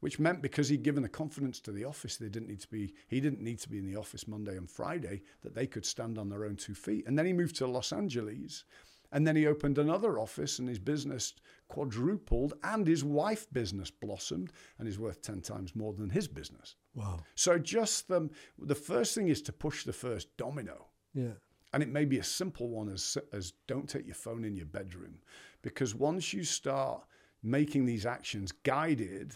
Which 0.00 0.18
meant 0.20 0.42
because 0.42 0.68
he'd 0.68 0.84
given 0.84 1.02
the 1.02 1.08
confidence 1.08 1.60
to 1.60 1.72
the 1.72 1.84
office, 1.84 2.16
they 2.16 2.28
didn't 2.28 2.48
need 2.48 2.60
to 2.60 2.68
be 2.68 2.94
he 3.08 3.20
didn't 3.20 3.40
need 3.40 3.58
to 3.60 3.68
be 3.68 3.78
in 3.78 3.86
the 3.86 3.96
office 3.98 4.28
Monday 4.28 4.56
and 4.56 4.70
Friday, 4.70 5.22
that 5.42 5.54
they 5.54 5.66
could 5.66 5.84
stand 5.84 6.18
on 6.18 6.28
their 6.28 6.44
own 6.44 6.56
two 6.56 6.74
feet. 6.74 7.04
And 7.06 7.18
then 7.18 7.26
he 7.26 7.32
moved 7.32 7.56
to 7.56 7.66
Los 7.66 7.92
Angeles 7.92 8.64
and 9.10 9.26
then 9.26 9.34
he 9.36 9.46
opened 9.46 9.78
another 9.78 10.18
office 10.18 10.58
and 10.58 10.68
his 10.68 10.78
business 10.78 11.34
quadrupled 11.68 12.54
and 12.62 12.86
his 12.86 13.02
wife 13.04 13.46
business 13.52 13.90
blossomed 13.90 14.52
and 14.78 14.86
is 14.88 14.98
worth 14.98 15.22
10 15.22 15.40
times 15.40 15.74
more 15.74 15.92
than 15.94 16.10
his 16.10 16.28
business. 16.28 16.76
Wow. 16.94 17.20
So 17.34 17.58
just 17.58 18.08
the 18.08 18.28
the 18.58 18.74
first 18.74 19.14
thing 19.14 19.28
is 19.28 19.42
to 19.42 19.52
push 19.52 19.84
the 19.84 19.92
first 19.92 20.36
domino, 20.36 20.86
Yeah. 21.14 21.34
and 21.72 21.82
it 21.82 21.88
may 21.88 22.04
be 22.04 22.18
a 22.18 22.24
simple 22.24 22.68
one 22.68 22.88
as 22.88 23.16
as 23.32 23.52
don't 23.66 23.88
take 23.88 24.06
your 24.06 24.14
phone 24.14 24.44
in 24.44 24.56
your 24.56 24.66
bedroom, 24.66 25.20
because 25.62 25.94
once 25.94 26.32
you 26.32 26.44
start 26.44 27.04
making 27.42 27.84
these 27.86 28.04
actions 28.06 28.52
guided, 28.52 29.34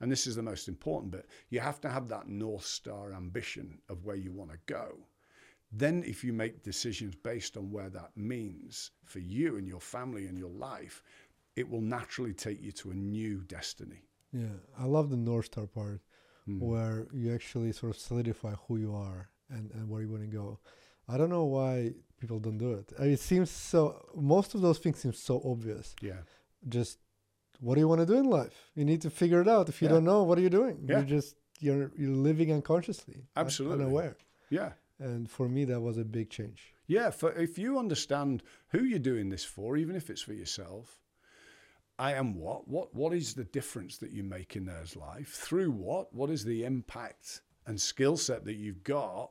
and 0.00 0.10
this 0.10 0.26
is 0.26 0.36
the 0.36 0.42
most 0.42 0.68
important 0.68 1.12
bit, 1.12 1.28
you 1.50 1.60
have 1.60 1.80
to 1.82 1.88
have 1.88 2.08
that 2.08 2.28
north 2.28 2.64
star 2.64 3.12
ambition 3.12 3.78
of 3.88 4.04
where 4.04 4.16
you 4.16 4.32
want 4.32 4.50
to 4.50 4.58
go. 4.66 4.98
Then, 5.72 6.04
if 6.06 6.22
you 6.22 6.32
make 6.32 6.62
decisions 6.62 7.14
based 7.16 7.56
on 7.56 7.70
where 7.70 7.90
that 7.90 8.10
means 8.16 8.92
for 9.04 9.18
you 9.18 9.56
and 9.56 9.66
your 9.66 9.80
family 9.80 10.26
and 10.26 10.38
your 10.38 10.50
life, 10.50 11.02
it 11.56 11.68
will 11.68 11.80
naturally 11.80 12.32
take 12.34 12.62
you 12.62 12.72
to 12.72 12.90
a 12.92 12.94
new 12.94 13.42
destiny. 13.42 14.02
Yeah. 14.32 14.58
I 14.78 14.84
love 14.84 15.10
the 15.10 15.16
North 15.16 15.46
Star 15.46 15.66
part 15.66 16.00
Hmm. 16.46 16.60
where 16.60 17.08
you 17.12 17.34
actually 17.34 17.72
sort 17.72 17.94
of 17.94 18.00
solidify 18.00 18.54
who 18.68 18.76
you 18.76 18.94
are 18.94 19.28
and, 19.50 19.70
and 19.72 19.88
where 19.88 20.00
you 20.02 20.08
want 20.08 20.22
to 20.22 20.28
go. 20.28 20.60
I 21.08 21.16
don't 21.18 21.28
know 21.28 21.44
why 21.44 21.94
people 22.20 22.38
don't 22.38 22.58
do 22.58 22.72
it. 22.74 22.92
I 22.98 23.02
mean, 23.02 23.12
it 23.12 23.20
seems 23.20 23.50
so, 23.50 24.06
most 24.14 24.54
of 24.54 24.60
those 24.60 24.78
things 24.78 24.98
seem 25.00 25.12
so 25.12 25.42
obvious. 25.44 25.94
Yeah. 26.00 26.22
Just 26.68 26.98
what 27.60 27.74
do 27.74 27.80
you 27.80 27.88
want 27.88 28.00
to 28.00 28.06
do 28.06 28.14
in 28.18 28.24
life? 28.30 28.70
You 28.74 28.84
need 28.84 29.02
to 29.02 29.10
figure 29.10 29.40
it 29.40 29.48
out. 29.48 29.68
If 29.68 29.80
you 29.82 29.88
Yeah. 29.88 29.94
don't 29.94 30.04
know, 30.04 30.22
what 30.22 30.38
are 30.38 30.42
you 30.42 30.50
doing? 30.50 30.84
Yeah. 30.86 30.98
You're 30.98 31.06
just, 31.06 31.36
you're, 31.60 31.90
you're 31.96 32.10
living 32.10 32.52
unconsciously. 32.52 33.26
Absolutely. 33.36 33.84
Unaware. 33.84 34.16
Yeah. 34.50 34.72
And 34.98 35.28
for 35.30 35.48
me, 35.48 35.64
that 35.66 35.80
was 35.80 35.98
a 35.98 36.04
big 36.04 36.30
change. 36.30 36.72
Yeah, 36.86 37.10
for 37.10 37.32
if 37.32 37.58
you 37.58 37.78
understand 37.78 38.42
who 38.68 38.84
you're 38.84 38.98
doing 38.98 39.28
this 39.30 39.44
for, 39.44 39.76
even 39.76 39.96
if 39.96 40.08
it's 40.08 40.22
for 40.22 40.32
yourself, 40.32 41.00
I 41.98 42.12
am 42.14 42.34
what? 42.34 42.68
What 42.68 42.94
what 42.94 43.12
is 43.12 43.34
the 43.34 43.44
difference 43.44 43.98
that 43.98 44.10
you 44.12 44.22
make 44.22 44.54
in 44.54 44.66
theirs 44.66 44.96
life? 44.96 45.28
Through 45.30 45.72
what? 45.72 46.14
What 46.14 46.30
is 46.30 46.44
the 46.44 46.64
impact 46.64 47.40
and 47.66 47.80
skill 47.80 48.16
set 48.16 48.44
that 48.44 48.54
you've 48.54 48.84
got? 48.84 49.30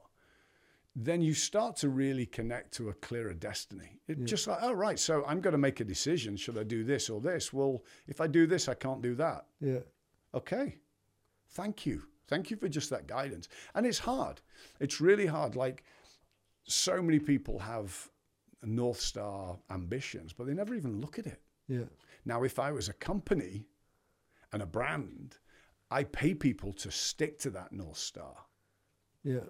Then 0.98 1.22
you 1.22 1.34
start 1.34 1.76
to 1.78 1.90
really 1.90 2.26
connect 2.26 2.74
to 2.76 2.88
a 2.90 2.94
clearer 2.94 3.34
destiny. 3.34 4.00
It 4.08 4.18
Yeah. 4.18 4.26
just 4.26 4.48
like, 4.48 4.60
oh 4.62 4.72
right, 4.72 4.98
so 4.98 5.26
I'm 5.26 5.42
going 5.42 5.52
to 5.52 5.58
make 5.58 5.82
a 5.82 5.84
decision. 5.84 6.38
Should 6.38 6.58
I 6.58 6.64
do 6.64 6.84
this 6.86 7.10
or 7.10 7.20
this? 7.20 7.52
Well, 7.52 7.84
if 8.08 8.22
I 8.22 8.28
do 8.28 8.48
this, 8.48 8.70
I 8.70 8.76
can't 8.76 9.02
do 9.02 9.14
that. 9.16 9.46
Yeah. 9.60 9.82
Okay. 10.34 10.78
Thank 11.50 11.86
you. 11.86 12.04
Thank 12.28 12.50
you 12.50 12.58
for 12.58 12.70
just 12.70 12.90
that 12.92 13.08
guidance. 13.08 13.50
And 13.76 13.86
it's 13.86 14.00
hard. 14.00 14.42
It's 14.80 15.02
really 15.02 15.26
hard. 15.26 15.56
Like 15.56 15.84
so 16.64 17.02
many 17.02 17.20
people 17.20 17.60
have 17.60 18.10
North 18.64 19.00
Star 19.00 19.60
ambitions, 19.70 20.34
but 20.34 20.48
they 20.48 20.54
never 20.54 20.74
even 20.76 21.02
look 21.02 21.20
at 21.20 21.28
it. 21.28 21.42
Yeah. 21.68 21.86
Now, 22.26 22.44
if 22.44 22.58
I 22.58 22.72
was 22.72 22.90
a 22.90 22.94
company 22.94 23.68
and 24.54 24.62
a 24.62 24.66
brand, 24.66 25.38
I 25.92 26.06
pay 26.06 26.34
people 26.34 26.74
to 26.74 26.90
stick 26.90 27.38
to 27.40 27.50
that 27.52 27.72
North 27.74 27.98
Star. 27.98 28.36
Yeah. 29.24 29.46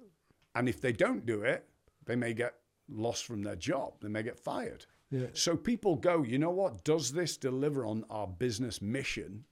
And 0.56 0.68
if 0.70 0.82
they 0.82 0.94
don't 0.94 1.26
do 1.26 1.44
it, 1.44 1.68
they 2.06 2.16
may 2.16 2.34
get 2.34 2.56
lost 2.90 3.26
from 3.26 3.44
their 3.44 3.56
job. 3.56 3.94
They 4.02 4.08
may 4.08 4.24
get 4.24 4.40
fired. 4.40 4.86
Yeah. 5.12 5.28
So 5.34 5.56
people 5.56 5.96
go, 5.96 6.24
you 6.24 6.40
know 6.40 6.52
what? 6.52 6.84
Does 6.84 7.12
this 7.12 7.38
deliver 7.38 7.86
on 7.86 8.06
our 8.10 8.28
business 8.28 8.82
mission? 8.82 9.44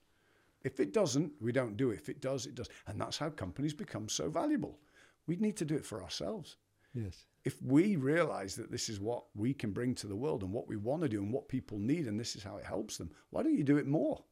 If 0.64 0.80
it 0.80 0.94
doesn't, 0.94 1.32
we 1.42 1.52
don't 1.52 1.78
do 1.78 1.92
it. 1.92 2.00
If 2.00 2.10
it 2.10 2.22
does, 2.22 2.46
it 2.46 2.56
does. 2.56 2.70
And 2.88 3.00
that's 3.00 3.18
how 3.18 3.30
companies 3.30 3.74
become 3.74 4.08
so 4.08 4.30
valuable. 4.30 4.80
We 5.28 5.36
need 5.36 5.58
to 5.58 5.66
do 5.66 5.76
it 5.76 5.86
for 5.86 6.02
ourselves. 6.02 6.58
Yes. 6.94 7.26
If 7.44 7.62
we 7.62 7.98
realize 7.98 8.56
that 8.56 8.72
this 8.72 8.88
is 8.88 9.00
what 9.00 9.26
we 9.36 9.54
can 9.54 9.72
bring 9.72 9.96
to 9.96 10.08
the 10.08 10.16
world 10.16 10.44
and 10.44 10.54
what 10.54 10.68
we 10.68 10.78
want 10.78 11.02
to 11.02 11.10
do 11.10 11.22
and 11.22 11.34
what 11.34 11.50
people 11.50 11.78
need, 11.78 12.08
and 12.08 12.20
this 12.20 12.36
is 12.36 12.44
how 12.44 12.58
it 12.58 12.66
helps 12.66 12.98
them, 12.98 13.12
why 13.32 13.44
don't 13.44 13.58
you 13.58 13.64
do 13.64 13.78
it 13.78 13.88
more? 13.88 14.24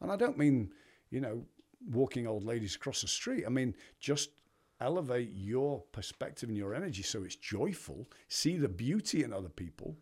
And 0.00 0.10
I 0.10 0.16
don't 0.16 0.38
mean, 0.38 0.72
you 1.10 1.20
know, 1.20 1.44
walking 1.90 2.26
old 2.26 2.44
ladies 2.44 2.74
across 2.74 3.02
the 3.02 3.08
street. 3.08 3.44
I 3.46 3.50
mean, 3.50 3.74
just 4.00 4.30
elevate 4.82 5.30
your 5.32 5.82
perspective 5.92 6.48
and 6.48 6.58
your 6.58 6.74
energy 6.74 7.02
so 7.02 7.22
it's 7.22 7.36
joyful, 7.36 8.08
see 8.28 8.56
the 8.56 8.68
beauty 8.68 9.24
in 9.24 9.32
other 9.32 9.48
people, 9.48 9.96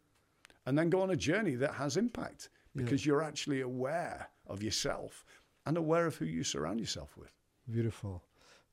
and 0.66 0.76
then 0.76 0.90
go 0.90 1.02
on 1.02 1.10
a 1.10 1.16
journey 1.16 1.54
that 1.56 1.74
has 1.74 1.96
impact 1.96 2.48
because 2.74 3.04
you're 3.04 3.22
actually 3.22 3.60
aware 3.60 4.28
of 4.46 4.62
yourself 4.62 5.24
and 5.66 5.76
aware 5.76 6.06
of 6.06 6.16
who 6.16 6.24
you 6.24 6.44
surround 6.44 6.80
yourself 6.80 7.16
with. 7.16 7.34
Beautiful. 7.70 8.22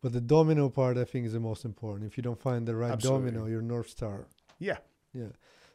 But 0.01 0.13
the 0.13 0.21
domino 0.21 0.69
part, 0.69 0.97
I 0.97 1.05
think, 1.05 1.25
is 1.25 1.33
the 1.33 1.39
most 1.39 1.65
important. 1.65 2.09
If 2.09 2.17
you 2.17 2.23
don't 2.23 2.39
find 2.39 2.67
the 2.67 2.75
right 2.75 2.91
Absolutely. 2.91 3.31
domino, 3.31 3.47
your 3.47 3.61
North 3.61 3.89
Star. 3.89 4.27
Yeah. 4.59 4.77
Yeah. 5.13 5.29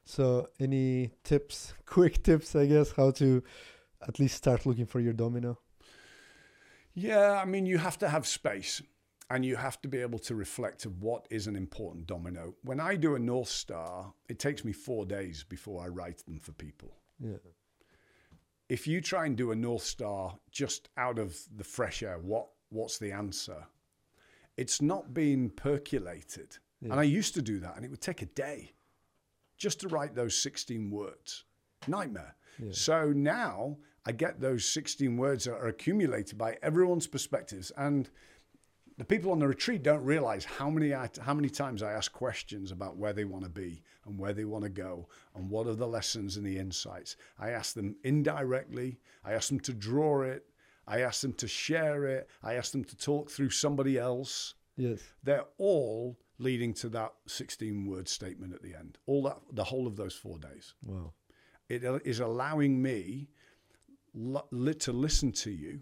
So, 0.05 0.49
any 0.61 1.11
tips, 1.24 1.74
quick 1.87 2.22
tips, 2.22 2.55
I 2.55 2.66
guess, 2.66 2.93
how 2.93 3.11
to 3.12 3.43
at 4.07 4.18
least 4.18 4.37
start 4.37 4.66
looking 4.66 4.87
for 4.87 5.01
your 5.01 5.12
domino? 5.12 5.59
Yeah, 6.95 7.41
I 7.41 7.45
mean, 7.47 7.66
you 7.66 7.78
have 7.78 7.99
to 7.99 8.09
have 8.09 8.26
space 8.26 8.83
and 9.33 9.47
you 9.47 9.57
have 9.57 9.80
to 9.80 9.89
be 9.89 9.97
able 9.97 10.18
to 10.18 10.35
reflect 10.35 10.85
of 10.85 11.03
what 11.03 11.26
is 11.30 11.47
an 11.47 11.57
important 11.57 12.07
domino. 12.07 12.55
When 12.64 12.78
I 12.78 12.97
do 12.97 13.14
a 13.14 13.18
North 13.18 13.49
Star, 13.49 14.12
it 14.28 14.39
takes 14.39 14.62
me 14.62 14.72
four 14.72 15.07
days 15.07 15.43
before 15.43 15.83
I 15.83 15.89
write 15.89 16.18
them 16.26 16.39
for 16.39 16.53
people. 16.53 16.93
Yeah. 17.18 17.39
If 18.68 18.87
you 18.87 19.01
try 19.01 19.24
and 19.24 19.35
do 19.35 19.51
a 19.51 19.57
North 19.57 19.85
Star 19.85 20.37
just 20.51 20.91
out 20.99 21.18
of 21.18 21.39
the 21.57 21.64
fresh 21.64 22.03
air, 22.03 22.18
what 22.18 22.49
what's 22.68 22.99
the 22.99 23.11
answer? 23.11 23.66
It's 24.59 24.83
not 24.83 25.14
being 25.14 25.49
percolated. 25.49 26.59
Yeah. 26.83 26.91
And 26.91 27.01
I 27.01 27.05
used 27.05 27.33
to 27.35 27.43
do 27.43 27.59
that, 27.61 27.76
and 27.76 27.87
it 27.87 27.91
would 27.91 28.03
take 28.03 28.20
a 28.20 28.26
day 28.26 28.72
just 29.57 29.80
to 29.80 29.89
write 29.89 30.14
those 30.14 30.37
16 30.37 30.91
words. 30.91 31.45
Nightmare. 31.89 32.37
Yeah. 32.62 32.72
So 32.72 33.12
now 33.12 33.78
I 34.05 34.12
get 34.12 34.41
those 34.41 34.66
16 34.66 35.16
words 35.16 35.45
that 35.45 35.55
are 35.55 35.68
accumulated 35.68 36.37
by 36.37 36.59
everyone's 36.62 37.07
perspectives. 37.07 37.72
And 37.78 38.11
the 39.03 39.07
people 39.07 39.32
on 39.32 39.40
the 39.40 39.48
retreat 39.48 39.82
don't 39.82 40.05
realize 40.05 40.44
how 40.44 40.70
many, 40.70 40.94
I, 40.94 41.09
how 41.20 41.34
many 41.34 41.48
times 41.48 41.82
I 41.82 41.90
ask 41.90 42.12
questions 42.12 42.70
about 42.70 42.96
where 42.96 43.12
they 43.12 43.24
want 43.24 43.42
to 43.42 43.50
be 43.50 43.82
and 44.07 44.16
where 44.16 44.32
they 44.32 44.44
want 44.44 44.62
to 44.62 44.70
go 44.70 45.09
and 45.34 45.50
what 45.50 45.66
are 45.66 45.74
the 45.74 45.88
lessons 45.88 46.36
and 46.36 46.46
the 46.46 46.57
insights. 46.57 47.16
I 47.36 47.50
ask 47.50 47.74
them 47.74 47.96
indirectly, 48.05 49.00
I 49.24 49.32
ask 49.32 49.48
them 49.48 49.59
to 49.59 49.72
draw 49.72 50.22
it, 50.22 50.44
I 50.86 51.00
ask 51.00 51.20
them 51.20 51.32
to 51.32 51.48
share 51.48 52.05
it, 52.05 52.30
I 52.44 52.55
ask 52.55 52.70
them 52.70 52.84
to 52.84 52.96
talk 52.96 53.28
through 53.28 53.50
somebody 53.50 53.98
else. 53.98 54.55
Yes. 54.76 55.00
They're 55.24 55.46
all 55.59 56.16
leading 56.38 56.72
to 56.74 56.88
that 56.90 57.12
16 57.26 57.84
word 57.84 58.09
statement 58.09 58.55
at 58.55 58.62
the 58.62 58.76
end. 58.76 58.98
All 59.07 59.24
that, 59.24 59.38
the 59.50 59.64
whole 59.64 59.88
of 59.88 59.96
those 59.96 60.14
four 60.14 60.38
days. 60.38 60.74
Wow. 60.86 61.12
It 61.68 61.84
uh, 61.84 61.98
is 62.05 62.20
allowing 62.20 62.80
me 62.80 63.30
to 64.14 64.92
listen 64.92 65.32
to 65.32 65.50
you 65.50 65.80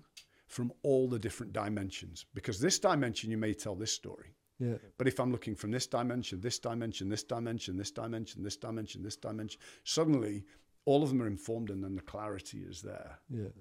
from 0.51 0.73
all 0.83 1.09
the 1.09 1.19
different 1.19 1.53
dimensions 1.53 2.27
because 2.35 2.59
this 2.61 2.79
dimension 2.81 3.31
you 3.31 3.39
may 3.39 3.55
tell 3.55 3.77
this 3.77 3.93
story. 3.93 4.35
Yeah. 4.59 4.75
But 4.99 5.07
if 5.07 5.21
I'm 5.21 5.31
looking 5.31 5.55
from 5.55 5.71
this 5.71 5.87
dimension, 5.87 6.41
this 6.41 6.59
dimension, 6.59 7.09
this 7.09 7.23
dimension, 7.23 7.77
this 7.79 7.93
dimension, 7.93 8.43
this 8.43 8.57
dimension, 8.57 9.03
this 9.03 9.17
dimension, 9.17 9.61
suddenly 9.85 10.45
all 10.87 11.03
of 11.05 11.09
them 11.09 11.23
are 11.23 11.29
informed 11.29 11.71
and 11.71 11.83
then 11.83 11.95
the 11.95 12.03
clarity 12.03 12.59
is 12.69 12.83
there. 12.83 13.21
Yeah. 13.31 13.53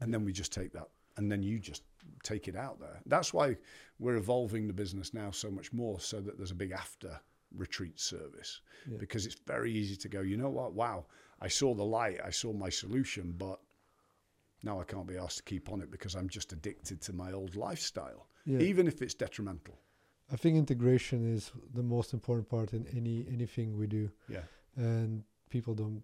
And 0.00 0.14
then 0.14 0.24
we 0.24 0.32
just 0.32 0.52
take 0.52 0.72
that 0.72 0.88
and 1.16 1.30
then 1.30 1.42
you 1.42 1.58
just 1.58 1.82
take 2.22 2.46
it 2.46 2.54
out 2.56 2.78
there. 2.78 3.00
That's 3.06 3.34
why 3.34 3.56
we're 3.98 4.16
evolving 4.16 4.68
the 4.68 4.72
business 4.72 5.14
now 5.14 5.32
so 5.32 5.50
much 5.50 5.72
more 5.72 5.98
so 5.98 6.20
that 6.20 6.38
there's 6.38 6.52
a 6.52 6.54
big 6.54 6.70
after 6.70 7.20
retreat 7.56 7.98
service 7.98 8.60
Yeah. 8.88 8.98
because 8.98 9.26
it's 9.26 9.36
very 9.46 9.72
easy 9.72 9.96
to 9.96 10.08
go, 10.08 10.20
you 10.20 10.36
know 10.36 10.50
what? 10.50 10.74
Wow, 10.74 11.06
I 11.40 11.48
saw 11.48 11.74
the 11.74 11.84
light, 11.84 12.18
I 12.24 12.30
saw 12.30 12.52
my 12.52 12.68
solution, 12.68 13.34
but 13.36 13.58
now 14.64 14.80
I 14.80 14.84
can't 14.84 15.06
be 15.06 15.16
asked 15.18 15.38
to 15.38 15.42
keep 15.44 15.70
on 15.72 15.80
it 15.82 15.90
because 15.90 16.14
I'm 16.14 16.28
just 16.28 16.52
addicted 16.52 17.00
to 17.02 17.12
my 17.12 17.32
old 17.32 17.54
lifestyle, 17.56 18.26
Yeah. 18.46 18.58
even 18.60 18.86
if 18.88 19.02
it's 19.02 19.14
detrimental. 19.14 19.76
I 20.32 20.36
think 20.36 20.56
integration 20.56 21.18
is 21.36 21.52
the 21.74 21.82
most 21.82 22.12
important 22.14 22.48
part 22.48 22.72
in 22.72 22.86
any 22.96 23.26
anything 23.36 23.76
we 23.76 23.86
do. 23.86 24.10
Yeah. 24.28 24.44
and 24.76 25.22
people 25.50 25.74
don't 25.74 26.02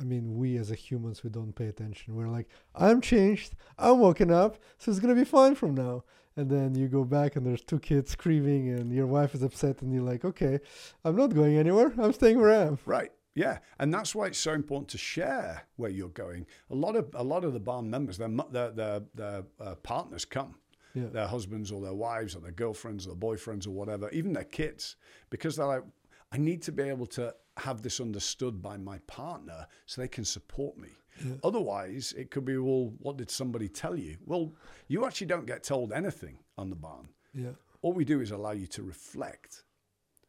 i 0.00 0.02
mean 0.02 0.24
we 0.40 0.56
as 0.62 0.70
a 0.72 0.74
humans 0.74 1.22
we 1.22 1.30
don't 1.30 1.54
pay 1.60 1.68
attention 1.74 2.16
we're 2.16 2.34
like 2.38 2.48
i'm 2.74 3.00
changed 3.00 3.50
i'm 3.78 3.98
woken 4.00 4.30
up 4.42 4.52
so 4.78 4.90
it's 4.90 4.98
gonna 5.02 5.14
be 5.14 5.30
fine 5.40 5.54
from 5.54 5.72
now 5.74 6.02
and 6.36 6.50
then 6.50 6.74
you 6.74 6.88
go 6.88 7.04
back 7.04 7.36
and 7.36 7.46
there's 7.46 7.62
two 7.72 7.78
kids 7.78 8.10
screaming 8.10 8.70
and 8.76 8.90
your 8.98 9.06
wife 9.06 9.34
is 9.36 9.42
upset 9.48 9.82
and 9.82 9.92
you're 9.92 10.08
like 10.12 10.24
okay 10.24 10.58
i'm 11.04 11.14
not 11.22 11.30
going 11.40 11.54
anywhere 11.64 11.92
i'm 12.02 12.12
staying 12.12 12.38
where 12.40 12.50
i 12.58 12.62
am 12.70 12.76
Right. 12.86 13.12
Yeah, 13.34 13.58
and 13.78 13.92
that's 13.92 14.14
why 14.14 14.26
it's 14.26 14.38
so 14.38 14.52
important 14.52 14.88
to 14.90 14.98
share 14.98 15.66
where 15.76 15.90
you're 15.90 16.08
going. 16.10 16.46
A 16.70 16.74
lot 16.74 16.96
of 16.96 17.08
a 17.14 17.24
lot 17.24 17.44
of 17.44 17.52
the 17.52 17.60
barn 17.60 17.88
members, 17.88 18.18
their 18.18 18.28
their 18.50 18.70
their, 18.70 19.00
their 19.14 19.44
uh, 19.60 19.74
partners 19.76 20.24
come, 20.24 20.56
yeah 20.94 21.06
their 21.06 21.26
husbands 21.26 21.72
or 21.72 21.80
their 21.80 21.94
wives 21.94 22.34
or 22.36 22.40
their 22.40 22.52
girlfriends 22.52 23.06
or 23.06 23.14
their 23.14 23.20
boyfriends 23.30 23.66
or 23.66 23.70
whatever, 23.70 24.10
even 24.10 24.32
their 24.32 24.44
kids, 24.44 24.96
because 25.30 25.56
they're 25.56 25.66
like, 25.66 25.84
I 26.30 26.38
need 26.38 26.62
to 26.62 26.72
be 26.72 26.84
able 26.84 27.06
to 27.06 27.34
have 27.58 27.82
this 27.82 28.00
understood 28.00 28.62
by 28.62 28.76
my 28.76 28.98
partner 29.06 29.66
so 29.86 30.00
they 30.00 30.08
can 30.08 30.24
support 30.24 30.76
me. 30.78 30.88
Yeah. 31.22 31.34
Otherwise, 31.44 32.14
it 32.16 32.30
could 32.30 32.44
be, 32.46 32.56
well, 32.56 32.92
what 33.00 33.18
did 33.18 33.30
somebody 33.30 33.68
tell 33.68 33.96
you? 33.96 34.16
Well, 34.24 34.54
you 34.88 35.04
actually 35.04 35.26
don't 35.26 35.46
get 35.46 35.62
told 35.62 35.92
anything 35.92 36.38
on 36.56 36.70
the 36.70 36.76
barn. 36.76 37.08
yeah 37.34 37.50
All 37.82 37.92
we 37.92 38.04
do 38.04 38.20
is 38.20 38.30
allow 38.30 38.52
you 38.52 38.66
to 38.68 38.82
reflect, 38.82 39.64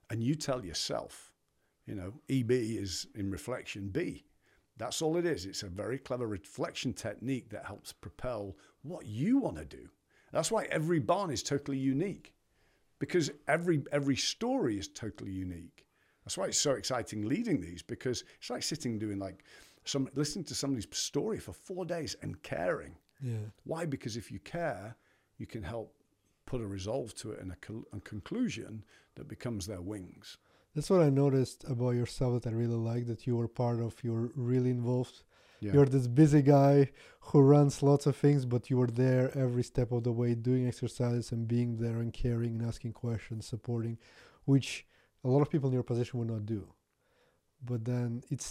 and 0.10 0.22
you 0.22 0.36
tell 0.36 0.66
yourself. 0.66 1.33
You 1.86 1.96
know, 1.96 2.14
EB 2.30 2.52
is 2.52 3.08
in 3.16 3.30
reflection 3.30 3.90
B. 3.90 4.24
That's 4.78 5.02
all 5.02 5.18
it 5.18 5.26
is. 5.26 5.46
It's 5.46 5.64
a 5.64 5.68
very 5.68 6.00
clever 6.00 6.28
reflection 6.28 6.94
technique 6.94 7.50
that 7.50 7.66
helps 7.66 7.94
propel 7.94 8.56
what 8.82 9.06
you 9.06 9.38
want 9.38 9.58
to 9.58 9.66
do. 9.66 9.90
That's 10.32 10.52
why 10.52 10.66
every 10.66 11.00
barn 11.00 11.30
is 11.30 11.44
totally 11.44 11.78
unique, 11.78 12.34
because 13.00 13.30
every 13.48 13.84
every 13.92 14.16
story 14.16 14.78
is 14.80 14.88
totally 14.88 15.32
unique. 15.32 15.86
That's 16.24 16.38
why 16.38 16.46
it's 16.46 16.60
so 16.60 16.72
exciting 16.72 17.28
leading 17.28 17.60
these 17.60 17.84
because 17.84 18.24
it's 18.40 18.50
like 18.50 18.64
sitting 18.64 18.98
doing 18.98 19.20
like 19.20 19.44
some 19.86 20.08
listening 20.16 20.46
to 20.46 20.56
somebody's 20.56 20.88
story 20.92 21.38
for 21.38 21.54
four 21.54 21.86
days 21.86 22.16
and 22.22 22.42
caring. 22.42 22.96
yeah 23.22 23.50
Why? 23.66 23.86
Because 23.86 24.18
if 24.18 24.32
you 24.32 24.40
care, 24.40 24.96
you 25.38 25.46
can 25.46 25.62
help 25.64 25.94
put 26.46 26.62
a 26.62 26.66
resolve 26.66 27.14
to 27.16 27.32
it 27.32 27.42
and 27.42 27.52
a, 27.52 27.96
a 27.98 28.00
conclusion 28.02 28.84
that 29.16 29.28
becomes 29.28 29.68
their 29.68 29.82
wings. 29.82 30.38
That's 30.74 30.90
what 30.90 31.02
i 31.02 31.10
noticed 31.10 31.64
about 31.76 31.92
yourself 32.02 32.32
that 32.44 32.50
i 32.50 32.56
really 32.64 32.82
like 32.92 33.06
that 33.08 33.26
you 33.28 33.36
were 33.40 33.48
part 33.64 33.80
of 33.80 33.92
you're 34.04 34.30
really 34.36 34.70
involved 34.80 35.18
Yeah. 35.66 35.74
You're 35.76 35.92
this 35.98 36.08
busy 36.24 36.42
guy 36.58 36.76
who 37.28 37.40
runs 37.56 37.74
lots 37.90 38.06
of 38.10 38.16
things, 38.24 38.42
but 38.54 38.62
you 38.70 38.76
were 38.82 38.92
there 39.06 39.26
every 39.46 39.64
step 39.72 39.90
of 39.96 40.02
the 40.04 40.12
way, 40.22 40.30
doing 40.50 40.64
exercise 40.68 41.26
and 41.34 41.42
being 41.56 41.70
there 41.84 42.00
and 42.04 42.12
caring 42.24 42.52
and 42.58 42.64
asking 42.72 42.92
questions, 43.06 43.42
supporting, 43.54 43.96
which 44.52 44.70
a 45.24 45.30
lot 45.34 45.42
of 45.44 45.50
people 45.54 45.70
in 45.70 45.74
your 45.80 45.88
position 45.92 46.14
would 46.20 46.32
not 46.36 46.44
do. 46.56 46.62
But 47.70 47.80
then 47.92 48.24
it's 48.34 48.50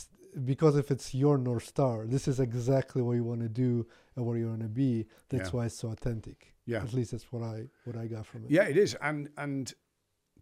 because 0.53 0.75
if 0.83 0.87
it's 0.95 1.09
your 1.23 1.37
North 1.49 1.67
Star, 1.75 1.97
this 2.15 2.25
is 2.33 2.41
exactly 2.49 3.03
what 3.03 3.17
you 3.19 3.25
want 3.31 3.43
to 3.49 3.53
do 3.67 3.73
and 4.15 4.21
where 4.27 4.39
you 4.41 4.49
want 4.53 4.63
to 4.69 4.75
be. 4.87 4.93
That's 5.29 5.49
Yeah. 5.51 5.57
why 5.57 5.63
it's 5.69 5.79
so 5.85 5.89
authentic. 5.97 6.39
Yeah. 6.65 6.83
At 6.87 6.93
least 6.99 7.11
that's 7.13 7.29
what 7.33 7.43
I 7.55 7.57
what 7.87 7.97
I 8.03 8.05
got 8.17 8.25
from 8.31 8.41
it. 8.45 8.51
Yeah, 8.57 8.67
it 8.73 8.79
is. 8.85 8.91
And 9.09 9.29
and 9.45 9.65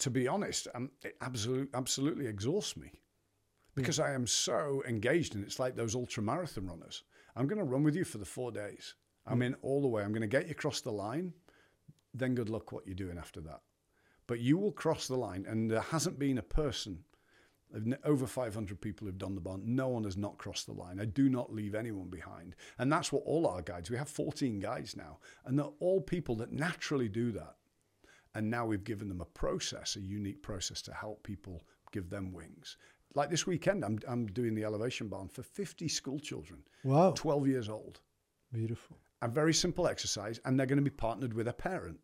to 0.01 0.11
be 0.11 0.28
honest, 0.28 0.68
um, 0.74 0.90
it 1.03 1.16
absolutely 1.20 1.68
absolutely 1.74 2.26
exhausts 2.26 2.76
me 2.76 2.92
because 3.74 4.01
I 4.01 4.12
am 4.12 4.26
so 4.26 4.82
engaged 4.86 5.34
and 5.34 5.44
it's 5.44 5.59
like 5.59 5.76
those 5.76 5.94
ultra 5.94 6.22
marathon 6.22 6.66
runners. 6.66 7.05
I'm 7.36 7.46
going 7.46 7.59
to 7.59 7.64
run 7.64 7.84
with 7.84 7.94
you 7.94 8.05
for 8.05 8.18
the 8.18 8.24
four 8.24 8.51
days. 8.51 8.94
I'm 9.26 9.42
in 9.42 9.55
all 9.62 9.80
the 9.80 9.88
way. 9.88 10.03
I'm 10.03 10.12
going 10.12 10.22
to 10.22 10.26
get 10.26 10.46
you 10.46 10.53
across 10.53 10.80
the 10.80 10.90
line. 10.90 11.32
Then 12.12 12.34
good 12.34 12.48
luck 12.48 12.72
what 12.72 12.86
you're 12.86 12.96
doing 12.96 13.18
after 13.18 13.40
that. 13.42 13.61
But 14.26 14.40
you 14.40 14.59
will 14.59 14.72
cross 14.72 15.07
the 15.07 15.16
line, 15.16 15.44
and 15.48 15.70
there 15.70 15.80
hasn't 15.80 16.18
been 16.18 16.38
a 16.38 16.42
person. 16.42 17.05
Over 18.05 18.26
500 18.26 18.80
people 18.80 19.07
who've 19.07 19.16
done 19.16 19.36
the 19.36 19.40
barn. 19.40 19.62
No 19.64 19.88
one 19.88 20.03
has 20.03 20.16
not 20.16 20.38
crossed 20.38 20.66
the 20.66 20.72
line. 20.72 20.98
I 20.98 21.05
do 21.05 21.28
not 21.28 21.53
leave 21.53 21.76
anyone 21.76 22.09
behind. 22.09 22.57
And 22.78 22.92
that's 22.92 23.12
what 23.12 23.22
all 23.24 23.46
our 23.46 23.62
guides, 23.62 23.90
we 23.90 23.96
have 23.96 24.09
14 24.09 24.59
guides 24.59 24.96
now, 24.96 25.18
and 25.44 25.57
they're 25.57 25.66
all 25.78 26.01
people 26.01 26.34
that 26.36 26.53
naturally 26.53 27.09
do 27.09 27.30
that. 27.32 27.55
And 28.35 28.49
now 28.51 28.64
we've 28.64 28.85
given 28.85 29.09
them 29.09 29.20
a 29.20 29.24
process, 29.24 29.97
a 29.97 30.01
unique 30.01 30.43
process 30.43 30.81
to 30.83 30.93
help 30.95 31.22
people 31.22 31.62
give 31.93 32.09
them 32.11 32.33
wings. 32.33 32.76
Like 33.14 33.28
this 33.28 33.47
weekend, 33.47 33.85
I'm, 33.85 33.99
I'm 34.07 34.26
doing 34.26 34.55
the 34.55 34.64
elevation 34.64 35.09
barn 35.09 35.28
for 35.28 35.43
50 35.43 35.89
school 35.89 36.20
children, 36.20 36.62
Wow. 36.85 37.12
12 37.16 37.49
years 37.49 37.68
old. 37.68 38.01
Beautiful. 38.53 38.97
A 39.22 39.28
very 39.28 39.53
simple 39.53 39.89
exercise, 39.89 40.41
and 40.45 40.59
they're 40.59 40.66
going 40.66 40.78
to 40.78 40.91
be 40.91 40.91
partnered 40.91 41.35
with 41.35 41.49
a 41.49 41.53
parent 41.53 41.99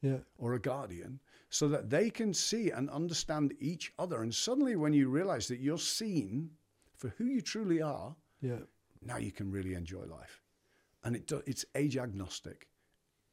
Yeah. 0.00 0.18
or 0.38 0.54
a 0.54 0.60
guardian 0.60 1.18
so 1.50 1.68
that 1.68 1.90
they 1.90 2.08
can 2.08 2.32
see 2.32 2.70
and 2.70 2.88
understand 2.88 3.52
each 3.58 3.92
other. 3.98 4.22
And 4.22 4.32
suddenly, 4.32 4.76
when 4.76 4.92
you 4.92 5.08
realize 5.08 5.48
that 5.48 5.58
you're 5.60 5.76
seen 5.78 6.50
for 6.96 7.08
who 7.18 7.24
you 7.24 7.40
truly 7.40 7.82
are, 7.82 8.14
Yeah. 8.40 8.60
now 9.02 9.16
you 9.16 9.32
can 9.32 9.50
really 9.50 9.74
enjoy 9.74 10.04
life. 10.04 10.40
And 11.02 11.16
it 11.16 11.26
do, 11.26 11.42
it's 11.46 11.64
age 11.74 11.96
agnostic. 11.98 12.68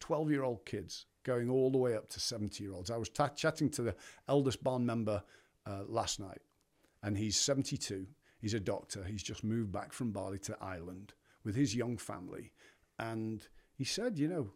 12 0.01 0.29
year 0.31 0.43
old 0.43 0.65
kids 0.65 1.05
going 1.23 1.49
all 1.49 1.69
the 1.71 1.77
way 1.77 1.95
up 1.95 2.09
to 2.09 2.19
70 2.19 2.63
year 2.63 2.73
olds. 2.73 2.91
I 2.91 2.97
was 2.97 3.07
ta 3.09 3.29
chatting 3.29 3.69
to 3.71 3.81
the 3.83 3.95
eldest 4.27 4.63
barn 4.63 4.85
member 4.85 5.23
uh, 5.65 5.83
last 5.87 6.19
night, 6.19 6.41
and 7.03 7.17
he's 7.17 7.37
72. 7.37 8.07
He's 8.39 8.53
a 8.55 8.59
doctor. 8.59 9.03
He's 9.03 9.23
just 9.23 9.43
moved 9.43 9.71
back 9.71 9.93
from 9.93 10.11
Bali 10.11 10.39
to 10.39 10.57
Ireland 10.59 11.13
with 11.43 11.55
his 11.55 11.75
young 11.75 11.97
family. 11.97 12.51
And 12.99 13.47
he 13.75 13.83
said, 13.83 14.17
You 14.17 14.27
know, 14.27 14.51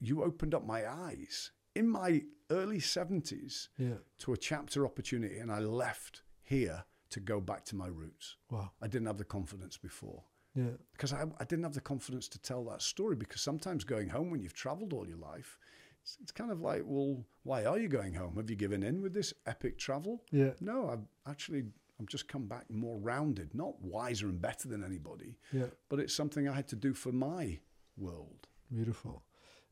you 0.00 0.22
opened 0.24 0.54
up 0.54 0.66
my 0.66 0.88
eyes 0.90 1.52
in 1.76 1.88
my 1.88 2.22
early 2.50 2.78
70s 2.80 3.68
Yeah. 3.78 3.94
to 4.18 4.32
a 4.32 4.36
chapter 4.36 4.84
opportunity, 4.84 5.38
and 5.38 5.50
I 5.52 5.60
left 5.60 6.22
here 6.42 6.84
to 7.10 7.20
go 7.20 7.40
back 7.40 7.64
to 7.66 7.76
my 7.76 7.86
roots. 7.86 8.36
Wow. 8.50 8.72
I 8.82 8.88
didn't 8.88 9.06
have 9.06 9.18
the 9.18 9.24
confidence 9.24 9.76
before 9.76 10.24
Yeah. 10.54 10.72
because 10.92 11.12
I, 11.12 11.22
I 11.40 11.44
didn't 11.44 11.62
have 11.64 11.74
the 11.74 11.80
confidence 11.80 12.28
to 12.28 12.38
tell 12.38 12.64
that 12.66 12.82
story. 12.82 13.16
Because 13.16 13.40
sometimes 13.40 13.84
going 13.84 14.08
home 14.08 14.30
when 14.30 14.42
you've 14.42 14.54
traveled 14.54 14.92
all 14.92 15.06
your 15.08 15.16
life, 15.16 15.58
it's, 16.02 16.18
it's 16.20 16.32
kind 16.32 16.50
of 16.50 16.60
like, 16.60 16.82
well, 16.84 17.24
why 17.44 17.64
are 17.64 17.78
you 17.78 17.88
going 17.88 18.14
home? 18.14 18.36
Have 18.36 18.50
you 18.50 18.56
given 18.56 18.82
in 18.82 19.00
with 19.02 19.14
this 19.14 19.32
epic 19.46 19.78
travel? 19.78 20.22
Yeah. 20.30 20.50
No, 20.60 20.90
I've 20.90 21.30
actually, 21.30 21.64
I've 22.00 22.06
just 22.06 22.28
come 22.28 22.46
back 22.46 22.70
more 22.70 22.98
rounded, 22.98 23.54
not 23.54 23.80
wiser 23.80 24.26
and 24.26 24.40
better 24.40 24.68
than 24.68 24.84
anybody, 24.84 25.38
Yeah. 25.52 25.66
but 25.88 26.00
it's 26.00 26.14
something 26.14 26.48
I 26.48 26.54
had 26.54 26.68
to 26.68 26.76
do 26.76 26.92
for 26.92 27.12
my 27.12 27.58
world. 27.96 28.48
Beautiful. 28.70 29.22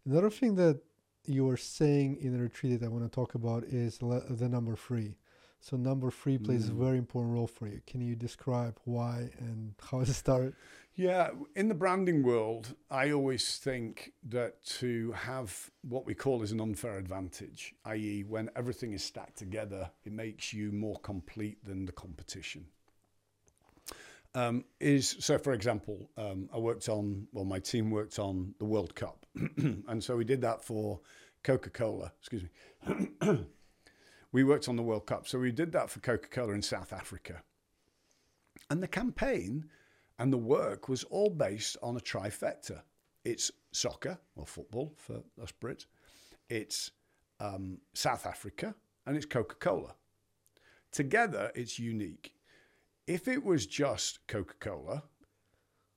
Another 0.07 0.31
thing 0.31 0.55
that 0.57 0.81
you 1.27 1.45
were 1.45 1.57
saying 1.59 2.17
in 2.23 2.33
the 2.33 2.39
retreat 2.39 2.81
that 2.81 2.87
I 2.87 2.89
want 2.89 3.05
to 3.05 3.11
talk 3.11 3.35
about 3.35 3.65
is 3.65 4.01
le- 4.03 4.25
the 4.33 4.49
number 4.49 4.75
three. 4.77 5.17
So 5.61 5.77
number 5.77 6.11
three 6.11 6.39
plays 6.39 6.69
a 6.69 6.73
Mm. 6.73 6.79
very 6.79 6.99
important 6.99 7.35
role 7.35 7.47
for 7.47 7.69
you. 7.69 7.81
Can 7.87 8.01
you 8.01 8.17
describe 8.17 8.79
why 8.85 9.31
and 9.39 9.75
how 9.91 10.01
it 10.01 10.07
started? 10.09 10.55
Yeah, 10.95 11.31
in 11.55 11.69
the 11.69 11.75
branding 11.75 12.23
world, 12.23 12.75
I 12.91 13.13
always 13.13 13.59
think 13.59 14.13
that 14.25 14.63
to 14.81 15.13
have 15.13 15.71
what 15.83 16.05
we 16.07 16.15
call 16.15 16.43
as 16.43 16.51
an 16.53 16.61
unfair 16.61 16.99
advantage, 16.99 17.75
i.e., 17.85 18.25
when 18.25 18.51
everything 18.57 18.93
is 18.93 19.05
stacked 19.05 19.37
together, 19.37 19.91
it 20.05 20.13
makes 20.13 20.53
you 20.53 20.73
more 20.73 20.99
complete 21.01 21.65
than 21.65 21.85
the 21.85 21.93
competition. 21.93 22.67
Um, 24.35 24.65
is 24.79 25.17
so, 25.21 25.39
for 25.39 25.53
example, 25.53 26.09
um, 26.17 26.49
I 26.55 26.59
worked 26.59 26.89
on, 26.89 27.27
well, 27.33 27.45
my 27.45 27.59
team 27.59 27.91
worked 27.91 28.19
on 28.19 28.55
the 28.59 28.65
World 28.65 28.95
Cup. 28.95 29.27
and 29.57 30.03
so 30.03 30.17
we 30.17 30.25
did 30.25 30.41
that 30.43 30.63
for 30.63 31.01
Coca 31.43 31.71
Cola, 31.71 32.13
excuse 32.19 32.45
me. 32.45 33.09
we 34.33 34.45
worked 34.45 34.69
on 34.69 34.77
the 34.77 34.83
World 34.83 35.07
Cup. 35.07 35.27
So 35.27 35.39
we 35.39 35.53
did 35.53 35.73
that 35.73 35.91
for 35.91 36.01
Coca 36.01 36.29
Cola 36.29 36.53
in 36.53 36.63
South 36.63 36.93
Africa. 36.93 37.43
And 38.69 38.83
the 38.83 38.89
campaign 38.89 39.65
and 40.19 40.33
the 40.33 40.39
work 40.39 40.89
was 40.89 41.05
all 41.05 41.31
based 41.31 41.77
on 41.83 41.97
a 41.97 42.01
trifecta. 42.01 42.83
It's 43.25 43.51
soccer 43.73 44.19
or 44.37 44.47
football 44.47 44.95
for 44.97 45.23
us 45.43 45.53
Brits. 45.61 45.87
It's 46.49 46.91
um, 47.41 47.79
South 47.95 48.27
Africa 48.27 48.75
and 49.07 49.17
it's 49.17 49.27
Coca 49.27 49.57
Cola. 49.57 49.95
Together, 50.93 51.51
it's 51.55 51.79
unique. 51.79 52.35
If 53.07 53.29
it 53.29 53.45
was 53.45 53.67
just 53.67 54.27
Coca 54.27 54.55
Cola, 54.61 55.03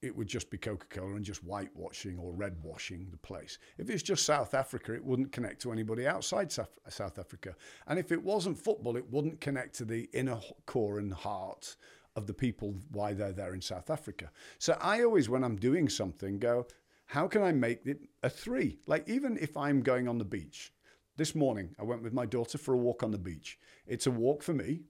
it 0.04 0.16
would 0.16 0.28
just 0.28 0.50
be 0.50 0.58
Coca 0.58 0.86
Cola 0.90 1.16
and 1.16 1.24
just 1.24 1.42
whitewashing 1.44 2.20
or 2.20 2.34
red 2.34 2.58
washing 2.62 3.08
the 3.10 3.18
place. 3.18 3.58
If 3.78 3.90
it's 3.90 4.04
just 4.04 4.26
South 4.26 4.54
Africa, 4.54 4.94
it 4.94 5.04
wouldn't 5.04 5.32
connect 5.32 5.62
to 5.62 5.72
anybody 5.72 6.06
outside 6.06 6.52
South 6.52 7.18
Africa. 7.18 7.56
And 7.88 7.98
if 7.98 8.12
it 8.12 8.22
wasn't 8.22 8.60
football, 8.60 8.98
it 8.98 9.10
wouldn't 9.10 9.40
connect 9.40 9.76
to 9.76 9.86
the 9.86 10.10
inner 10.14 10.40
core 10.66 11.00
and 11.00 11.14
heart 11.14 11.78
of 12.18 12.28
the 12.28 12.34
people 12.34 12.76
why 12.92 13.14
they're 13.14 13.32
there 13.32 13.54
in 13.54 13.62
South 13.62 13.90
Africa. 13.90 14.30
So 14.60 14.78
I 14.82 15.04
always, 15.04 15.30
when 15.30 15.44
I'm 15.44 15.56
doing 15.56 15.88
something, 15.88 16.38
go, 16.38 16.68
how 17.06 17.28
can 17.28 17.42
I 17.42 17.54
make 17.54 17.86
it 17.86 18.02
a 18.24 18.30
three? 18.30 18.80
Like 18.86 19.08
even 19.08 19.38
if 19.38 19.56
I'm 19.56 19.82
going 19.82 20.08
on 20.10 20.18
the 20.18 20.26
beach, 20.26 20.74
this 21.16 21.34
morning 21.34 21.76
I 21.80 21.84
went 21.84 22.04
with 22.04 22.14
my 22.14 22.26
daughter 22.26 22.58
for 22.58 22.74
a 22.74 22.78
walk 22.78 23.04
on 23.04 23.12
the 23.12 23.18
beach. 23.18 23.58
It's 23.88 24.08
a 24.08 24.12
walk 24.12 24.44
for 24.44 24.54
me. 24.54 24.82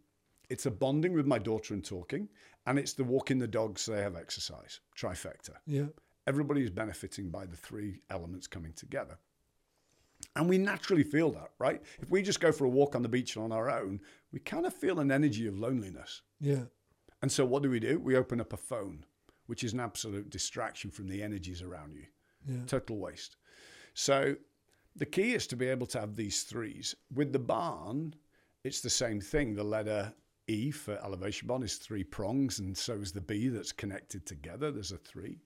It's 0.50 0.66
a 0.66 0.72
bonding 0.72 1.14
with 1.14 1.26
my 1.26 1.40
daughter 1.40 1.74
and 1.74 1.84
talking, 1.84 2.28
and 2.66 2.80
it's 2.80 2.94
the 2.94 3.04
walking 3.04 3.40
the 3.40 3.48
dogs 3.48 3.82
so 3.82 3.92
they 3.92 4.02
have 4.02 4.16
exercise. 4.16 4.80
Trifecta. 4.98 5.56
Yeah. 5.66 5.88
Everybody 6.28 6.64
is 6.64 6.70
benefiting 6.70 7.30
by 7.30 7.46
the 7.46 7.58
three 7.58 8.02
elements 8.10 8.48
coming 8.48 8.74
together. 8.74 9.18
And 10.36 10.48
we 10.48 10.58
naturally 10.58 11.04
feel 11.04 11.32
that, 11.32 11.52
right? 11.60 11.82
If 12.02 12.10
we 12.10 12.22
just 12.22 12.40
go 12.40 12.52
for 12.52 12.66
a 12.66 12.70
walk 12.70 12.96
on 12.96 13.02
the 13.02 13.10
beach 13.10 13.36
on 13.36 13.52
our 13.52 13.70
own, 13.70 14.00
we 14.32 14.40
kind 14.40 14.66
of 14.66 14.74
feel 14.74 15.00
an 15.00 15.12
energy 15.12 15.48
of 15.48 15.60
loneliness. 15.60 16.22
Yeah. 16.40 16.64
And 17.22 17.32
so 17.32 17.46
what 17.46 17.62
do 17.62 17.70
we 17.70 17.80
do? 17.80 18.00
We 18.00 18.16
open 18.16 18.40
up 18.40 18.54
a 18.54 18.58
phone, 18.58 19.06
which 19.48 19.64
is 19.64 19.74
an 19.74 19.80
absolute 19.82 20.30
distraction 20.30 20.92
from 20.92 21.08
the 21.08 21.22
energies 21.22 21.62
around 21.62 21.94
you. 21.94 22.06
Yeah. 22.48 22.66
Total 22.66 22.98
waste. 22.98 23.36
So 23.94 24.36
the 24.96 25.06
key 25.06 25.34
is 25.34 25.46
to 25.48 25.56
be 25.56 25.68
able 25.68 25.88
to 25.88 26.00
have 26.00 26.16
these 26.16 26.44
threes. 26.44 26.96
With 27.14 27.34
the 27.34 27.40
barn, 27.40 28.16
it's 28.64 28.82
the 28.82 28.90
same 28.90 29.20
thing. 29.20 29.56
The 29.56 29.64
letter 29.64 30.14
E 30.48 30.72
for 30.72 31.00
elevation 31.04 31.48
barn 31.48 31.64
is 31.64 31.76
three 31.76 32.04
prongs, 32.04 32.60
and 32.60 32.78
so 32.78 32.96
is 32.96 33.14
the 33.14 33.22
B 33.22 33.48
that's 33.48 33.72
connected 33.72 34.26
together. 34.26 34.72
There's 34.72 34.92
a 34.92 34.98
three. 34.98 35.40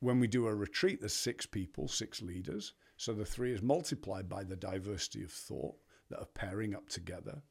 When 0.00 0.20
we 0.20 0.26
do 0.26 0.46
a 0.46 0.54
retreat, 0.54 1.00
there's 1.00 1.12
six 1.12 1.44
people, 1.44 1.88
six 1.88 2.22
leaders. 2.22 2.72
So 2.96 3.12
the 3.12 3.24
three 3.24 3.52
is 3.52 3.62
multiplied 3.62 4.28
by 4.28 4.44
the 4.44 4.56
diversity 4.56 5.22
of 5.22 5.30
thought 5.30 5.76
that 6.08 6.20
are 6.20 6.28
pairing 6.34 6.74
up 6.74 6.88
together. 6.88 7.42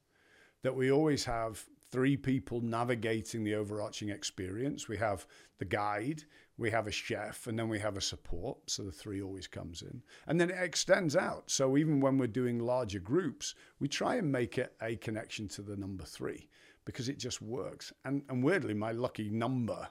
That 0.64 0.76
we 0.76 0.92
always 0.92 1.24
have 1.26 1.64
three 1.92 2.18
people 2.18 2.62
navigating 2.62 3.44
the 3.44 3.56
overarching 3.56 4.10
experience. 4.10 4.88
We 4.88 4.98
have 4.98 5.28
the 5.60 5.66
guide, 5.66 6.24
we 6.58 6.72
have 6.72 6.88
a 6.88 6.92
chef, 6.92 7.48
and 7.48 7.58
then 7.58 7.70
we 7.70 7.80
have 7.80 7.96
a 7.96 8.02
support. 8.02 8.58
So 8.70 8.84
the 8.84 8.92
three 8.92 9.22
always 9.22 9.48
comes 9.48 9.84
in. 9.84 10.02
And 10.26 10.42
then 10.42 10.50
it 10.50 10.58
extends 10.60 11.16
out. 11.16 11.50
So 11.50 11.78
even 11.78 12.02
when 12.02 12.18
we're 12.18 12.28
doing 12.28 12.60
larger 12.60 13.00
groups, 13.00 13.56
we 13.80 13.88
try 13.88 14.16
and 14.16 14.32
make 14.32 14.58
it 14.58 14.74
a 14.82 14.96
connection 14.96 15.48
to 15.50 15.62
the 15.62 15.78
number 15.78 16.04
three 16.04 16.50
because 16.88 17.10
it 17.10 17.20
just 17.20 17.42
works. 17.42 17.92
And, 18.06 18.24
and 18.30 18.42
weirdly, 18.42 18.74
my 18.74 18.94
lucky 18.94 19.30
number 19.30 19.90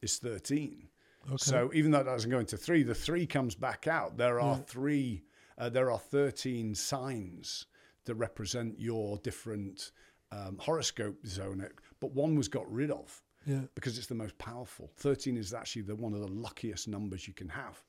is 0.00 0.18
13. 0.18 0.88
Okay. 1.26 1.36
So 1.36 1.68
even 1.74 1.90
though 1.90 1.98
that 1.98 2.04
doesn't 2.04 2.30
go 2.30 2.38
into 2.38 2.56
three, 2.56 2.84
the 2.84 2.94
three 2.94 3.26
comes 3.26 3.56
back 3.56 3.88
out. 3.88 4.16
There 4.16 4.40
are 4.40 4.56
Yeah. 4.56 4.62
three, 4.62 5.24
uh, 5.58 5.68
there 5.68 5.90
are 5.90 5.98
13 5.98 6.76
signs 6.76 7.66
that 8.04 8.14
represent 8.14 8.78
your 8.78 9.18
different 9.18 9.90
um, 10.30 10.58
horoscope 10.58 11.26
zone, 11.26 11.66
but 11.98 12.12
one 12.12 12.36
was 12.36 12.46
got 12.46 12.70
rid 12.72 12.92
of 12.92 13.20
yeah. 13.44 13.62
because 13.74 13.98
it's 13.98 14.06
the 14.06 14.14
most 14.14 14.38
powerful. 14.38 14.90
13 14.94 15.36
is 15.36 15.52
actually 15.52 15.82
the, 15.82 15.96
one 15.96 16.14
of 16.14 16.20
the 16.20 16.28
luckiest 16.28 16.86
numbers 16.86 17.26
you 17.26 17.34
can 17.34 17.48
have, 17.48 17.82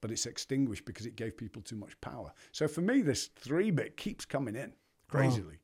but 0.00 0.10
it's 0.10 0.26
extinguished 0.26 0.84
because 0.84 1.06
it 1.06 1.14
gave 1.14 1.36
people 1.36 1.62
too 1.62 1.76
much 1.76 1.98
power. 2.00 2.32
So 2.50 2.66
for 2.66 2.80
me, 2.80 3.02
this 3.02 3.28
three 3.36 3.70
bit 3.70 3.96
keeps 3.96 4.24
coming 4.24 4.56
in 4.56 4.72
crazily. 5.06 5.60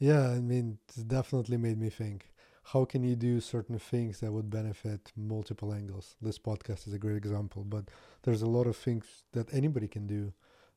Yeah, 0.00 0.30
I 0.30 0.40
mean, 0.40 0.78
it's 0.88 0.96
definitely 1.04 1.58
made 1.58 1.78
me 1.78 1.90
think. 1.90 2.30
How 2.72 2.84
can 2.86 3.02
you 3.02 3.16
do 3.16 3.40
certain 3.40 3.78
things 3.78 4.20
that 4.20 4.32
would 4.32 4.48
benefit 4.50 5.12
multiple 5.16 5.72
angles? 5.74 6.16
This 6.22 6.38
podcast 6.38 6.86
is 6.88 6.94
a 6.94 6.98
great 6.98 7.16
example, 7.16 7.64
but 7.64 7.84
there's 8.22 8.42
a 8.42 8.46
lot 8.46 8.66
of 8.66 8.76
things 8.76 9.04
that 9.32 9.52
anybody 9.52 9.88
can 9.88 10.06
do 10.06 10.32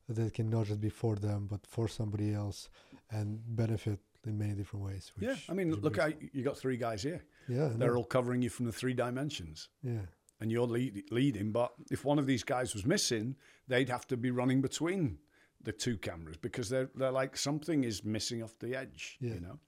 that 0.09 0.33
can 0.33 0.49
not 0.49 0.65
just 0.65 0.81
be 0.81 0.89
for 0.89 1.15
them, 1.15 1.47
but 1.49 1.65
for 1.65 1.87
somebody 1.87 2.33
else 2.33 2.67
and 3.11 3.39
benefit 3.55 3.99
in 4.25 4.37
many 4.37 4.53
different 4.53 4.85
ways. 4.85 5.11
Yeah, 5.19 5.35
I 5.49 5.53
mean, 5.53 5.73
look. 5.73 5.99
I, 5.99 6.15
you 6.33 6.43
got 6.43 6.57
three 6.57 6.77
guys 6.77 7.03
here. 7.03 7.23
yeah, 7.47 7.69
They're 7.73 7.95
all 7.95 8.03
covering 8.03 8.41
you 8.41 8.49
from 8.49 8.65
the 8.65 8.71
three 8.73 8.93
dimensions. 8.93 9.69
yeah, 9.81 10.05
and 10.41 10.51
you're 10.51 10.67
lead, 10.67 11.03
leading. 11.11 11.51
But 11.53 11.71
if 11.91 12.03
one 12.03 12.19
of 12.19 12.25
these 12.25 12.43
guys 12.43 12.73
was 12.73 12.85
missing, 12.85 13.35
they'd 13.69 13.89
have 13.89 14.05
to 14.07 14.17
be 14.17 14.31
running 14.31 14.61
between 14.61 15.19
the 15.63 15.71
two 15.71 15.97
cameras 15.97 16.37
because 16.37 16.69
they're 16.69 16.89
they're 16.95 17.11
like 17.11 17.37
something 17.37 17.83
is 17.83 18.03
missing 18.03 18.43
off 18.43 18.57
the 18.59 18.75
edge. 18.75 19.17
Yeah. 19.19 19.35
You 19.35 19.39
know. 19.41 19.59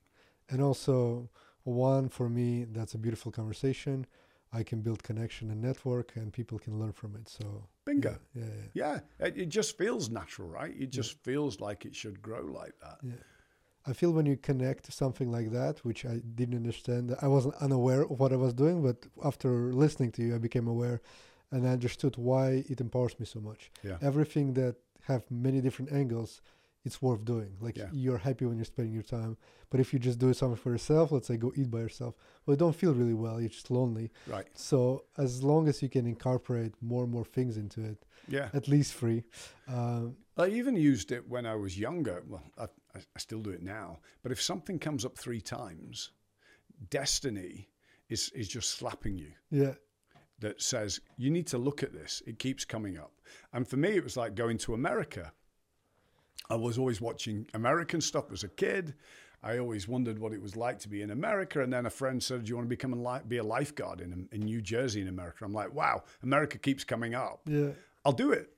and 0.49 0.61
also 0.61 1.29
one 1.63 2.09
for 2.09 2.29
me 2.29 2.65
that's 2.65 2.93
a 2.93 2.97
beautiful 2.97 3.31
conversation. 3.31 4.05
I 4.53 4.63
can 4.63 4.81
build 4.81 5.03
connection 5.03 5.51
and 5.51 5.61
network, 5.61 6.15
and 6.15 6.31
people 6.31 6.57
can 6.59 6.79
learn 6.79 6.93
from 6.93 7.15
it. 7.15 7.27
So 7.27 7.67
Bingo. 7.85 8.17
Yeah, 8.33 8.43
yeah, 8.43 8.49
yeah. 8.73 8.99
Yeah, 9.19 9.27
it, 9.27 9.37
it 9.37 9.49
just 9.49 9.77
feels 9.77 10.09
natural, 10.09 10.47
right? 10.47 10.73
It 10.79 10.91
just 10.91 11.21
feels 11.23 11.59
like 11.59 11.85
it 11.85 11.93
should 11.95 12.21
grow 12.21 12.43
like 12.43 12.73
that. 12.79 12.99
Yeah. 13.03 13.13
I 13.87 13.93
feel 13.93 14.11
when 14.11 14.25
you 14.25 14.37
connect 14.37 14.85
to 14.85 14.91
something 14.91 15.29
like 15.31 15.51
that, 15.51 15.79
which 15.85 16.05
I 16.05 16.15
didn't 16.33 16.55
understand, 16.55 17.15
I 17.21 17.27
wasn't 17.27 17.55
unaware 17.55 18.03
of 18.03 18.19
what 18.19 18.31
I 18.33 18.35
was 18.37 18.53
doing, 18.53 18.81
but 18.81 19.05
after 19.23 19.71
listening 19.73 20.11
to 20.13 20.23
you, 20.23 20.35
I 20.35 20.39
became 20.39 20.67
aware 20.67 21.01
and 21.51 21.67
I 21.67 21.71
understood 21.71 22.17
why 22.17 22.63
it 22.67 22.81
empowers 22.81 23.19
me 23.19 23.25
so 23.25 23.39
much. 23.39 23.71
Yeah. 23.83 23.97
Everything 24.01 24.53
that 24.55 24.75
have 25.07 25.23
many 25.29 25.61
different 25.61 25.91
angles, 25.91 26.41
it's 26.83 27.01
worth 27.01 27.23
doing. 27.25 27.57
Like 27.59 27.77
Yeah. 27.77 27.89
you're 27.91 28.19
happy 28.19 28.45
when 28.45 28.57
you're 28.57 28.65
spending 28.65 28.93
your 28.93 29.03
time. 29.03 29.37
But 29.71 29.79
if 29.79 29.91
you 29.93 29.99
just 29.99 30.19
do 30.19 30.31
something 30.33 30.55
for 30.57 30.71
yourself, 30.71 31.11
let's 31.11 31.27
say 31.27 31.37
go 31.37 31.51
eat 31.55 31.69
by 31.71 31.79
yourself, 31.79 32.13
well, 32.45 32.53
you 32.55 32.59
don't 32.59 32.75
feel 32.75 32.93
really 32.93 33.13
well. 33.15 33.39
You're 33.41 33.49
just 33.49 33.71
lonely. 33.71 34.11
Right. 34.27 34.47
So 34.53 35.05
as 35.17 35.43
long 35.43 35.67
as 35.67 35.81
you 35.81 35.89
can 35.89 36.05
incorporate 36.05 36.73
more 36.81 37.03
and 37.03 37.11
more 37.11 37.25
things 37.25 37.57
into 37.57 37.81
it, 37.83 38.05
Yeah. 38.27 38.49
at 38.53 38.67
least 38.67 38.93
free, 38.93 39.23
um, 39.67 40.15
I 40.37 40.47
even 40.47 40.75
used 40.75 41.11
it 41.11 41.27
when 41.27 41.45
I 41.45 41.55
was 41.55 41.77
younger. 41.79 42.23
Well, 42.27 42.43
I, 42.57 42.63
I 42.95 42.99
I 43.15 43.19
still 43.19 43.41
do 43.41 43.49
it 43.51 43.63
now. 43.63 43.99
But 44.21 44.31
if 44.31 44.41
something 44.41 44.79
comes 44.79 45.05
up 45.05 45.17
three 45.17 45.41
times, 45.41 46.11
destiny 46.89 47.69
is 48.09 48.29
is 48.35 48.47
just 48.47 48.69
slapping 48.71 49.17
you. 49.17 49.31
yeah, 49.49 49.73
that 50.39 50.61
says 50.61 50.99
you 51.17 51.29
need 51.29 51.47
to 51.47 51.57
look 51.57 51.83
at 51.83 51.93
this. 51.93 52.21
It 52.27 52.39
keeps 52.39 52.65
coming 52.65 52.97
up. 52.97 53.11
And 53.53 53.67
for 53.67 53.77
me, 53.77 53.89
it 53.89 54.03
was 54.03 54.17
like 54.17 54.35
going 54.35 54.57
to 54.59 54.73
America. 54.73 55.31
I 56.49 56.55
was 56.55 56.77
always 56.77 57.01
watching 57.01 57.47
American 57.53 58.01
stuff 58.01 58.31
as 58.31 58.43
a 58.43 58.47
kid. 58.49 58.93
I 59.41 59.57
always 59.59 59.87
wondered 59.87 60.19
what 60.19 60.33
it 60.33 60.41
was 60.41 60.55
like 60.55 60.79
to 60.79 60.89
be 60.89 61.01
in 61.01 61.11
America. 61.11 61.61
And 61.61 61.71
then 61.71 61.85
a 61.85 61.89
friend 61.89 62.21
said, 62.21 62.43
"Do 62.45 62.49
you 62.49 62.55
want 62.55 62.65
to 62.65 62.69
become 62.69 62.93
a 62.93 63.01
li- 63.13 63.21
be 63.27 63.37
a 63.37 63.43
lifeguard 63.43 64.01
in 64.01 64.27
in 64.31 64.41
New 64.41 64.61
Jersey 64.61 65.01
in 65.01 65.07
America?" 65.07 65.45
I'm 65.45 65.53
like, 65.53 65.73
"Wow, 65.73 66.03
America 66.23 66.57
keeps 66.57 66.83
coming 66.83 67.13
up. 67.15 67.41
yeah, 67.45 67.71
I'll 68.03 68.11
do 68.13 68.31
it." 68.31 68.51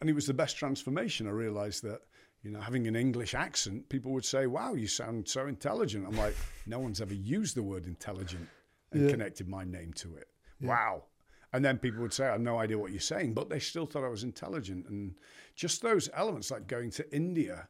and 0.00 0.08
it 0.08 0.12
was 0.12 0.26
the 0.26 0.34
best 0.34 0.56
transformation. 0.56 1.26
I 1.26 1.30
realized 1.30 1.82
that, 1.82 2.02
you 2.44 2.52
know, 2.52 2.60
having 2.60 2.86
an 2.86 2.94
English 2.94 3.34
accent, 3.34 3.88
people 3.88 4.12
would 4.12 4.24
say, 4.24 4.46
wow, 4.46 4.74
you 4.74 4.86
sound 4.86 5.26
so 5.28 5.48
intelligent. 5.48 6.06
I'm 6.06 6.16
like, 6.16 6.36
no 6.66 6.78
one's 6.78 7.00
ever 7.00 7.14
used 7.14 7.56
the 7.56 7.64
word 7.64 7.84
intelligent 7.84 8.48
and 8.92 9.02
Yeah. 9.02 9.10
connected 9.10 9.48
my 9.48 9.64
name 9.64 9.92
to 9.94 10.14
it. 10.16 10.28
Yeah. 10.60 10.68
Wow. 10.68 11.04
And 11.52 11.64
then 11.64 11.78
people 11.78 12.02
would 12.02 12.12
say, 12.12 12.26
I 12.26 12.32
have 12.32 12.40
no 12.40 12.58
idea 12.58 12.78
what 12.78 12.90
you're 12.90 13.00
saying, 13.00 13.32
but 13.32 13.48
they 13.48 13.58
still 13.58 13.86
thought 13.86 14.04
I 14.04 14.08
was 14.08 14.22
intelligent. 14.24 14.86
And 14.88 15.14
just 15.56 15.80
those 15.80 16.10
elements, 16.14 16.50
like 16.50 16.66
going 16.66 16.90
to 16.92 17.14
India. 17.14 17.68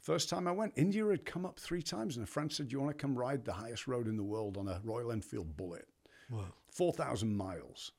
First 0.00 0.28
time 0.28 0.48
I 0.48 0.52
went, 0.52 0.72
India 0.74 1.06
had 1.06 1.24
come 1.24 1.46
up 1.46 1.60
three 1.60 1.82
times, 1.82 2.16
and 2.16 2.24
a 2.24 2.26
friend 2.26 2.50
said, 2.50 2.68
Do 2.68 2.72
you 2.72 2.80
want 2.80 2.96
to 2.96 3.00
come 3.00 3.16
ride 3.16 3.44
the 3.44 3.52
highest 3.52 3.86
road 3.86 4.08
in 4.08 4.16
the 4.16 4.24
world 4.24 4.56
on 4.56 4.66
a 4.66 4.80
Royal 4.82 5.12
Enfield 5.12 5.56
Bullet? 5.56 5.86
Wow. 6.30 6.46
4,000 6.72 7.36
miles. 7.36 7.92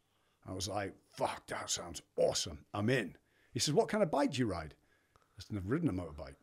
I 0.47 0.53
was 0.53 0.67
like, 0.67 0.93
fuck, 1.15 1.47
that 1.47 1.69
sounds 1.69 2.01
awesome. 2.17 2.65
I'm 2.73 2.89
in. 2.89 3.15
He 3.51 3.59
says, 3.59 3.73
what 3.73 3.87
kind 3.87 4.03
of 4.03 4.11
bike 4.11 4.31
do 4.31 4.39
you 4.39 4.47
ride? 4.47 4.73
I 5.15 5.41
said, 5.41 5.57
I've 5.57 5.69
ridden 5.69 5.89
a 5.89 5.93
motorbike. 5.93 6.35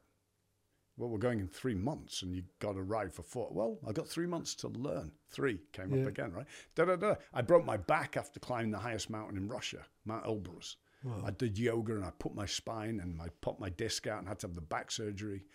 Well, 1.01 1.09
we're 1.09 1.17
going 1.17 1.41
in 1.41 1.49
three 1.49 1.75
months 1.75 2.21
and 2.21 2.35
you 2.35 2.43
got 2.59 2.75
to 2.75 2.83
ride 2.83 3.11
for 3.11 3.23
four. 3.23 3.49
Well, 3.51 3.79
I 3.89 3.93
got 3.93 4.07
three 4.07 4.27
months 4.27 4.55
to 4.57 4.69
learn. 4.69 5.11
Three 5.31 5.59
came 5.73 5.95
Yeah. 5.95 6.03
up 6.03 6.09
again, 6.09 6.31
right? 6.31 6.47
Da, 6.75 6.85
da, 6.85 6.97
da. 6.97 7.15
I 7.33 7.41
broke 7.41 7.65
my 7.65 7.79
back 7.79 8.19
after 8.19 8.39
climbing 8.39 8.71
the 8.71 8.79
highest 8.79 9.09
mountain 9.09 9.39
in 9.39 9.49
Russia, 9.49 9.87
Mount 10.05 10.27
Elbrus. 10.27 10.77
Wow. 11.03 11.23
I 11.25 11.31
did 11.31 11.59
yoga 11.59 11.95
and 11.95 12.05
I 12.05 12.11
put 12.19 12.35
my 12.35 12.45
spine 12.45 13.01
and 13.01 13.19
I 13.23 13.29
popped 13.41 13.61
my 13.61 13.71
disc 13.71 14.07
out 14.07 14.19
and 14.19 14.29
had 14.29 14.41
to 14.41 14.49
have 14.49 14.55
the 14.55 14.61
back 14.61 14.91
surgery. 14.91 15.47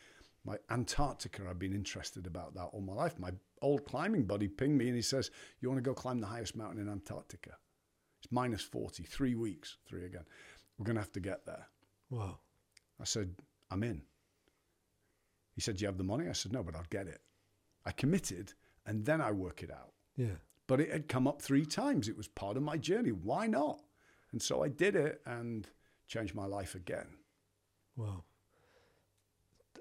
My 0.46 0.58
Antarctica, 0.72 1.44
I've 1.48 1.60
been 1.60 1.74
interested 1.76 2.26
about 2.26 2.56
that 2.56 2.64
all 2.74 2.82
my 2.82 2.94
life. 2.94 3.20
My 3.20 3.32
old 3.62 3.86
climbing 3.86 4.26
buddy 4.26 4.48
pinged 4.48 4.80
me 4.80 4.88
and 4.88 4.96
he 4.96 5.02
says, 5.04 5.30
You 5.60 5.70
want 5.70 5.78
to 5.78 5.88
go 5.88 5.94
climb 5.94 6.20
the 6.22 6.26
highest 6.28 6.56
mountain 6.56 6.82
in 6.82 6.90
Antarctica? 6.90 7.52
It's 8.24 8.32
minus 8.32 8.64
40, 8.64 9.04
three 9.04 9.36
weeks, 9.36 9.78
three 9.88 10.06
again. 10.06 10.26
We're 10.80 10.86
going 10.86 10.96
to 10.96 11.02
have 11.02 11.12
to 11.12 11.20
get 11.20 11.46
there. 11.46 11.68
Wow. 12.10 12.40
I 13.00 13.04
said, 13.04 13.36
I'm 13.70 13.84
in. 13.84 14.02
He 15.56 15.62
said, 15.62 15.78
Do 15.78 15.84
you 15.84 15.88
have 15.88 15.98
the 15.98 16.04
money? 16.04 16.28
I 16.30 16.34
said, 16.34 16.52
No, 16.52 16.62
but 16.64 16.76
I'll 16.76 16.86
get 16.90 17.08
it. 17.08 17.22
I 17.86 17.92
committed 17.92 18.54
and 18.86 19.06
then 19.06 19.22
I 19.22 19.32
work 19.32 19.64
it 19.64 19.72
out. 19.72 19.94
Yeah. 20.16 20.38
But 20.68 20.82
it 20.82 20.92
had 20.92 21.08
come 21.08 21.28
up 21.28 21.42
three 21.42 21.66
times. 21.66 22.08
It 22.08 22.18
was 22.18 22.28
part 22.28 22.58
of 22.58 22.64
my 22.64 22.78
journey. 22.78 23.12
Why 23.12 23.48
not? 23.48 23.80
And 24.32 24.42
so 24.42 24.64
I 24.64 24.70
did 24.70 24.96
it 24.96 25.22
and 25.26 25.68
changed 26.08 26.36
my 26.36 26.46
life 26.46 26.76
again. 26.76 27.08
Wow. 27.96 28.24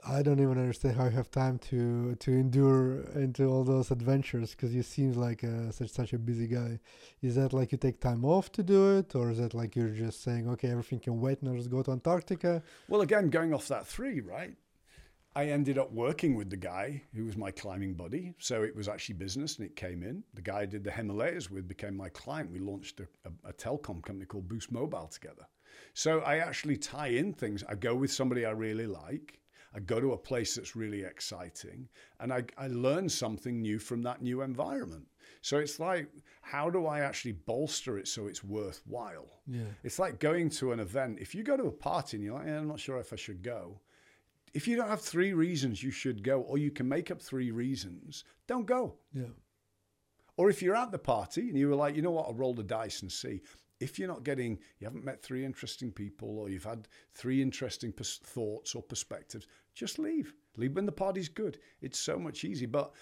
I 0.06 0.22
don't 0.22 0.38
even 0.38 0.58
understand 0.58 0.96
how 0.96 1.04
you 1.04 1.10
have 1.12 1.30
time 1.30 1.58
to 1.70 2.14
to 2.16 2.30
endure 2.30 3.04
into 3.14 3.46
all 3.46 3.64
those 3.64 3.90
adventures 3.90 4.50
because 4.50 4.74
you 4.74 4.82
seem 4.82 5.12
like 5.12 5.42
a, 5.42 5.72
such 5.72 5.90
such 5.90 6.12
a 6.12 6.18
busy 6.18 6.46
guy. 6.46 6.78
Is 7.22 7.36
that 7.36 7.54
like 7.54 7.72
you 7.72 7.78
take 7.78 8.00
time 8.00 8.22
off 8.22 8.52
to 8.52 8.62
do 8.62 8.98
it, 8.98 9.14
or 9.14 9.30
is 9.30 9.38
that 9.38 9.54
like 9.54 9.74
you're 9.74 9.88
just 9.88 10.22
saying, 10.22 10.46
okay, 10.50 10.68
everything 10.68 11.00
can 11.00 11.20
wait, 11.20 11.40
and 11.40 11.48
I'll 11.48 11.56
just 11.56 11.70
go 11.70 11.82
to 11.82 11.92
Antarctica? 11.92 12.62
Well, 12.86 13.00
again, 13.00 13.30
going 13.30 13.54
off 13.54 13.68
that 13.68 13.86
three, 13.86 14.20
right? 14.20 14.54
I 15.36 15.46
ended 15.46 15.78
up 15.78 15.92
working 15.92 16.36
with 16.36 16.48
the 16.48 16.56
guy 16.56 17.02
who 17.14 17.24
was 17.24 17.36
my 17.36 17.50
climbing 17.50 17.94
buddy. 17.94 18.34
So 18.38 18.62
it 18.62 18.74
was 18.74 18.88
actually 18.88 19.16
business 19.16 19.58
and 19.58 19.66
it 19.66 19.74
came 19.74 20.02
in. 20.02 20.22
The 20.34 20.42
guy 20.42 20.60
I 20.60 20.66
did 20.66 20.84
the 20.84 20.92
Himalayas 20.92 21.50
with 21.50 21.66
became 21.66 21.96
my 21.96 22.08
client. 22.10 22.52
We 22.52 22.60
launched 22.60 23.00
a, 23.00 23.08
a, 23.24 23.50
a 23.50 23.52
telecom 23.52 24.02
company 24.02 24.26
called 24.26 24.48
Boost 24.48 24.70
Mobile 24.70 25.08
together. 25.08 25.46
So 25.92 26.20
I 26.20 26.38
actually 26.38 26.76
tie 26.76 27.08
in 27.08 27.32
things. 27.32 27.64
I 27.68 27.74
go 27.74 27.96
with 27.96 28.12
somebody 28.12 28.46
I 28.46 28.50
really 28.50 28.86
like. 28.86 29.40
I 29.76 29.80
go 29.80 29.98
to 29.98 30.12
a 30.12 30.16
place 30.16 30.54
that's 30.54 30.76
really 30.76 31.02
exciting 31.02 31.88
and 32.20 32.32
I, 32.32 32.44
I 32.56 32.68
learn 32.68 33.08
something 33.08 33.60
new 33.60 33.80
from 33.80 34.02
that 34.02 34.22
new 34.22 34.42
environment. 34.42 35.04
So 35.42 35.58
it's 35.58 35.80
like, 35.80 36.08
how 36.42 36.70
do 36.70 36.86
I 36.86 37.00
actually 37.00 37.32
bolster 37.32 37.98
it 37.98 38.06
so 38.06 38.28
it's 38.28 38.44
worthwhile? 38.44 39.40
Yeah. 39.48 39.62
It's 39.82 39.98
like 39.98 40.20
going 40.20 40.48
to 40.50 40.70
an 40.70 40.78
event. 40.78 41.18
If 41.20 41.34
you 41.34 41.42
go 41.42 41.56
to 41.56 41.64
a 41.64 41.72
party 41.72 42.18
and 42.18 42.24
you're 42.24 42.38
like, 42.38 42.46
"Eh, 42.46 42.56
I'm 42.56 42.68
not 42.68 42.78
sure 42.78 42.98
if 42.98 43.12
I 43.12 43.16
should 43.16 43.42
go. 43.42 43.80
If 44.54 44.68
you 44.68 44.76
don't 44.76 44.88
have 44.88 45.00
three 45.00 45.32
reasons 45.32 45.82
you 45.82 45.90
should 45.90 46.22
go, 46.22 46.40
or 46.40 46.58
you 46.58 46.70
can 46.70 46.88
make 46.88 47.10
up 47.10 47.20
three 47.20 47.50
reasons, 47.50 48.24
don't 48.46 48.66
go. 48.66 48.94
Yeah. 49.12 49.24
Or 50.36 50.48
if 50.48 50.62
you're 50.62 50.76
at 50.76 50.92
the 50.92 50.98
party 50.98 51.48
and 51.48 51.58
you 51.58 51.68
were 51.68 51.74
like, 51.74 51.96
you 51.96 52.02
know 52.02 52.12
what, 52.12 52.26
I'll 52.26 52.34
roll 52.34 52.54
the 52.54 52.62
dice 52.62 53.02
and 53.02 53.10
see. 53.10 53.40
If 53.80 53.98
you're 53.98 54.08
not 54.08 54.24
getting, 54.24 54.58
you 54.78 54.86
haven't 54.86 55.04
met 55.04 55.22
three 55.22 55.44
interesting 55.44 55.90
people, 55.90 56.38
or 56.38 56.48
you've 56.48 56.64
had 56.64 56.88
three 57.14 57.42
interesting 57.42 57.92
pers- 57.92 58.20
thoughts 58.22 58.74
or 58.74 58.82
perspectives, 58.82 59.46
just 59.74 59.98
leave. 59.98 60.32
Leave 60.56 60.76
when 60.76 60.86
the 60.86 60.92
party's 60.92 61.28
good. 61.28 61.58
It's 61.82 61.98
so 61.98 62.16
much 62.16 62.44
easier. 62.44 62.68
But 62.68 62.92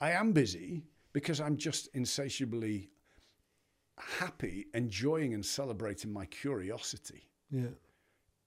I 0.00 0.12
am 0.12 0.32
busy 0.32 0.84
because 1.12 1.40
I'm 1.40 1.56
just 1.56 1.88
insatiably 1.94 2.90
happy, 3.98 4.66
enjoying 4.74 5.34
and 5.34 5.44
celebrating 5.44 6.12
my 6.12 6.24
curiosity. 6.26 7.28
Yeah. 7.50 7.74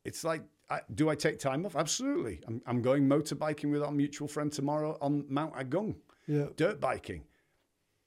It's 0.03 0.23
like, 0.23 0.41
I, 0.71 0.81
do 0.95 1.09
I 1.09 1.15
take 1.15 1.37
time 1.37 1.65
off? 1.65 1.75
Absolutely. 1.75 2.39
I'm, 2.47 2.61
I'm 2.65 2.81
going 2.81 3.07
motorbiking 3.07 3.71
with 3.71 3.83
our 3.83 3.91
mutual 3.91 4.27
friend 4.27 4.51
tomorrow 4.51 4.97
on 5.01 5.25
Mount 5.27 5.53
Agung, 5.55 5.95
Yeah. 6.27 6.47
dirt 6.55 6.79
biking. 6.79 7.23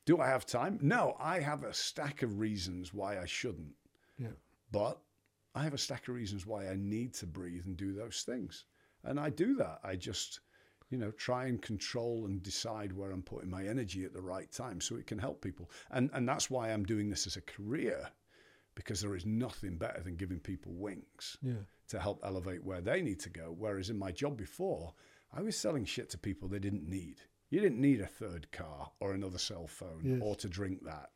Do 0.07 0.19
I 0.19 0.27
have 0.29 0.47
time? 0.47 0.79
No, 0.81 1.17
I 1.21 1.41
have 1.41 1.62
a 1.65 1.75
stack 1.75 2.23
of 2.23 2.39
reasons 2.39 2.95
why 2.95 3.19
I 3.21 3.27
shouldn't, 3.27 3.75
Yeah. 4.19 4.33
but 4.73 4.99
I 5.55 5.62
have 5.62 5.75
a 5.75 5.79
stack 5.79 6.09
of 6.09 6.15
reasons 6.15 6.47
why 6.47 6.69
I 6.69 6.75
need 6.77 7.12
to 7.15 7.27
breathe 7.27 7.67
and 7.67 7.77
do 7.77 7.93
those 7.93 8.23
things. 8.23 8.65
And 9.05 9.21
I 9.21 9.29
do 9.31 9.55
that. 9.57 9.81
I 9.85 9.97
just, 9.97 10.41
you 10.91 10.97
know, 10.99 11.11
try 11.12 11.47
and 11.47 11.61
control 11.61 12.25
and 12.27 12.43
decide 12.43 12.93
where 12.93 13.11
I'm 13.11 13.23
putting 13.23 13.51
my 13.51 13.67
energy 13.67 14.05
at 14.05 14.15
the 14.15 14.23
right 14.23 14.51
time 14.51 14.81
so 14.81 14.97
it 14.97 15.07
can 15.07 15.19
help 15.19 15.43
people. 15.43 15.71
And, 15.91 16.11
and 16.15 16.27
that's 16.27 16.49
why 16.51 16.71
I'm 16.73 16.85
doing 16.85 17.11
this 17.11 17.27
as 17.27 17.37
a 17.37 17.43
career 17.43 18.09
because 18.75 19.01
there 19.01 19.14
is 19.14 19.25
nothing 19.27 19.77
better 19.79 20.01
than 20.03 20.16
giving 20.16 20.41
people 20.41 20.72
wings 20.72 21.37
Yeah. 21.43 21.62
to 21.89 21.99
help 22.01 22.20
elevate 22.25 22.64
where 22.64 22.81
they 22.81 23.01
need 23.03 23.20
to 23.20 23.31
go. 23.31 23.55
Whereas 23.57 23.91
in 23.91 23.99
my 23.99 24.11
job 24.12 24.37
before, 24.37 24.95
I 25.33 25.43
was 25.43 25.57
selling 25.57 25.85
shit 25.85 26.11
to 26.11 26.18
people 26.18 26.49
they 26.49 26.59
didn't 26.59 26.89
need. 26.89 27.20
You 27.51 27.61
didn't 27.61 27.81
need 27.81 28.01
a 28.01 28.07
third 28.07 28.51
car 28.53 28.91
or 29.01 29.12
another 29.12 29.39
cell 29.39 29.66
phone 29.66 30.01
Yes. 30.05 30.20
or 30.22 30.35
to 30.37 30.49
drink 30.49 30.85
that. 30.85 31.11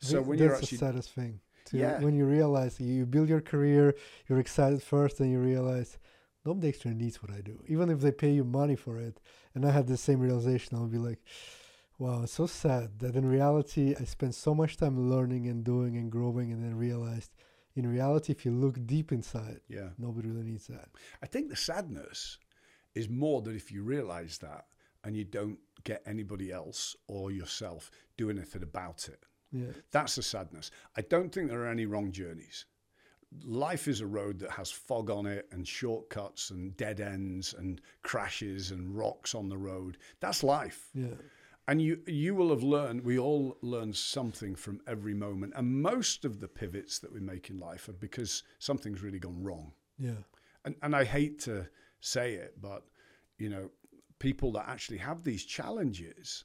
So 0.00 0.20
when 0.22 0.38
that's 0.38 0.40
you're 0.40 0.54
actually 0.56 0.78
the 0.78 0.86
saddest 0.86 1.10
thing. 1.14 1.40
To, 1.66 1.76
Yeah. 1.78 2.00
When 2.00 2.14
you 2.14 2.24
realize 2.26 2.80
you 2.80 3.06
build 3.06 3.28
your 3.28 3.40
career, 3.40 3.94
you're 4.28 4.40
excited 4.40 4.82
first, 4.82 5.20
and 5.20 5.30
you 5.30 5.38
realize 5.40 5.98
nobody 6.44 6.68
actually 6.68 6.94
needs 6.94 7.22
what 7.22 7.30
I 7.30 7.40
do, 7.40 7.62
even 7.68 7.88
if 7.90 8.00
they 8.00 8.10
pay 8.12 8.32
you 8.32 8.44
money 8.44 8.74
for 8.76 8.98
it. 8.98 9.20
And 9.54 9.64
I 9.64 9.70
had 9.70 9.86
the 9.86 9.96
same 9.96 10.18
realization. 10.20 10.76
I'll 10.76 10.88
be 10.88 10.98
like, 10.98 11.20
wow, 11.98 12.22
it's 12.22 12.32
so 12.32 12.46
sad 12.46 12.98
that 12.98 13.16
in 13.16 13.26
reality, 13.26 13.94
I 13.98 14.04
spent 14.04 14.34
so 14.34 14.54
much 14.54 14.76
time 14.76 15.10
learning 15.10 15.46
and 15.48 15.64
doing 15.64 15.96
and 15.96 16.10
growing, 16.10 16.52
and 16.52 16.62
then 16.62 16.76
realized 16.76 17.30
in 17.74 17.86
reality, 17.86 18.32
if 18.32 18.44
you 18.44 18.52
look 18.52 18.84
deep 18.86 19.12
inside, 19.12 19.60
yeah. 19.68 19.88
nobody 19.98 20.28
really 20.28 20.44
needs 20.44 20.66
that. 20.66 20.88
I 21.22 21.26
think 21.26 21.48
the 21.48 21.56
sadness 21.56 22.38
is 22.94 23.08
more 23.08 23.40
that 23.42 23.54
if 23.54 23.72
you 23.72 23.82
realize 23.82 24.38
that 24.38 24.66
and 25.04 25.16
you 25.16 25.24
don't 25.24 25.58
get 25.84 26.02
anybody 26.06 26.52
else 26.52 26.94
or 27.08 27.30
yourself 27.30 27.90
do 28.16 28.30
anything 28.30 28.62
about 28.62 29.08
it. 29.08 29.24
Yeah. 29.50 29.72
That's 29.90 30.16
the 30.16 30.22
sadness. 30.22 30.70
I 30.96 31.02
don't 31.02 31.32
think 31.32 31.48
there 31.48 31.62
are 31.62 31.70
any 31.70 31.86
wrong 31.86 32.12
journeys. 32.12 32.66
Life 33.42 33.88
is 33.88 34.02
a 34.02 34.06
road 34.06 34.38
that 34.40 34.50
has 34.50 34.70
fog 34.70 35.08
on 35.10 35.24
it 35.24 35.48
and 35.50 35.66
shortcuts 35.66 36.50
and 36.50 36.76
dead 36.76 37.00
ends 37.00 37.54
and 37.56 37.80
crashes 38.02 38.70
and 38.70 38.94
rocks 38.94 39.34
on 39.34 39.48
the 39.48 39.56
road. 39.56 39.96
That's 40.20 40.42
life. 40.42 40.90
Yeah. 40.94 41.14
And 41.68 41.80
you 41.80 42.00
you 42.06 42.34
will 42.34 42.50
have 42.50 42.62
learned, 42.62 43.04
we 43.04 43.18
all 43.18 43.56
learn 43.62 43.92
something 43.92 44.56
from 44.56 44.80
every 44.86 45.14
moment. 45.14 45.52
And 45.56 45.82
most 45.82 46.24
of 46.24 46.40
the 46.40 46.48
pivots 46.48 46.98
that 46.98 47.12
we 47.12 47.20
make 47.20 47.50
in 47.50 47.58
life 47.58 47.88
are 47.88 47.92
because 47.92 48.42
something's 48.58 49.02
really 49.02 49.20
gone 49.20 49.42
wrong. 49.42 49.72
Yeah. 49.98 50.22
And 50.64 50.74
and 50.82 50.94
I 50.94 51.04
hate 51.04 51.38
to 51.40 51.68
say 52.00 52.34
it, 52.34 52.60
but 52.60 52.82
you 53.38 53.48
know, 53.48 53.70
people 54.18 54.52
that 54.52 54.68
actually 54.68 54.98
have 54.98 55.22
these 55.22 55.44
challenges, 55.44 56.44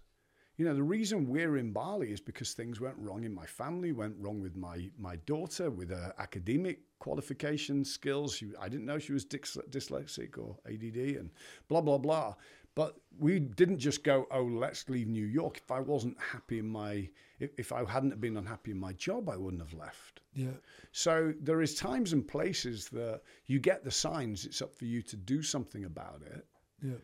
you 0.58 0.66
know, 0.66 0.74
the 0.74 0.84
reason 0.84 1.28
we're 1.28 1.58
in 1.58 1.72
Bali 1.72 2.12
is 2.12 2.20
because 2.20 2.54
things 2.54 2.82
went 2.82 2.98
wrong 2.98 3.24
in 3.24 3.34
my 3.34 3.46
family, 3.46 3.92
went 3.92 4.16
wrong 4.20 4.42
with 4.42 4.56
my 4.56 4.90
my 5.00 5.16
daughter 5.28 5.70
with 5.70 5.90
her 5.90 6.14
academic 6.18 6.80
qualification 7.00 7.86
skills. 7.86 8.36
She, 8.36 8.48
I 8.60 8.70
didn't 8.70 8.86
know 8.86 8.98
she 8.98 9.14
was 9.14 9.26
dys- 9.26 9.70
dyslexic 9.70 10.38
or 10.38 10.58
ADD 10.68 11.18
and 11.18 11.30
blah 11.68 11.82
blah 11.82 11.98
blah. 11.98 12.36
But 12.78 12.96
we 13.18 13.40
didn't 13.40 13.80
just 13.80 14.04
go, 14.04 14.28
oh, 14.30 14.44
let's 14.44 14.88
leave 14.88 15.08
New 15.08 15.26
York. 15.26 15.58
If 15.58 15.72
I 15.72 15.80
wasn't 15.80 16.16
happy 16.22 16.60
in 16.60 16.68
my, 16.68 17.10
if, 17.40 17.50
if 17.58 17.74
I 17.74 17.84
hadn't 17.84 18.22
been 18.22 18.38
unhappy 18.38 18.70
in 18.70 18.80
my 18.80 18.94
job, 18.94 19.30
I 19.30 19.36
wouldn't 19.36 19.64
have 19.64 19.74
left. 19.74 20.22
Yeah. 20.36 20.52
So 20.92 21.34
there 21.42 21.64
is 21.64 21.74
times 21.74 22.14
and 22.14 22.28
places 22.28 22.88
that 22.90 23.22
you 23.48 23.60
get 23.60 23.84
the 23.84 23.90
signs. 23.90 24.46
It's 24.46 24.62
up 24.62 24.76
for 24.76 24.86
you 24.86 25.02
to 25.02 25.16
do 25.16 25.42
something 25.42 25.86
about 25.86 26.22
it. 26.24 26.46
Yeah. 26.84 27.00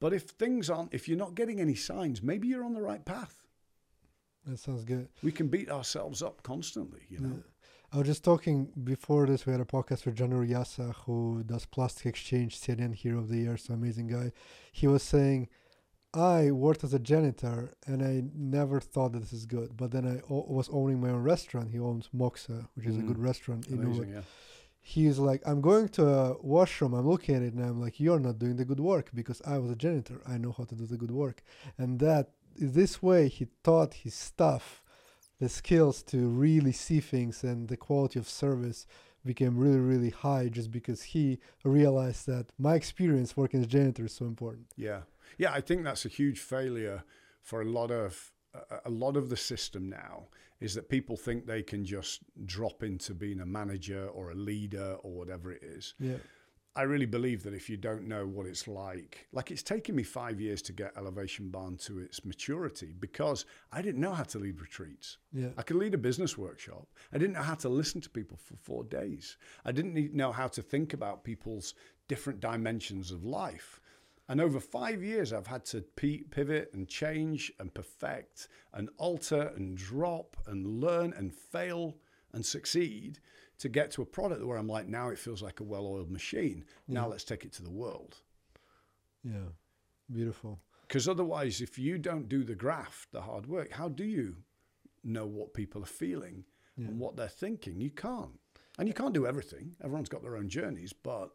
But 0.00 0.12
if 0.12 0.24
things 0.24 0.68
aren't, 0.68 0.92
if 0.92 1.06
you're 1.06 1.16
not 1.16 1.36
getting 1.36 1.60
any 1.60 1.76
signs, 1.76 2.20
maybe 2.20 2.48
you're 2.48 2.64
on 2.64 2.74
the 2.74 2.82
right 2.82 3.04
path. 3.04 3.46
That 4.44 4.58
sounds 4.58 4.82
good. 4.82 5.08
We 5.22 5.30
can 5.30 5.46
beat 5.46 5.70
ourselves 5.70 6.20
up 6.20 6.42
constantly, 6.42 7.02
you 7.08 7.20
know. 7.20 7.36
Yeah. 7.36 7.42
I 7.92 7.98
was 7.98 8.06
just 8.06 8.24
talking 8.24 8.68
before 8.84 9.26
this. 9.26 9.44
We 9.44 9.52
had 9.52 9.60
a 9.60 9.66
podcast 9.66 10.06
with 10.06 10.16
Janur 10.16 10.48
Yasa, 10.48 10.94
who 11.04 11.42
does 11.44 11.66
Plastic 11.66 12.06
Exchange, 12.06 12.58
CNN 12.58 12.94
Hero 12.94 13.18
of 13.18 13.28
the 13.28 13.36
Year, 13.36 13.56
so 13.58 13.74
amazing 13.74 14.06
guy. 14.08 14.32
He 14.72 14.86
was 14.86 15.02
saying, 15.02 15.48
I 16.14 16.50
worked 16.52 16.84
as 16.84 16.94
a 16.94 16.98
janitor 16.98 17.74
and 17.86 18.02
I 18.02 18.22
never 18.34 18.80
thought 18.80 19.12
that 19.12 19.20
this 19.20 19.32
is 19.34 19.44
good. 19.44 19.76
But 19.76 19.90
then 19.90 20.06
I 20.06 20.20
o- 20.32 20.46
was 20.48 20.70
owning 20.72 21.00
my 21.00 21.10
own 21.10 21.22
restaurant. 21.22 21.70
He 21.70 21.78
owns 21.78 22.08
Moksa, 22.14 22.68
which 22.74 22.86
is 22.86 22.96
a 22.96 23.00
Mhm. 23.02 23.08
good 23.08 23.18
restaurant 23.18 23.66
in. 23.68 23.82
Amazing, 23.82 24.10
yeah. 24.10 24.22
he's 24.80 25.18
like, 25.18 25.42
I'm 25.46 25.60
going 25.60 25.88
to 25.90 26.08
a 26.08 26.36
washroom. 26.42 26.92
I'm 26.94 27.06
looking 27.08 27.34
at 27.36 27.42
it 27.42 27.54
and 27.54 27.64
I'm 27.64 27.80
like, 27.80 28.00
you're 28.00 28.18
not 28.18 28.38
doing 28.38 28.56
the 28.56 28.64
good 28.64 28.80
work 28.80 29.10
because 29.14 29.40
I 29.46 29.58
was 29.58 29.70
a 29.70 29.76
janitor. 29.76 30.20
I 30.26 30.38
know 30.38 30.50
how 30.52 30.64
to 30.64 30.74
do 30.74 30.86
the 30.86 30.96
good 30.96 31.12
work. 31.12 31.42
And 31.78 32.00
that 32.00 32.30
this 32.56 33.00
way 33.02 33.28
he 33.28 33.46
taught 33.62 33.94
his 33.94 34.14
staff 34.14 34.81
the 35.42 35.48
skills 35.48 35.96
to 36.12 36.18
really 36.46 36.72
see 36.86 37.00
things 37.14 37.34
and 37.50 37.58
the 37.72 37.76
quality 37.88 38.18
of 38.22 38.26
service 38.44 38.80
became 39.30 39.54
really 39.64 39.82
really 39.92 40.10
high 40.26 40.46
just 40.58 40.70
because 40.78 41.00
he 41.14 41.24
realized 41.64 42.22
that 42.32 42.46
my 42.66 42.74
experience 42.82 43.36
working 43.36 43.60
as 43.62 43.66
janitor 43.76 44.04
is 44.10 44.14
so 44.20 44.24
important 44.34 44.66
Yeah, 44.88 45.02
yeah. 45.42 45.52
I 45.58 45.60
think 45.68 45.78
that's 45.84 46.04
a 46.10 46.12
huge 46.20 46.38
failure 46.54 46.98
for 47.48 47.58
a 47.66 47.68
lot 47.78 47.90
of 47.90 48.12
a- 48.54 48.80
a 48.90 48.92
lot 49.04 49.14
of 49.20 49.24
the 49.32 49.36
system 49.52 49.82
now. 50.06 50.16
Is 50.66 50.72
that 50.76 50.86
people 50.96 51.16
think 51.26 51.38
they 51.46 51.62
can 51.72 51.82
just 51.96 52.16
drop 52.54 52.78
into 52.90 53.10
being 53.24 53.40
a 53.40 53.46
manager 53.60 54.02
or 54.16 54.24
a 54.30 54.34
leader 54.50 54.90
or 55.02 55.10
whatever 55.18 55.46
it 55.56 55.62
is. 55.78 55.84
yeah 56.10 56.20
I 56.74 56.82
really 56.82 57.06
believe 57.06 57.42
that 57.42 57.52
if 57.52 57.68
you 57.68 57.76
don't 57.76 58.08
know 58.08 58.26
what 58.26 58.46
it's 58.46 58.66
like, 58.66 59.26
like 59.32 59.50
it's 59.50 59.62
taken 59.62 59.94
me 59.94 60.02
five 60.02 60.40
years 60.40 60.62
to 60.62 60.72
get 60.72 60.96
Elevation 60.96 61.50
Barn 61.50 61.76
to 61.78 61.98
its 61.98 62.24
maturity 62.24 62.94
because 62.98 63.44
I 63.70 63.82
didn't 63.82 64.00
know 64.00 64.12
how 64.14 64.22
to 64.24 64.38
lead 64.38 64.60
retreats. 64.60 65.18
yeah 65.32 65.48
I 65.58 65.62
could 65.62 65.76
lead 65.76 65.92
a 65.92 65.98
business 65.98 66.38
workshop. 66.38 66.88
I 67.12 67.18
didn't 67.18 67.34
know 67.34 67.42
how 67.42 67.56
to 67.56 67.68
listen 67.68 68.00
to 68.00 68.10
people 68.10 68.38
for 68.38 68.56
four 68.56 68.84
days. 68.84 69.36
I 69.66 69.72
didn't 69.72 70.14
know 70.14 70.32
how 70.32 70.48
to 70.48 70.62
think 70.62 70.94
about 70.94 71.24
people's 71.24 71.74
different 72.08 72.40
dimensions 72.40 73.10
of 73.10 73.22
life. 73.24 73.80
And 74.28 74.40
over 74.40 74.60
five 74.60 75.02
years, 75.02 75.32
I've 75.32 75.48
had 75.48 75.66
to 75.66 75.82
pivot 75.82 76.70
and 76.72 76.88
change 76.88 77.52
and 77.58 77.74
perfect 77.74 78.48
and 78.72 78.88
alter 78.96 79.52
and 79.56 79.76
drop 79.76 80.36
and 80.46 80.80
learn 80.80 81.12
and 81.12 81.34
fail 81.34 81.98
and 82.32 82.46
succeed 82.46 83.18
to 83.62 83.68
get 83.68 83.90
to 83.92 84.02
a 84.02 84.06
product 84.18 84.44
where 84.44 84.58
I'm 84.58 84.68
like, 84.76 84.88
now 84.88 85.08
it 85.10 85.18
feels 85.18 85.40
like 85.42 85.60
a 85.60 85.64
well 85.72 85.86
oiled 85.86 86.10
machine. 86.10 86.64
Now 86.88 87.06
let's 87.08 87.24
take 87.24 87.44
it 87.44 87.52
to 87.54 87.62
the 87.62 87.70
world. 87.82 88.12
yeah 89.24 89.50
beautiful 90.10 90.60
Because 90.86 91.06
otherwise, 91.08 91.60
if 91.60 91.78
you 91.78 91.96
don't 91.98 92.28
do 92.28 92.40
the 92.44 92.54
graft, 92.64 93.12
the 93.12 93.22
hard 93.22 93.46
work, 93.46 93.70
how 93.80 93.88
do 93.88 94.04
you 94.04 94.36
know 95.04 95.26
what 95.26 95.54
people 95.54 95.80
are 95.82 95.96
feeling 96.04 96.44
Yeah. 96.76 96.88
and 96.88 96.98
what 97.02 97.16
they're 97.16 97.28
thinking? 97.44 97.80
You 97.80 97.90
can't. 97.90 98.36
And 98.78 98.88
you 98.88 98.94
can't 98.94 99.14
do 99.14 99.26
everything. 99.26 99.66
Everyone's 99.84 100.08
got 100.14 100.22
their 100.22 100.36
own 100.36 100.48
journeys, 100.48 100.92
but 100.92 101.28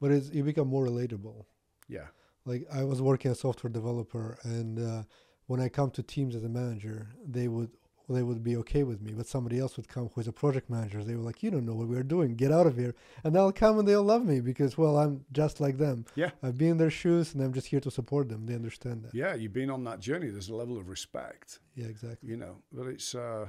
but 0.00 0.10
it's 0.14 0.28
you 0.36 0.42
become 0.44 0.68
more 0.68 0.86
relatable 0.86 1.40
yeah. 1.88 2.08
like 2.50 2.62
I 2.80 2.82
was 2.84 3.00
working 3.10 3.30
as 3.30 3.38
a 3.38 3.40
software 3.40 3.72
developer, 3.80 4.38
and 4.42 4.78
uh, 4.90 5.02
when 5.46 5.60
I 5.60 5.68
come 5.68 5.90
to 5.92 6.02
teams 6.02 6.34
as 6.36 6.44
a 6.44 6.48
manager, 6.62 6.98
they 7.36 7.48
would 7.48 7.70
they 8.08 8.22
would 8.22 8.42
be 8.44 8.56
okay 8.58 8.82
with 8.82 9.00
me. 9.00 9.12
But 9.12 9.26
somebody 9.26 9.58
else 9.58 9.76
would 9.76 9.88
come 9.88 10.10
who 10.14 10.20
is 10.20 10.28
a 10.28 10.32
project 10.32 10.68
manager. 10.68 11.02
They 11.02 11.14
were 11.16 11.22
like, 11.22 11.42
"You 11.42 11.50
don't 11.50 11.64
know 11.66 11.74
what 11.74 11.88
we're 11.88 12.02
doing. 12.02 12.34
Get 12.36 12.52
out 12.52 12.66
of 12.66 12.76
here!" 12.76 12.94
And 13.22 13.34
they'll 13.34 13.52
come 13.52 13.78
and 13.78 13.88
they'll 13.88 14.02
love 14.02 14.24
me 14.24 14.40
because, 14.40 14.76
well, 14.76 14.96
I'm 14.98 15.24
just 15.32 15.60
like 15.60 15.78
them. 15.78 16.04
Yeah. 16.14 16.30
I've 16.42 16.58
been 16.58 16.72
in 16.72 16.76
their 16.78 16.90
shoes, 16.90 17.34
and 17.34 17.42
I'm 17.42 17.52
just 17.52 17.66
here 17.68 17.80
to 17.80 17.90
support 17.90 18.28
them. 18.28 18.46
They 18.46 18.54
understand 18.54 19.04
that. 19.04 19.14
Yeah, 19.14 19.34
you've 19.34 19.52
been 19.52 19.70
on 19.70 19.84
that 19.84 20.00
journey. 20.00 20.28
There's 20.28 20.48
a 20.50 20.54
level 20.54 20.76
of 20.76 20.88
respect, 20.88 21.60
Yeah, 21.74 21.86
exactly. 21.86 22.28
you 22.28 22.36
know, 22.36 22.56
but 22.72 22.86
it's, 22.86 23.14
uh, 23.14 23.46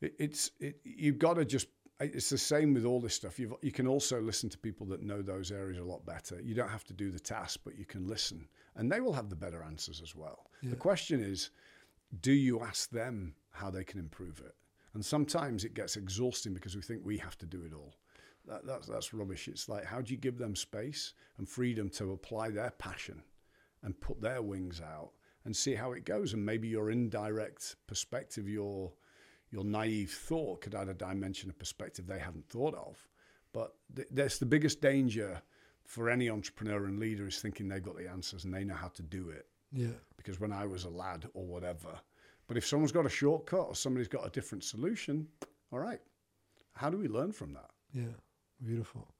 it, 0.00 0.14
it's, 0.18 0.50
it, 0.60 0.80
you've 0.84 1.18
got 1.18 1.34
to 1.34 1.44
just, 1.44 1.68
it's 2.00 2.28
the 2.30 2.38
same 2.38 2.74
with 2.74 2.84
all 2.84 3.00
this 3.00 3.14
stuff. 3.14 3.38
You've, 3.38 3.54
you 3.62 3.72
can 3.72 3.86
also 3.86 4.20
listen 4.20 4.48
to 4.50 4.58
people 4.58 4.86
that 4.88 5.02
know 5.02 5.22
those 5.22 5.50
areas 5.50 5.78
a 5.78 5.84
lot 5.84 6.04
better. 6.04 6.40
You 6.42 6.54
don't 6.54 6.68
have 6.68 6.84
to 6.84 6.92
do 6.92 7.10
the 7.10 7.18
task, 7.18 7.60
but 7.64 7.78
you 7.78 7.84
can 7.84 8.06
listen 8.06 8.46
and 8.76 8.92
they 8.92 9.00
will 9.00 9.12
have 9.14 9.30
the 9.30 9.36
better 9.36 9.62
answers 9.62 10.00
as 10.02 10.14
well. 10.14 10.50
Yeah. 10.62 10.70
The 10.70 10.76
question 10.76 11.20
is, 11.20 11.50
do 12.20 12.32
you 12.32 12.60
ask 12.60 12.90
them 12.90 13.34
how 13.50 13.70
they 13.70 13.84
can 13.84 13.98
improve 13.98 14.40
it? 14.44 14.54
And 14.94 15.04
sometimes 15.04 15.64
it 15.64 15.74
gets 15.74 15.96
exhausting 15.96 16.54
because 16.54 16.74
we 16.74 16.82
think 16.82 17.02
we 17.04 17.18
have 17.18 17.36
to 17.38 17.46
do 17.46 17.62
it 17.62 17.74
all. 17.74 17.94
That, 18.46 18.66
that's, 18.66 18.86
that's 18.86 19.12
rubbish. 19.12 19.48
It's 19.48 19.68
like, 19.68 19.84
how 19.84 20.00
do 20.00 20.12
you 20.12 20.18
give 20.18 20.38
them 20.38 20.54
space 20.56 21.14
and 21.38 21.48
freedom 21.48 21.90
to 21.90 22.12
apply 22.12 22.50
their 22.50 22.70
passion 22.70 23.22
and 23.82 24.00
put 24.00 24.20
their 24.20 24.40
wings 24.40 24.80
out 24.80 25.10
and 25.44 25.54
see 25.54 25.74
how 25.74 25.92
it 25.92 26.04
goes? 26.04 26.32
And 26.32 26.46
maybe 26.46 26.68
your 26.68 26.90
indirect 26.90 27.76
perspective, 27.86 28.48
your, 28.48 28.92
your 29.50 29.64
naive 29.64 30.12
thought 30.12 30.60
could 30.62 30.74
add 30.74 30.88
a 30.88 30.94
dimension 30.94 31.50
of 31.50 31.58
perspective 31.58 32.06
they 32.06 32.20
hadn't 32.20 32.48
thought 32.48 32.74
of. 32.74 33.06
But 33.52 33.74
th- 33.94 34.08
that's 34.12 34.38
the 34.38 34.46
biggest 34.46 34.80
danger 34.80 35.42
for 35.84 36.08
any 36.08 36.30
entrepreneur 36.30 36.86
and 36.86 36.98
leader 36.98 37.26
is 37.26 37.40
thinking 37.40 37.68
they've 37.68 37.82
got 37.82 37.96
the 37.96 38.08
answers 38.08 38.44
and 38.44 38.54
they 38.54 38.64
know 38.64 38.74
how 38.74 38.88
to 38.88 39.02
do 39.02 39.30
it 39.30 39.46
Yeah, 39.72 39.88
because 40.26 40.40
when 40.40 40.52
I 40.52 40.66
was 40.66 40.82
a 40.84 40.90
lad 40.90 41.28
or 41.34 41.46
whatever. 41.46 42.00
But 42.48 42.56
if 42.56 42.66
someone's 42.66 42.90
got 42.92 43.06
a 43.06 43.08
shortcut 43.08 43.60
or 43.68 43.74
somebody's 43.76 44.08
got 44.08 44.26
a 44.26 44.30
different 44.30 44.64
solution, 44.64 45.28
all 45.72 45.78
right, 45.78 46.00
how 46.72 46.90
do 46.90 46.98
we 46.98 47.06
learn 47.08 47.30
from 47.32 47.52
that? 47.54 47.70
yeah, 47.94 48.16
beautiful. 48.64 49.14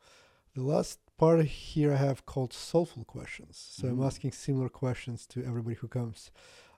The 0.54 0.62
last 0.62 0.98
part 1.16 1.44
here 1.44 1.92
I 1.92 1.96
have 1.96 2.26
called 2.26 2.52
soulful 2.52 3.04
questions. 3.04 3.56
So 3.56 3.88
I'm 3.88 3.98
Mm. 3.98 4.06
asking 4.06 4.32
similar 4.32 4.68
questions 4.68 5.26
to 5.28 5.44
everybody 5.44 5.76
who 5.76 5.86
comes. 5.88 6.30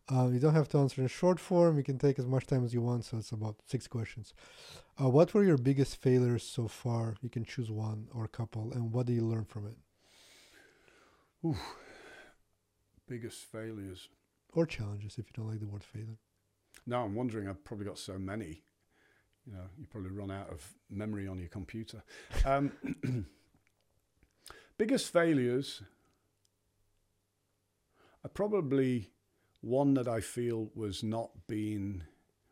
Um, 0.09 0.35
you 0.35 0.41
don't 0.41 0.55
have 0.55 0.69
to 0.71 0.79
answer 0.79 1.01
in 1.03 1.09
short 1.09 1.39
form. 1.41 1.77
You 1.79 1.85
can 1.85 1.99
take 1.99 2.19
as 2.19 2.27
much 2.27 2.47
time 2.47 2.65
as 2.65 2.75
you 2.75 2.83
want. 2.83 3.05
So 3.05 3.19
it's 3.19 3.33
about 3.33 3.57
six 3.67 3.87
questions. 3.87 4.35
Uh, 5.01 5.09
what 5.09 5.33
were 5.33 5.45
your 5.45 5.59
biggest 5.59 5.97
failures 6.03 6.43
so 6.43 6.69
far? 6.69 7.17
You 7.23 7.31
can 7.31 7.45
choose 7.45 7.71
one 7.71 8.09
or 8.15 8.25
a 8.25 8.29
couple, 8.39 8.73
and 8.73 8.93
what 8.93 9.07
did 9.07 9.15
you 9.15 9.27
learn 9.27 9.45
from 9.45 9.67
it? 9.67 9.77
Biggest 13.07 13.45
failures. 13.45 14.09
Or 14.55 14.67
challenges, 14.67 15.19
if 15.19 15.27
you 15.27 15.33
don't 15.35 15.49
like 15.49 15.61
the 15.61 15.67
word 15.67 15.85
failure. 15.85 16.19
Now 16.87 17.05
I'm 17.05 17.15
wondering, 17.15 17.49
I've 17.49 17.65
probably 17.65 17.87
got 17.87 17.99
so 17.99 18.19
many. 18.19 18.63
You 19.47 19.53
know, 19.53 19.65
you 19.79 19.87
probably 19.87 20.11
run 20.11 20.31
out 20.31 20.51
of 20.51 20.67
memory 20.91 21.27
on 21.27 21.39
your 21.39 21.49
computer. 21.49 22.03
Um, 22.45 22.73
biggest 24.79 25.13
failures 25.13 25.83
are 28.25 28.31
probably 28.31 29.11
one 29.61 29.95
that 29.95 30.09
I 30.09 30.21
feel 30.21 30.71
was 30.75 31.03
not 31.03 31.31
being, 31.47 32.03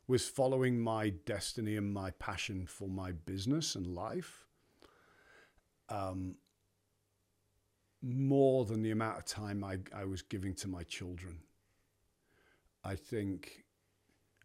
was 0.06 0.28
following 0.28 0.80
my 0.80 1.10
destiny 1.10 1.76
and 1.76 1.92
my 1.92 2.10
passion 2.12 2.66
for 2.66 2.88
my 2.88 3.12
business 3.12 3.74
and 3.74 3.86
life. 3.86 4.46
Um, 5.88 6.36
more 8.02 8.64
than 8.64 8.82
the 8.82 8.90
amount 8.90 9.18
of 9.18 9.24
time 9.24 9.64
I, 9.64 9.78
I 9.94 10.04
was 10.04 10.22
giving 10.22 10.54
to 10.56 10.68
my 10.68 10.82
children. 10.82 11.38
I 12.86 12.94
think 12.94 13.64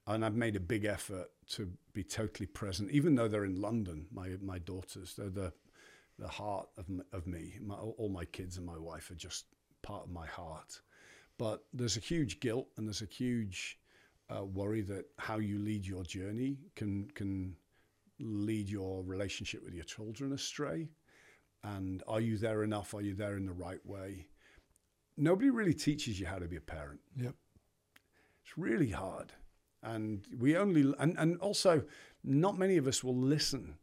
and 0.07 0.25
I've 0.25 0.35
made 0.35 0.55
a 0.55 0.59
big 0.59 0.85
effort 0.85 1.27
to 1.51 1.71
be 1.93 2.03
totally 2.03 2.47
present, 2.47 2.91
even 2.91 3.15
though 3.15 3.27
they're 3.27 3.45
in 3.45 3.61
London. 3.61 4.07
My 4.11 4.29
my 4.41 4.59
daughters, 4.59 5.13
they're 5.15 5.29
the 5.29 5.53
the 6.17 6.27
heart 6.27 6.67
of 6.77 6.85
of 7.13 7.27
me. 7.27 7.57
My, 7.61 7.75
all 7.75 8.09
my 8.09 8.25
kids 8.25 8.57
and 8.57 8.65
my 8.65 8.77
wife 8.77 9.11
are 9.11 9.15
just 9.15 9.45
part 9.81 10.03
of 10.05 10.11
my 10.11 10.25
heart. 10.25 10.81
But 11.37 11.63
there's 11.73 11.97
a 11.97 12.01
huge 12.01 12.39
guilt 12.39 12.67
and 12.77 12.87
there's 12.87 13.01
a 13.01 13.05
huge 13.05 13.79
uh, 14.29 14.45
worry 14.45 14.81
that 14.81 15.05
how 15.17 15.37
you 15.37 15.59
lead 15.59 15.85
your 15.85 16.03
journey 16.03 16.57
can 16.75 17.09
can 17.13 17.55
lead 18.19 18.69
your 18.69 19.03
relationship 19.03 19.63
with 19.63 19.73
your 19.73 19.85
children 19.85 20.33
astray. 20.33 20.89
And 21.63 22.03
are 22.07 22.21
you 22.21 22.37
there 22.37 22.63
enough? 22.63 22.93
Are 22.95 23.01
you 23.01 23.13
there 23.13 23.37
in 23.37 23.45
the 23.45 23.53
right 23.53 23.83
way? 23.85 24.25
Nobody 25.15 25.51
really 25.51 25.75
teaches 25.75 26.19
you 26.19 26.25
how 26.25 26.39
to 26.39 26.47
be 26.47 26.55
a 26.55 26.61
parent. 26.61 26.99
Yep. 27.15 27.35
It's 28.51 28.57
really 28.57 28.89
hard. 28.89 29.31
And 29.81 30.25
we 30.37 30.57
only, 30.57 30.93
and, 30.99 31.15
and 31.17 31.39
also, 31.39 31.83
not 32.21 32.59
many 32.59 32.75
of 32.75 32.85
us 32.85 33.01
will 33.01 33.15
listen 33.15 33.75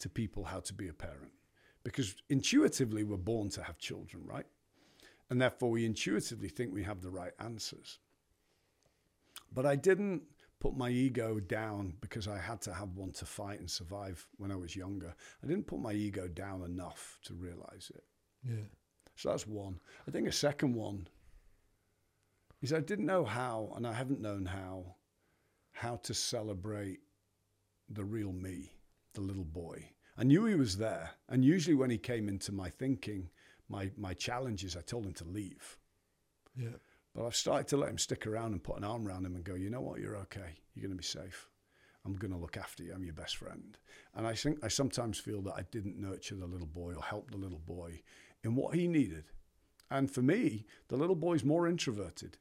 to 0.00 0.08
people 0.08 0.44
how 0.44 0.60
to 0.60 0.74
be 0.74 0.88
a 0.88 0.92
parent 0.92 1.30
because 1.84 2.16
intuitively 2.28 3.04
we're 3.04 3.16
born 3.16 3.50
to 3.50 3.62
have 3.62 3.78
children, 3.78 4.24
right? 4.26 4.46
And 5.30 5.40
therefore 5.40 5.70
we 5.70 5.86
intuitively 5.86 6.48
think 6.48 6.74
we 6.74 6.82
have 6.82 7.02
the 7.02 7.10
right 7.10 7.32
answers. 7.38 8.00
But 9.54 9.64
I 9.64 9.76
didn't 9.76 10.22
put 10.58 10.76
my 10.76 10.90
ego 10.90 11.38
down 11.38 11.94
because 12.00 12.26
I 12.26 12.38
had 12.38 12.60
to 12.62 12.74
have 12.74 12.96
one 12.96 13.12
to 13.12 13.24
fight 13.24 13.60
and 13.60 13.70
survive 13.70 14.26
when 14.38 14.50
I 14.50 14.56
was 14.56 14.74
younger. 14.74 15.14
I 15.42 15.46
didn't 15.46 15.68
put 15.68 15.78
my 15.78 15.92
ego 15.92 16.26
down 16.26 16.64
enough 16.64 17.20
to 17.26 17.34
realize 17.34 17.92
it. 17.94 18.04
Yeah. 18.44 18.66
So 19.14 19.30
that's 19.30 19.46
one. 19.46 19.78
I 20.08 20.10
think 20.10 20.26
a 20.26 20.32
second 20.32 20.74
one 20.74 21.06
is 22.60 22.72
I 22.72 22.80
didn't 22.80 23.06
know 23.06 23.24
how, 23.24 23.72
and 23.76 23.86
I 23.86 23.92
haven't 23.92 24.20
known 24.20 24.46
how, 24.46 24.96
how 25.72 25.96
to 26.02 26.14
celebrate 26.14 27.00
the 27.88 28.04
real 28.04 28.32
me, 28.32 28.72
the 29.14 29.20
little 29.20 29.44
boy. 29.44 29.90
I 30.18 30.24
knew 30.24 30.44
he 30.44 30.54
was 30.54 30.76
there, 30.76 31.10
and 31.28 31.44
usually 31.44 31.74
when 31.74 31.90
he 31.90 31.98
came 31.98 32.28
into 32.28 32.52
my 32.52 32.68
thinking, 32.68 33.30
my 33.68 33.90
my 33.96 34.12
challenges, 34.12 34.76
I 34.76 34.82
told 34.82 35.06
him 35.06 35.14
to 35.14 35.24
leave. 35.24 35.78
Yeah. 36.56 36.76
But 37.14 37.26
I've 37.26 37.36
started 37.36 37.68
to 37.68 37.76
let 37.76 37.90
him 37.90 37.98
stick 37.98 38.26
around 38.26 38.52
and 38.52 38.62
put 38.62 38.76
an 38.76 38.84
arm 38.84 39.06
around 39.06 39.26
him 39.26 39.34
and 39.34 39.44
go, 39.44 39.54
you 39.54 39.70
know 39.70 39.80
what, 39.80 40.00
you're 40.00 40.16
okay. 40.18 40.58
You're 40.74 40.82
going 40.82 40.96
to 40.96 41.02
be 41.02 41.04
safe. 41.04 41.48
I'm 42.04 42.14
going 42.16 42.32
to 42.32 42.38
look 42.38 42.56
after 42.56 42.82
you. 42.82 42.92
I'm 42.94 43.04
your 43.04 43.14
best 43.14 43.36
friend. 43.36 43.76
And 44.14 44.26
I 44.26 44.34
think 44.34 44.64
I 44.64 44.68
sometimes 44.68 45.18
feel 45.18 45.42
that 45.42 45.54
I 45.54 45.64
didn't 45.70 46.00
nurture 46.00 46.36
the 46.36 46.46
little 46.46 46.66
boy 46.66 46.94
or 46.94 47.02
help 47.02 47.30
the 47.30 47.36
little 47.36 47.58
boy 47.58 48.00
in 48.42 48.54
what 48.54 48.74
he 48.74 48.86
needed. 48.86 49.24
And 49.90 50.10
for 50.10 50.22
me, 50.22 50.66
the 50.88 50.96
little 50.96 51.16
boy's 51.16 51.44
more 51.44 51.66
introverted. 51.66 52.38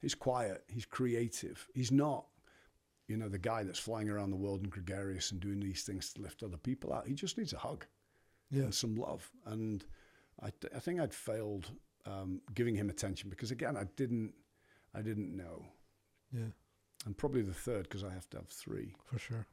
He's 0.00 0.14
quiet. 0.14 0.64
He's 0.68 0.86
creative. 0.86 1.66
He's 1.74 1.92
not, 1.92 2.26
you 3.06 3.16
know, 3.16 3.28
the 3.28 3.38
guy 3.38 3.62
that's 3.64 3.78
flying 3.78 4.08
around 4.08 4.30
the 4.30 4.36
world 4.36 4.62
and 4.62 4.70
gregarious 4.70 5.30
and 5.30 5.40
doing 5.40 5.60
these 5.60 5.82
things 5.82 6.12
to 6.14 6.22
lift 6.22 6.42
other 6.42 6.56
people 6.56 6.92
out. 6.92 7.06
He 7.06 7.14
just 7.14 7.36
needs 7.38 7.52
a 7.52 7.58
hug 7.58 7.86
Yeah. 8.50 8.62
and 8.64 8.74
some 8.74 8.94
love. 8.96 9.30
And 9.46 9.84
I, 10.42 10.48
I 10.74 10.78
think 10.78 11.00
I'd 11.00 11.12
failed 11.14 11.70
um, 12.06 12.40
giving 12.54 12.74
him 12.74 12.88
attention 12.88 13.28
because 13.28 13.50
again, 13.50 13.76
I 13.76 13.84
didn't, 13.96 14.32
I 14.94 15.02
didn't 15.02 15.36
know. 15.36 15.66
Yeah. 16.32 16.48
And 17.06 17.16
probably 17.16 17.42
the 17.42 17.52
third, 17.54 17.82
because 17.84 18.04
I 18.04 18.10
have 18.12 18.28
to 18.30 18.38
have 18.38 18.48
three, 18.48 18.94
For 19.04 19.18
sure. 19.18 19.46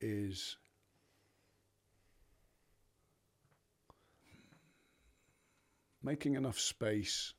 is 0.00 0.56
making 6.02 6.34
enough 6.34 6.58
space 6.58 7.34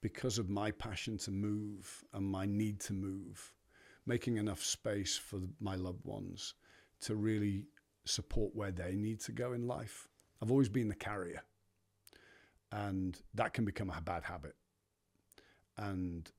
because 0.00 0.38
of 0.38 0.48
my 0.48 0.70
passion 0.70 1.18
to 1.18 1.30
move 1.30 2.04
and 2.12 2.24
my 2.24 2.46
need 2.46 2.80
to 2.80 2.92
move, 2.92 3.52
making 4.06 4.36
enough 4.36 4.62
space 4.62 5.16
for 5.16 5.40
my 5.60 5.74
loved 5.74 6.04
ones 6.04 6.54
to 7.00 7.16
really 7.16 7.66
support 8.04 8.54
where 8.54 8.70
they 8.70 8.94
need 8.94 9.20
to 9.20 9.32
go 9.32 9.52
in 9.52 9.66
life. 9.66 10.08
I've 10.40 10.50
always 10.50 10.68
been 10.68 10.88
the 10.88 10.94
carrier, 10.94 11.42
and 12.70 13.20
that 13.34 13.54
can 13.54 13.64
become 13.64 13.90
a 13.90 14.00
bad 14.00 14.22
habit. 14.22 14.54
And 15.76 16.30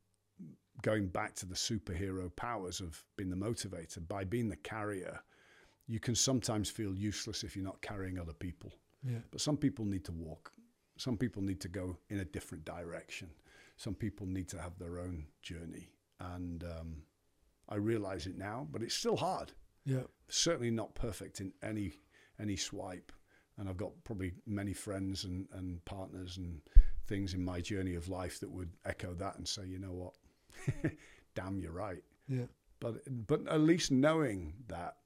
going 0.82 1.07
back 1.07 1.36
to 1.36 1.45
the 1.45 1.55
superhero 1.55 2.34
powers 2.36 2.80
of 2.80 3.03
being 3.18 3.30
the 3.30 3.36
motivator, 3.36 4.07
by 4.07 4.24
being 4.24 4.49
the 4.49 4.55
carrier, 4.55 5.20
you 5.88 5.99
can 5.99 6.16
sometimes 6.16 6.70
feel 6.70 6.95
useless 6.95 7.43
if 7.43 7.55
you're 7.55 7.66
not 7.66 7.82
carrying 7.82 8.20
other 8.20 8.34
people. 8.34 8.72
Yeah. 9.03 9.20
But 9.32 9.41
some 9.41 9.57
people 9.57 9.86
need 9.86 10.05
to 10.05 10.12
walk. 10.12 10.51
Some 10.97 11.18
people 11.18 11.41
need 11.41 11.62
to 11.62 11.68
go 11.68 11.97
in 12.10 12.20
a 12.20 12.26
different 12.26 12.66
direction. 12.66 13.30
Some 13.80 13.96
people 13.96 14.28
need 14.28 14.50
to 14.50 14.60
have 14.60 14.78
their 14.78 15.00
own 15.00 15.26
journey. 15.42 15.88
And 16.20 16.66
um, 16.66 17.04
I 17.70 17.76
realize 17.76 18.28
it 18.28 18.38
now, 18.38 18.68
but 18.70 18.84
it's 18.84 18.94
still 18.94 19.16
hard. 19.16 19.54
Yeah. 19.86 20.04
Certainly 20.28 20.72
not 20.72 20.94
perfect 20.96 21.40
in 21.40 21.54
any 21.64 21.94
any 22.42 22.58
swipe. 22.58 23.14
And 23.58 23.70
I've 23.70 23.78
got 23.78 23.92
probably 24.04 24.34
many 24.46 24.74
friends 24.74 25.24
and, 25.24 25.48
and 25.54 25.84
partners 25.86 26.36
and 26.38 26.62
things 27.08 27.34
in 27.34 27.44
my 27.44 27.62
journey 27.62 27.96
of 27.96 28.10
life 28.10 28.42
that 28.42 28.52
would 28.52 28.70
echo 28.84 29.14
that 29.14 29.38
and 29.38 29.48
say, 29.48 29.66
you 29.66 29.80
know 29.80 29.94
what, 29.94 30.92
damn, 31.36 31.60
you're 31.60 31.72
right. 31.72 32.04
Yeah. 32.28 32.48
But 32.82 32.96
but 33.28 33.48
at 33.48 33.62
least 33.62 33.92
knowing 33.92 34.56
that 34.68 34.98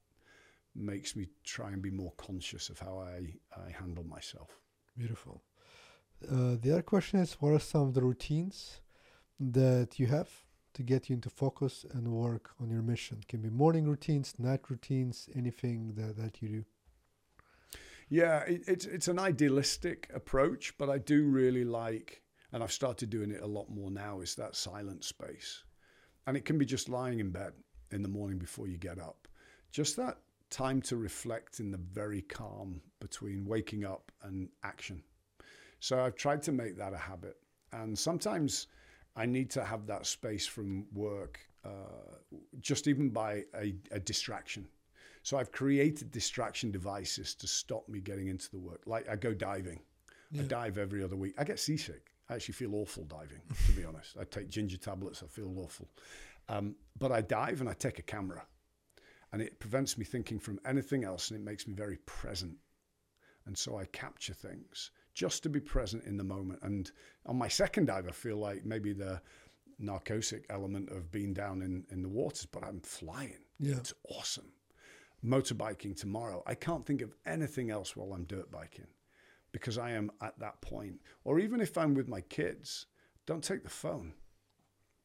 makes 0.74 1.16
me 1.16 1.28
try 1.44 1.70
and 1.70 1.82
be 1.82 1.92
more 1.92 2.14
conscious 2.18 2.70
of 2.70 2.80
how 2.80 2.98
I, 2.98 3.36
I 3.56 3.70
handle 3.70 4.04
myself. 4.04 4.50
Beautiful. 4.98 5.44
Uh, 6.30 6.56
the 6.60 6.72
other 6.72 6.82
question 6.82 7.20
is 7.20 7.34
what 7.40 7.54
are 7.54 7.60
some 7.60 7.88
of 7.88 7.94
the 7.94 8.02
routines 8.02 8.82
that 9.40 10.00
you 10.00 10.08
have 10.08 10.30
to 10.74 10.84
get 10.84 11.10
you 11.10 11.16
into 11.16 11.30
focus 11.30 11.86
and 11.92 12.08
work 12.08 12.52
on 12.62 12.70
your 12.70 12.82
mission? 12.82 13.22
Can 13.28 13.42
be 13.42 13.50
morning 13.50 13.88
routines, 13.88 14.34
night 14.38 14.62
routines, 14.70 15.30
anything 15.36 15.94
that, 15.96 16.18
that 16.18 16.42
you 16.42 16.50
do. 16.50 16.66
Yeah, 18.10 18.40
it, 18.42 18.64
it's 18.68 18.86
it's 18.86 19.08
an 19.08 19.20
idealistic 19.20 20.10
approach, 20.14 20.78
but 20.78 20.90
I 20.90 20.98
do 20.98 21.24
really 21.24 21.64
like, 21.64 22.22
and 22.52 22.62
I've 22.62 22.72
started 22.72 23.10
doing 23.10 23.32
it 23.32 23.42
a 23.42 23.48
lot 23.48 23.70
more 23.70 23.92
now. 23.92 24.22
Is 24.22 24.36
that 24.36 24.56
silent 24.56 25.04
space, 25.04 25.64
and 26.28 26.38
it 26.38 26.46
can 26.46 26.58
be 26.58 26.66
just 26.66 26.90
lying 26.90 27.20
in 27.20 27.32
bed 27.32 27.54
in 27.92 28.02
the 28.02 28.10
morning 28.10 28.38
before 28.38 28.68
you 28.68 28.78
get 28.78 29.00
up, 29.00 29.28
just 29.72 29.96
that 29.98 30.18
time 30.50 30.82
to 30.84 30.96
reflect 30.96 31.60
in 31.60 31.72
the 31.72 31.78
very 31.78 32.22
calm 32.22 32.82
between 33.00 33.46
waking 33.46 33.86
up 33.86 34.12
and 34.22 34.50
action. 34.64 35.02
So 35.84 36.00
I've 36.00 36.16
tried 36.16 36.42
to 36.44 36.54
make 36.54 36.78
that 36.78 36.94
a 36.94 36.98
habit, 36.98 37.36
and 37.74 38.00
sometimes 38.00 38.68
I 39.18 39.26
need 39.26 39.50
to 39.50 39.66
have 39.66 39.86
that 39.88 40.06
space 40.06 40.48
from 40.48 40.86
work, 40.94 41.42
uh, 41.66 42.16
just 42.62 42.88
even 42.88 43.10
by 43.10 43.44
a, 43.54 43.76
a 43.92 44.00
distraction. 44.00 44.66
So 45.24 45.38
I've 45.38 45.52
created 45.52 46.10
distraction 46.10 46.72
devices 46.72 47.36
to 47.36 47.48
stop 47.48 47.90
me 47.90 48.00
getting 48.00 48.30
into 48.30 48.50
the 48.50 48.60
work. 48.60 48.84
Like 48.86 49.10
I 49.10 49.18
go 49.18 49.34
diving. 49.34 49.82
I 50.40 50.44
dive 50.44 50.78
every 50.78 51.04
other 51.04 51.18
week. 51.18 51.34
I 51.38 51.44
get 51.44 51.60
seasick. 51.60 52.14
I 52.30 52.36
actually 52.36 52.54
feel 52.54 52.76
awful 52.76 53.04
diving, 53.04 53.42
to 53.66 53.72
be 53.74 53.84
honest. 53.84 54.16
I 54.18 54.24
take 54.24 54.48
ginger 54.48 54.78
tablets. 54.78 55.22
I 55.22 55.28
feel 55.28 55.54
awful. 55.60 55.90
Um, 56.48 56.76
but 56.98 57.12
I 57.12 57.20
dive 57.20 57.60
and 57.60 57.70
I 57.70 57.74
take 57.74 58.00
a 58.00 58.04
camera. 58.04 58.46
And 59.34 59.42
it 59.42 59.60
prevents 59.60 59.98
me 59.98 60.06
thinking 60.06 60.40
from 60.40 60.62
anything 60.66 61.04
else 61.04 61.30
and 61.30 61.38
it 61.38 61.44
makes 61.44 61.68
me 61.68 61.74
very 61.74 61.98
present. 62.06 62.56
And 63.46 63.58
so 63.58 63.78
I 63.78 63.84
capture 63.88 64.34
things 64.34 64.92
just 65.14 65.44
to 65.44 65.50
be 65.50 65.60
present 65.60 66.04
in 66.06 66.18
the 66.18 66.24
moment. 66.24 66.60
And 66.64 66.92
on 67.26 67.38
my 67.38 67.48
second 67.48 67.86
dive, 67.86 68.08
I 68.08 68.12
feel 68.12 68.38
like 68.38 68.66
maybe 68.66 68.94
the 68.94 69.22
narcotic 69.80 70.46
element 70.50 70.90
of 70.90 71.12
being 71.12 71.34
down 71.34 71.62
in, 71.62 71.86
in 71.92 72.02
the 72.02 72.10
waters, 72.10 72.46
but 72.46 72.64
I'm 72.64 72.80
flying. 72.82 73.38
Yeah. 73.60 73.76
It's 73.78 73.94
awesome. 74.10 74.52
Motorbiking 75.24 75.96
tomorrow, 75.96 76.44
I 76.46 76.56
can't 76.56 76.86
think 76.86 77.02
of 77.02 77.16
anything 77.26 77.72
else 77.72 77.96
while 77.96 78.14
I'm 78.14 78.26
dirt 78.26 78.52
biking 78.52 78.88
because 79.52 79.78
I 79.78 79.92
am 79.92 80.12
at 80.22 80.38
that 80.40 80.60
point. 80.62 81.00
Or 81.24 81.40
even 81.40 81.62
if 81.62 81.78
I'm 81.78 81.94
with 81.94 82.10
my 82.10 82.22
kids, 82.22 82.88
don't 83.26 83.44
take 83.44 83.64
the 83.64 83.70
phone. 83.70 84.14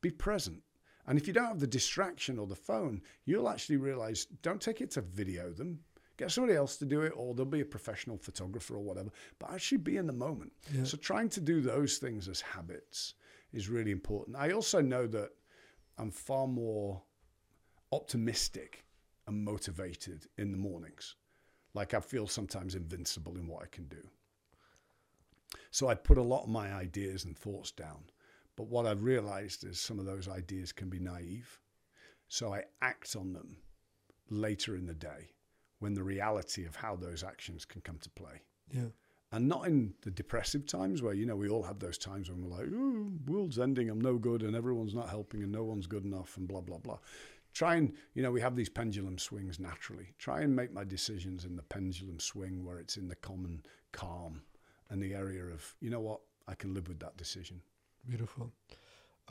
Be 0.00 0.10
present. 0.10 0.62
And 1.06 1.18
if 1.18 1.26
you 1.26 1.32
don't 1.32 1.46
have 1.46 1.60
the 1.60 1.66
distraction 1.66 2.38
or 2.38 2.46
the 2.46 2.56
phone, 2.56 3.02
you'll 3.24 3.48
actually 3.48 3.76
realize 3.76 4.26
don't 4.42 4.60
take 4.60 4.80
it 4.80 4.90
to 4.92 5.00
video 5.00 5.50
them. 5.50 5.80
Get 6.18 6.32
somebody 6.32 6.56
else 6.56 6.76
to 6.78 6.84
do 6.84 7.02
it, 7.02 7.12
or 7.16 7.32
there'll 7.32 7.50
be 7.50 7.60
a 7.60 7.64
professional 7.64 8.18
photographer 8.18 8.74
or 8.74 8.82
whatever, 8.82 9.10
but 9.38 9.52
actually 9.52 9.78
be 9.78 9.96
in 9.96 10.06
the 10.06 10.12
moment. 10.12 10.52
Yeah. 10.74 10.84
So, 10.84 10.96
trying 10.96 11.28
to 11.30 11.40
do 11.40 11.60
those 11.60 11.98
things 11.98 12.28
as 12.28 12.40
habits 12.40 13.14
is 13.52 13.68
really 13.68 13.92
important. 13.92 14.36
I 14.36 14.50
also 14.50 14.80
know 14.80 15.06
that 15.06 15.30
I'm 15.96 16.10
far 16.10 16.46
more 16.46 17.00
optimistic 17.92 18.84
and 19.26 19.44
motivated 19.44 20.26
in 20.38 20.52
the 20.52 20.58
mornings. 20.58 21.14
Like 21.74 21.94
I 21.94 22.00
feel 22.00 22.26
sometimes 22.26 22.74
invincible 22.74 23.36
in 23.36 23.46
what 23.46 23.62
I 23.62 23.66
can 23.66 23.84
do. 23.84 24.02
So 25.70 25.88
I 25.88 25.94
put 25.94 26.18
a 26.18 26.22
lot 26.22 26.44
of 26.44 26.48
my 26.48 26.72
ideas 26.72 27.24
and 27.24 27.36
thoughts 27.36 27.70
down. 27.70 28.04
But 28.56 28.68
what 28.68 28.86
I've 28.86 29.04
realized 29.04 29.64
is 29.64 29.78
some 29.78 29.98
of 29.98 30.04
those 30.04 30.28
ideas 30.28 30.72
can 30.72 30.88
be 30.88 30.98
naive. 30.98 31.60
So 32.28 32.52
I 32.52 32.64
act 32.82 33.14
on 33.16 33.32
them 33.32 33.56
later 34.30 34.76
in 34.76 34.86
the 34.86 34.94
day 34.94 35.30
when 35.78 35.94
the 35.94 36.02
reality 36.02 36.64
of 36.64 36.76
how 36.76 36.96
those 36.96 37.22
actions 37.22 37.64
can 37.64 37.80
come 37.80 37.98
to 37.98 38.10
play. 38.10 38.42
Yeah. 38.72 38.88
And 39.30 39.46
not 39.46 39.66
in 39.66 39.94
the 40.02 40.10
depressive 40.10 40.66
times 40.66 41.02
where, 41.02 41.12
you 41.12 41.26
know, 41.26 41.36
we 41.36 41.48
all 41.48 41.62
have 41.62 41.78
those 41.78 41.98
times 41.98 42.30
when 42.30 42.42
we're 42.42 42.56
like, 42.56 42.68
oh, 42.74 43.12
world's 43.26 43.58
ending, 43.58 43.90
I'm 43.90 44.00
no 44.00 44.16
good, 44.16 44.42
and 44.42 44.56
everyone's 44.56 44.94
not 44.94 45.10
helping, 45.10 45.42
and 45.42 45.52
no 45.52 45.64
one's 45.64 45.86
good 45.86 46.04
enough, 46.04 46.36
and 46.38 46.48
blah, 46.48 46.62
blah, 46.62 46.78
blah. 46.78 46.98
Try 47.52 47.76
and, 47.76 47.92
you 48.14 48.22
know, 48.22 48.30
we 48.30 48.40
have 48.40 48.56
these 48.56 48.68
pendulum 48.70 49.18
swings 49.18 49.58
naturally. 49.58 50.14
Try 50.18 50.40
and 50.40 50.56
make 50.56 50.72
my 50.72 50.84
decisions 50.84 51.44
in 51.44 51.56
the 51.56 51.62
pendulum 51.62 52.20
swing 52.20 52.64
where 52.64 52.78
it's 52.78 52.96
in 52.96 53.08
the 53.08 53.16
common 53.16 53.64
calm 53.92 54.42
and 54.90 55.02
the 55.02 55.14
area 55.14 55.44
of, 55.44 55.74
you 55.80 55.90
know 55.90 56.00
what, 56.00 56.20
I 56.46 56.54
can 56.54 56.72
live 56.72 56.88
with 56.88 57.00
that 57.00 57.16
decision. 57.16 57.60
Beautiful. 58.06 58.52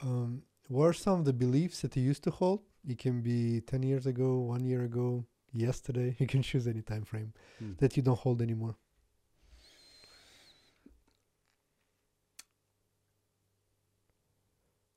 Um, 0.03 0.43
what 0.67 0.85
are 0.85 0.93
some 0.93 1.19
of 1.19 1.25
the 1.25 1.33
beliefs 1.33 1.81
that 1.81 1.95
you 1.95 2.03
used 2.03 2.23
to 2.25 2.31
hold? 2.31 2.61
It 2.87 2.99
can 2.99 3.21
be 3.21 3.61
10 3.61 3.81
years 3.81 4.05
ago, 4.05 4.37
one 4.39 4.63
year 4.63 4.83
ago, 4.83 5.25
yesterday. 5.53 6.15
You 6.19 6.27
can 6.27 6.41
choose 6.41 6.67
any 6.67 6.81
time 6.81 7.03
frame 7.05 7.33
Hmm. 7.59 7.73
that 7.79 7.95
you 7.97 8.03
don't 8.03 8.19
hold 8.19 8.41
anymore. 8.41 8.75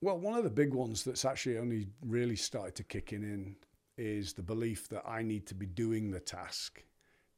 Well, 0.03 0.19
one 0.19 0.35
of 0.35 0.45
the 0.45 0.51
big 0.51 0.73
ones 0.73 1.05
that's 1.05 1.25
actually 1.25 1.59
only 1.59 1.89
really 2.01 2.37
started 2.37 2.75
to 2.77 2.85
kick 2.85 3.13
in, 3.13 3.23
in 3.23 3.57
is 3.99 4.33
the 4.33 4.43
belief 4.43 4.89
that 4.89 5.03
I 5.07 5.23
need 5.23 5.47
to 5.49 5.55
be 5.55 5.67
doing 5.67 6.11
the 6.11 6.21
task 6.21 6.83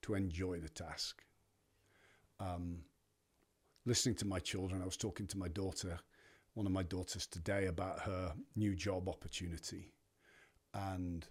to 0.02 0.14
enjoy 0.14 0.60
the 0.60 0.68
task. 0.68 1.24
Um, 2.38 2.78
listening 3.84 4.14
to 4.16 4.26
my 4.26 4.38
children, 4.38 4.80
I 4.80 4.84
was 4.84 4.96
talking 4.96 5.26
to 5.28 5.38
my 5.38 5.48
daughter, 5.48 5.98
one 6.54 6.66
of 6.66 6.72
my 6.72 6.84
daughters 6.84 7.26
today, 7.26 7.66
about 7.66 7.98
her 8.00 8.32
new 8.54 8.76
job 8.76 9.08
opportunity. 9.08 9.92
And 10.72 11.26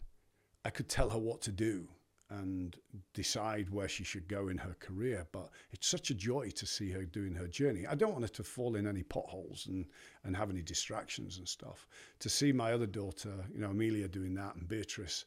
I 0.63 0.69
could 0.69 0.89
tell 0.89 1.09
her 1.09 1.19
what 1.19 1.41
to 1.41 1.51
do 1.51 1.87
and 2.31 2.77
decide 3.13 3.69
where 3.69 3.89
she 3.89 4.05
should 4.05 4.27
go 4.27 4.47
in 4.47 4.57
her 4.57 4.75
career. 4.79 5.27
But 5.31 5.49
it's 5.71 5.87
such 5.87 6.11
a 6.11 6.15
joy 6.15 6.49
to 6.51 6.65
see 6.65 6.89
her 6.91 7.03
doing 7.03 7.35
her 7.35 7.47
journey. 7.47 7.85
I 7.85 7.95
don't 7.95 8.13
want 8.13 8.23
her 8.23 8.29
to 8.29 8.43
fall 8.43 8.75
in 8.77 8.87
any 8.87 9.03
potholes 9.03 9.67
and, 9.67 9.85
and 10.23 10.35
have 10.35 10.49
any 10.49 10.61
distractions 10.61 11.37
and 11.37 11.47
stuff. 11.47 11.87
To 12.19 12.29
see 12.29 12.53
my 12.53 12.71
other 12.71 12.85
daughter, 12.85 13.33
you 13.53 13.59
know, 13.59 13.71
Amelia 13.71 14.07
doing 14.07 14.33
that 14.35 14.55
and 14.55 14.67
Beatrice 14.67 15.25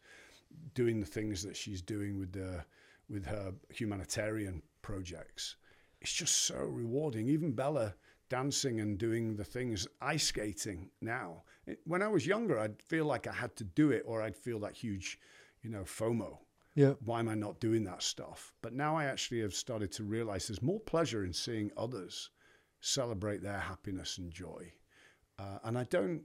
doing 0.74 1.00
the 1.00 1.06
things 1.06 1.42
that 1.42 1.56
she's 1.56 1.82
doing 1.82 2.18
with 2.18 2.32
the 2.32 2.64
with 3.10 3.26
her 3.26 3.52
humanitarian 3.68 4.62
projects, 4.80 5.56
it's 6.00 6.12
just 6.12 6.44
so 6.44 6.56
rewarding. 6.56 7.28
Even 7.28 7.52
Bella 7.52 7.94
dancing 8.28 8.80
and 8.80 8.98
doing 8.98 9.36
the 9.36 9.44
things 9.44 9.86
ice 10.00 10.24
skating 10.28 10.90
now. 11.00 11.44
When 11.84 12.02
I 12.02 12.08
was 12.08 12.26
younger, 12.26 12.58
I'd 12.58 12.82
feel 12.82 13.04
like 13.06 13.26
I 13.26 13.32
had 13.32 13.54
to 13.56 13.64
do 13.64 13.90
it, 13.90 14.02
or 14.06 14.22
I'd 14.22 14.36
feel 14.36 14.58
that 14.60 14.74
huge, 14.74 15.18
you 15.62 15.70
know, 15.70 15.82
FOMO 15.84 16.38
Yeah. 16.74 16.94
why 17.04 17.20
am 17.20 17.28
I 17.28 17.34
not 17.34 17.60
doing 17.60 17.84
that 17.84 18.02
stuff? 18.02 18.52
But 18.62 18.72
now 18.72 18.96
I 18.96 19.04
actually 19.04 19.40
have 19.40 19.54
started 19.54 19.92
to 19.92 20.04
realize 20.04 20.48
there's 20.48 20.62
more 20.62 20.80
pleasure 20.80 21.24
in 21.24 21.32
seeing 21.32 21.70
others 21.76 22.30
celebrate 22.80 23.42
their 23.42 23.60
happiness 23.60 24.18
and 24.18 24.30
joy. 24.32 24.72
Uh, 25.38 25.58
and 25.64 25.78
I 25.78 25.84
don't, 25.84 26.22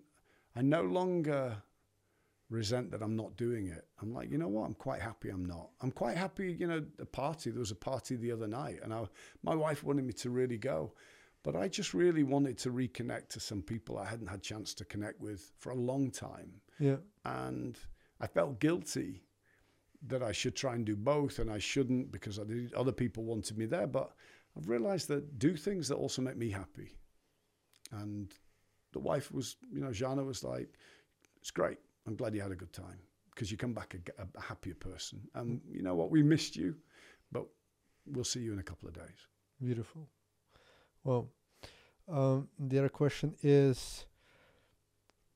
I 0.55 0.61
no 0.61 0.81
longer 0.81 1.61
resent 2.49 2.91
that 2.91 3.01
I'm 3.01 3.15
not 3.15 3.37
doing 3.37 3.67
it. 3.67 3.87
I'm 4.01 4.11
like, 4.13 4.31
you 4.31 4.37
know 4.37 4.47
what? 4.47 4.65
I'm 4.65 4.73
quite 4.73 5.01
happy 5.01 5.29
I'm 5.29 5.45
not. 5.45 5.69
I'm 5.81 5.91
quite 5.91 6.17
happy, 6.17 6.51
you 6.51 6.67
know, 6.67 6.83
the 6.97 7.05
party, 7.05 7.51
there 7.51 7.59
was 7.59 7.71
a 7.71 7.75
party 7.75 8.15
the 8.15 8.31
other 8.31 8.47
night 8.47 8.79
and 8.83 8.93
I, 8.93 9.05
my 9.43 9.55
wife 9.55 9.83
wanted 9.83 10.05
me 10.05 10.13
to 10.13 10.29
really 10.29 10.57
go. 10.57 10.93
But 11.43 11.55
I 11.55 11.67
just 11.67 11.93
really 11.93 12.23
wanted 12.23 12.57
to 12.59 12.71
reconnect 12.71 13.29
to 13.29 13.39
some 13.39 13.61
people 13.61 13.97
I 13.97 14.05
hadn't 14.05 14.27
had 14.27 14.41
chance 14.41 14.73
to 14.75 14.85
connect 14.85 15.21
with 15.21 15.51
for 15.57 15.71
a 15.71 15.75
long 15.75 16.11
time. 16.11 16.51
Yeah. 16.79 16.97
And 17.25 17.77
I 18.19 18.27
felt 18.27 18.59
guilty 18.59 19.23
that 20.07 20.21
I 20.21 20.31
should 20.31 20.55
try 20.55 20.75
and 20.75 20.85
do 20.85 20.95
both 20.95 21.39
and 21.39 21.49
I 21.51 21.59
shouldn't 21.59 22.11
because 22.11 22.39
I 22.39 22.43
did, 22.43 22.73
other 22.73 22.91
people 22.91 23.23
wanted 23.23 23.57
me 23.57 23.65
there. 23.65 23.87
But 23.87 24.11
I've 24.57 24.67
realized 24.67 25.07
that 25.09 25.39
do 25.39 25.55
things 25.55 25.87
that 25.87 25.95
also 25.95 26.21
make 26.21 26.37
me 26.37 26.49
happy. 26.49 26.97
And 27.91 28.33
the 28.91 28.99
wife 28.99 29.31
was, 29.31 29.55
you 29.71 29.79
know, 29.79 29.91
Jana 29.91 30.23
was 30.23 30.43
like, 30.43 30.69
it's 31.37 31.51
great. 31.51 31.77
I'm 32.05 32.15
glad 32.15 32.35
you 32.35 32.41
had 32.41 32.51
a 32.51 32.55
good 32.55 32.73
time 32.73 32.99
because 33.33 33.51
you 33.51 33.57
come 33.57 33.73
back 33.73 33.95
a, 33.95 34.23
a 34.37 34.41
happier 34.41 34.75
person. 34.75 35.21
And 35.35 35.61
you 35.69 35.83
know 35.83 35.95
what? 35.95 36.11
We 36.11 36.21
missed 36.21 36.55
you, 36.55 36.75
but 37.31 37.45
we'll 38.05 38.23
see 38.23 38.41
you 38.41 38.51
in 38.51 38.59
a 38.59 38.63
couple 38.63 38.87
of 38.89 38.93
days. 38.95 39.27
Beautiful. 39.61 40.07
Well, 41.09 41.27
um, 42.07 42.49
the 42.59 42.77
other 42.77 42.89
question 42.89 43.33
is 43.41 44.05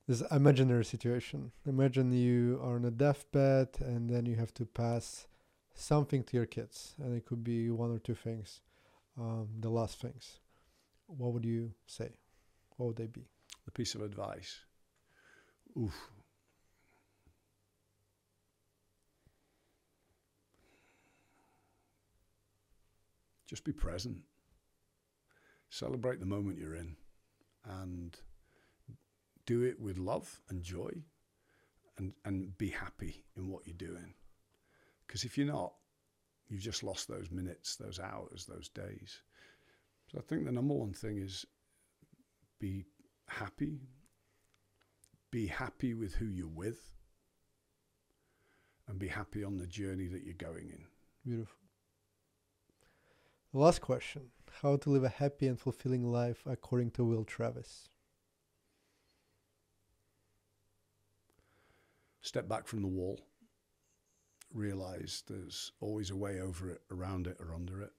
this 0.07 0.21
imaginary 0.29 0.85
situation. 0.85 1.51
Imagine 1.65 2.11
you 2.11 2.59
are 2.61 2.75
on 2.75 2.85
a 2.85 2.91
deathbed 2.91 3.69
and 3.79 4.07
then 4.07 4.27
you 4.27 4.35
have 4.35 4.53
to 4.53 4.65
pass 4.67 5.25
something 5.73 6.23
to 6.25 6.37
your 6.37 6.45
kids, 6.45 6.93
and 6.99 7.17
it 7.17 7.25
could 7.25 7.43
be 7.43 7.71
one 7.71 7.89
or 7.89 7.97
two 7.97 8.13
things, 8.13 8.61
um, 9.19 9.47
the 9.61 9.69
last 9.69 9.99
things. 9.99 10.41
What 11.07 11.33
would 11.33 11.43
you 11.43 11.71
say? 11.87 12.11
What 12.77 12.85
would 12.85 12.97
they 12.97 13.07
be? 13.07 13.25
The 13.65 13.71
piece 13.71 13.95
of 13.95 14.03
advice. 14.03 14.59
Oof. 15.75 16.11
Just 23.47 23.63
be 23.63 23.71
present. 23.71 24.21
Celebrate 25.73 26.19
the 26.19 26.25
moment 26.27 26.59
you're 26.59 26.75
in 26.75 26.95
and 27.65 28.15
do 29.47 29.63
it 29.63 29.79
with 29.79 29.97
love 29.97 30.39
and 30.49 30.61
joy 30.61 30.91
and, 31.97 32.13
and 32.25 32.55
be 32.59 32.69
happy 32.69 33.23
in 33.35 33.49
what 33.49 33.65
you're 33.65 33.75
doing. 33.75 34.13
Because 35.07 35.23
if 35.23 35.35
you're 35.35 35.47
not, 35.47 35.73
you've 36.47 36.61
just 36.61 36.83
lost 36.83 37.07
those 37.07 37.31
minutes, 37.31 37.75
those 37.75 37.99
hours, 37.99 38.45
those 38.45 38.69
days. 38.69 39.21
So 40.11 40.19
I 40.19 40.21
think 40.21 40.45
the 40.45 40.51
number 40.51 40.75
one 40.75 40.93
thing 40.93 41.17
is 41.17 41.43
be 42.59 42.85
happy, 43.27 43.79
be 45.31 45.47
happy 45.47 45.95
with 45.95 46.13
who 46.13 46.27
you're 46.27 46.47
with, 46.47 46.91
and 48.87 48.99
be 48.99 49.07
happy 49.07 49.43
on 49.43 49.57
the 49.57 49.65
journey 49.65 50.05
that 50.05 50.23
you're 50.23 50.35
going 50.35 50.69
in. 50.69 50.85
Beautiful. 51.25 51.57
The 53.51 53.59
last 53.59 53.81
question 53.81 54.29
How 54.61 54.77
to 54.77 54.89
live 54.89 55.03
a 55.03 55.09
happy 55.09 55.47
and 55.47 55.59
fulfilling 55.59 56.09
life 56.11 56.43
according 56.45 56.91
to 56.91 57.03
Will 57.03 57.25
Travis? 57.25 57.89
Step 62.21 62.47
back 62.47 62.67
from 62.67 62.81
the 62.81 62.87
wall, 62.87 63.19
realize 64.53 65.23
there's 65.27 65.73
always 65.81 66.09
a 66.11 66.15
way 66.15 66.39
over 66.39 66.69
it, 66.69 66.81
around 66.89 67.27
it, 67.27 67.37
or 67.39 67.53
under 67.53 67.81
it. 67.81 67.91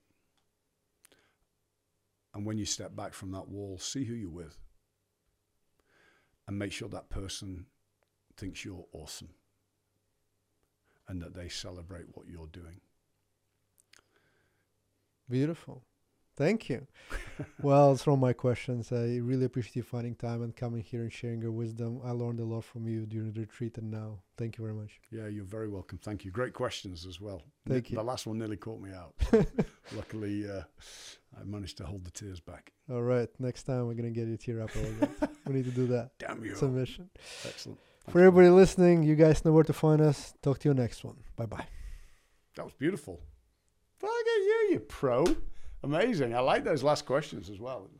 And 2.33 2.47
when 2.47 2.57
you 2.57 2.65
step 2.65 2.97
back 2.97 3.13
from 3.13 3.33
that 3.33 3.49
wall, 3.49 3.79
see 3.79 4.05
who 4.05 4.15
you're 4.15 4.31
with 4.31 4.57
and 6.47 6.59
make 6.59 6.73
sure 6.73 6.89
that 6.89 7.11
person 7.11 7.67
thinks 8.37 8.65
you're 8.65 8.87
awesome 8.93 9.31
and 11.09 11.21
that 11.21 11.35
they 11.35 11.49
celebrate 11.49 12.07
what 12.15 12.27
you're 12.27 12.47
doing. 12.47 12.81
Beautiful. 15.29 15.85
Thank 16.37 16.69
you. 16.69 16.87
well, 17.63 17.93
it's 17.93 18.07
all 18.09 18.17
my 18.17 18.33
questions. 18.33 18.91
I 18.91 19.19
really 19.19 19.45
appreciate 19.45 19.77
you 19.77 19.83
finding 19.83 20.17
time 20.17 20.43
and 20.43 20.55
coming 20.55 20.83
here 20.83 21.03
and 21.03 21.13
sharing 21.13 21.41
your 21.41 21.53
wisdom. 21.53 22.01
I 22.05 22.11
learned 22.11 22.41
a 22.41 22.45
lot 22.45 22.65
from 22.65 22.89
you 22.89 23.07
during 23.07 23.33
the 23.33 23.41
retreat 23.41 23.79
and 23.79 23.91
now. 23.91 24.19
Thank 24.37 24.59
you 24.59 24.65
very 24.65 24.77
much. 24.77 24.99
Yeah, 25.13 25.29
you're 25.29 25.45
very 25.45 25.69
welcome. 25.69 25.99
Thank 25.99 26.25
you. 26.25 26.33
Great 26.33 26.53
questions 26.53 27.07
as 27.07 27.21
well. 27.21 27.43
Thank 27.69 27.91
you. 27.91 27.97
The 27.97 28.03
last 28.03 28.27
one 28.27 28.39
nearly 28.39 28.57
caught 28.57 28.81
me 28.81 28.91
out. 28.93 29.15
Luckily, 29.95 30.51
uh, 30.51 30.63
I 31.41 31.45
managed 31.45 31.77
to 31.79 31.85
hold 31.85 32.05
the 32.05 32.11
tears 32.11 32.41
back. 32.41 32.73
All 32.91 33.03
right. 33.03 33.29
Next 33.39 33.63
time, 33.63 33.87
we're 33.87 33.95
going 33.95 34.13
to 34.13 34.21
get 34.21 34.27
you 34.27 34.37
tear 34.37 34.63
up 34.63 34.75
a 34.75 34.79
little 34.79 35.07
bit. 35.07 35.31
we 35.47 35.55
need 35.55 35.65
to 35.67 35.71
do 35.71 35.87
that. 35.89 36.11
Damn 36.19 36.45
you. 36.45 36.51
It's 36.53 36.63
a 36.63 36.69
mission. 36.69 37.11
Excellent. 37.47 37.79
Thanks, 37.79 38.13
For 38.13 38.19
everybody 38.19 38.49
listening, 38.49 39.05
you 39.05 39.15
guys 39.15 39.45
know 39.45 39.53
where 39.53 39.65
to 39.65 39.73
find 39.73 40.01
us. 40.01 40.35
Talk 40.43 40.59
to 40.61 40.69
you 40.69 40.75
next 40.75 41.05
one. 41.05 41.17
Bye 41.37 41.47
bye. 41.47 41.67
That 42.57 42.65
was 42.65 42.75
beautiful. 42.75 43.21
At 44.03 44.09
you, 44.09 44.69
you 44.73 44.81
pro. 44.81 45.25
Amazing. 45.85 46.35
I 46.35 46.41
like 46.41 46.65
those 46.65 46.83
last 46.83 47.05
questions 47.05 47.51
as 47.51 47.61
well. 47.61 47.91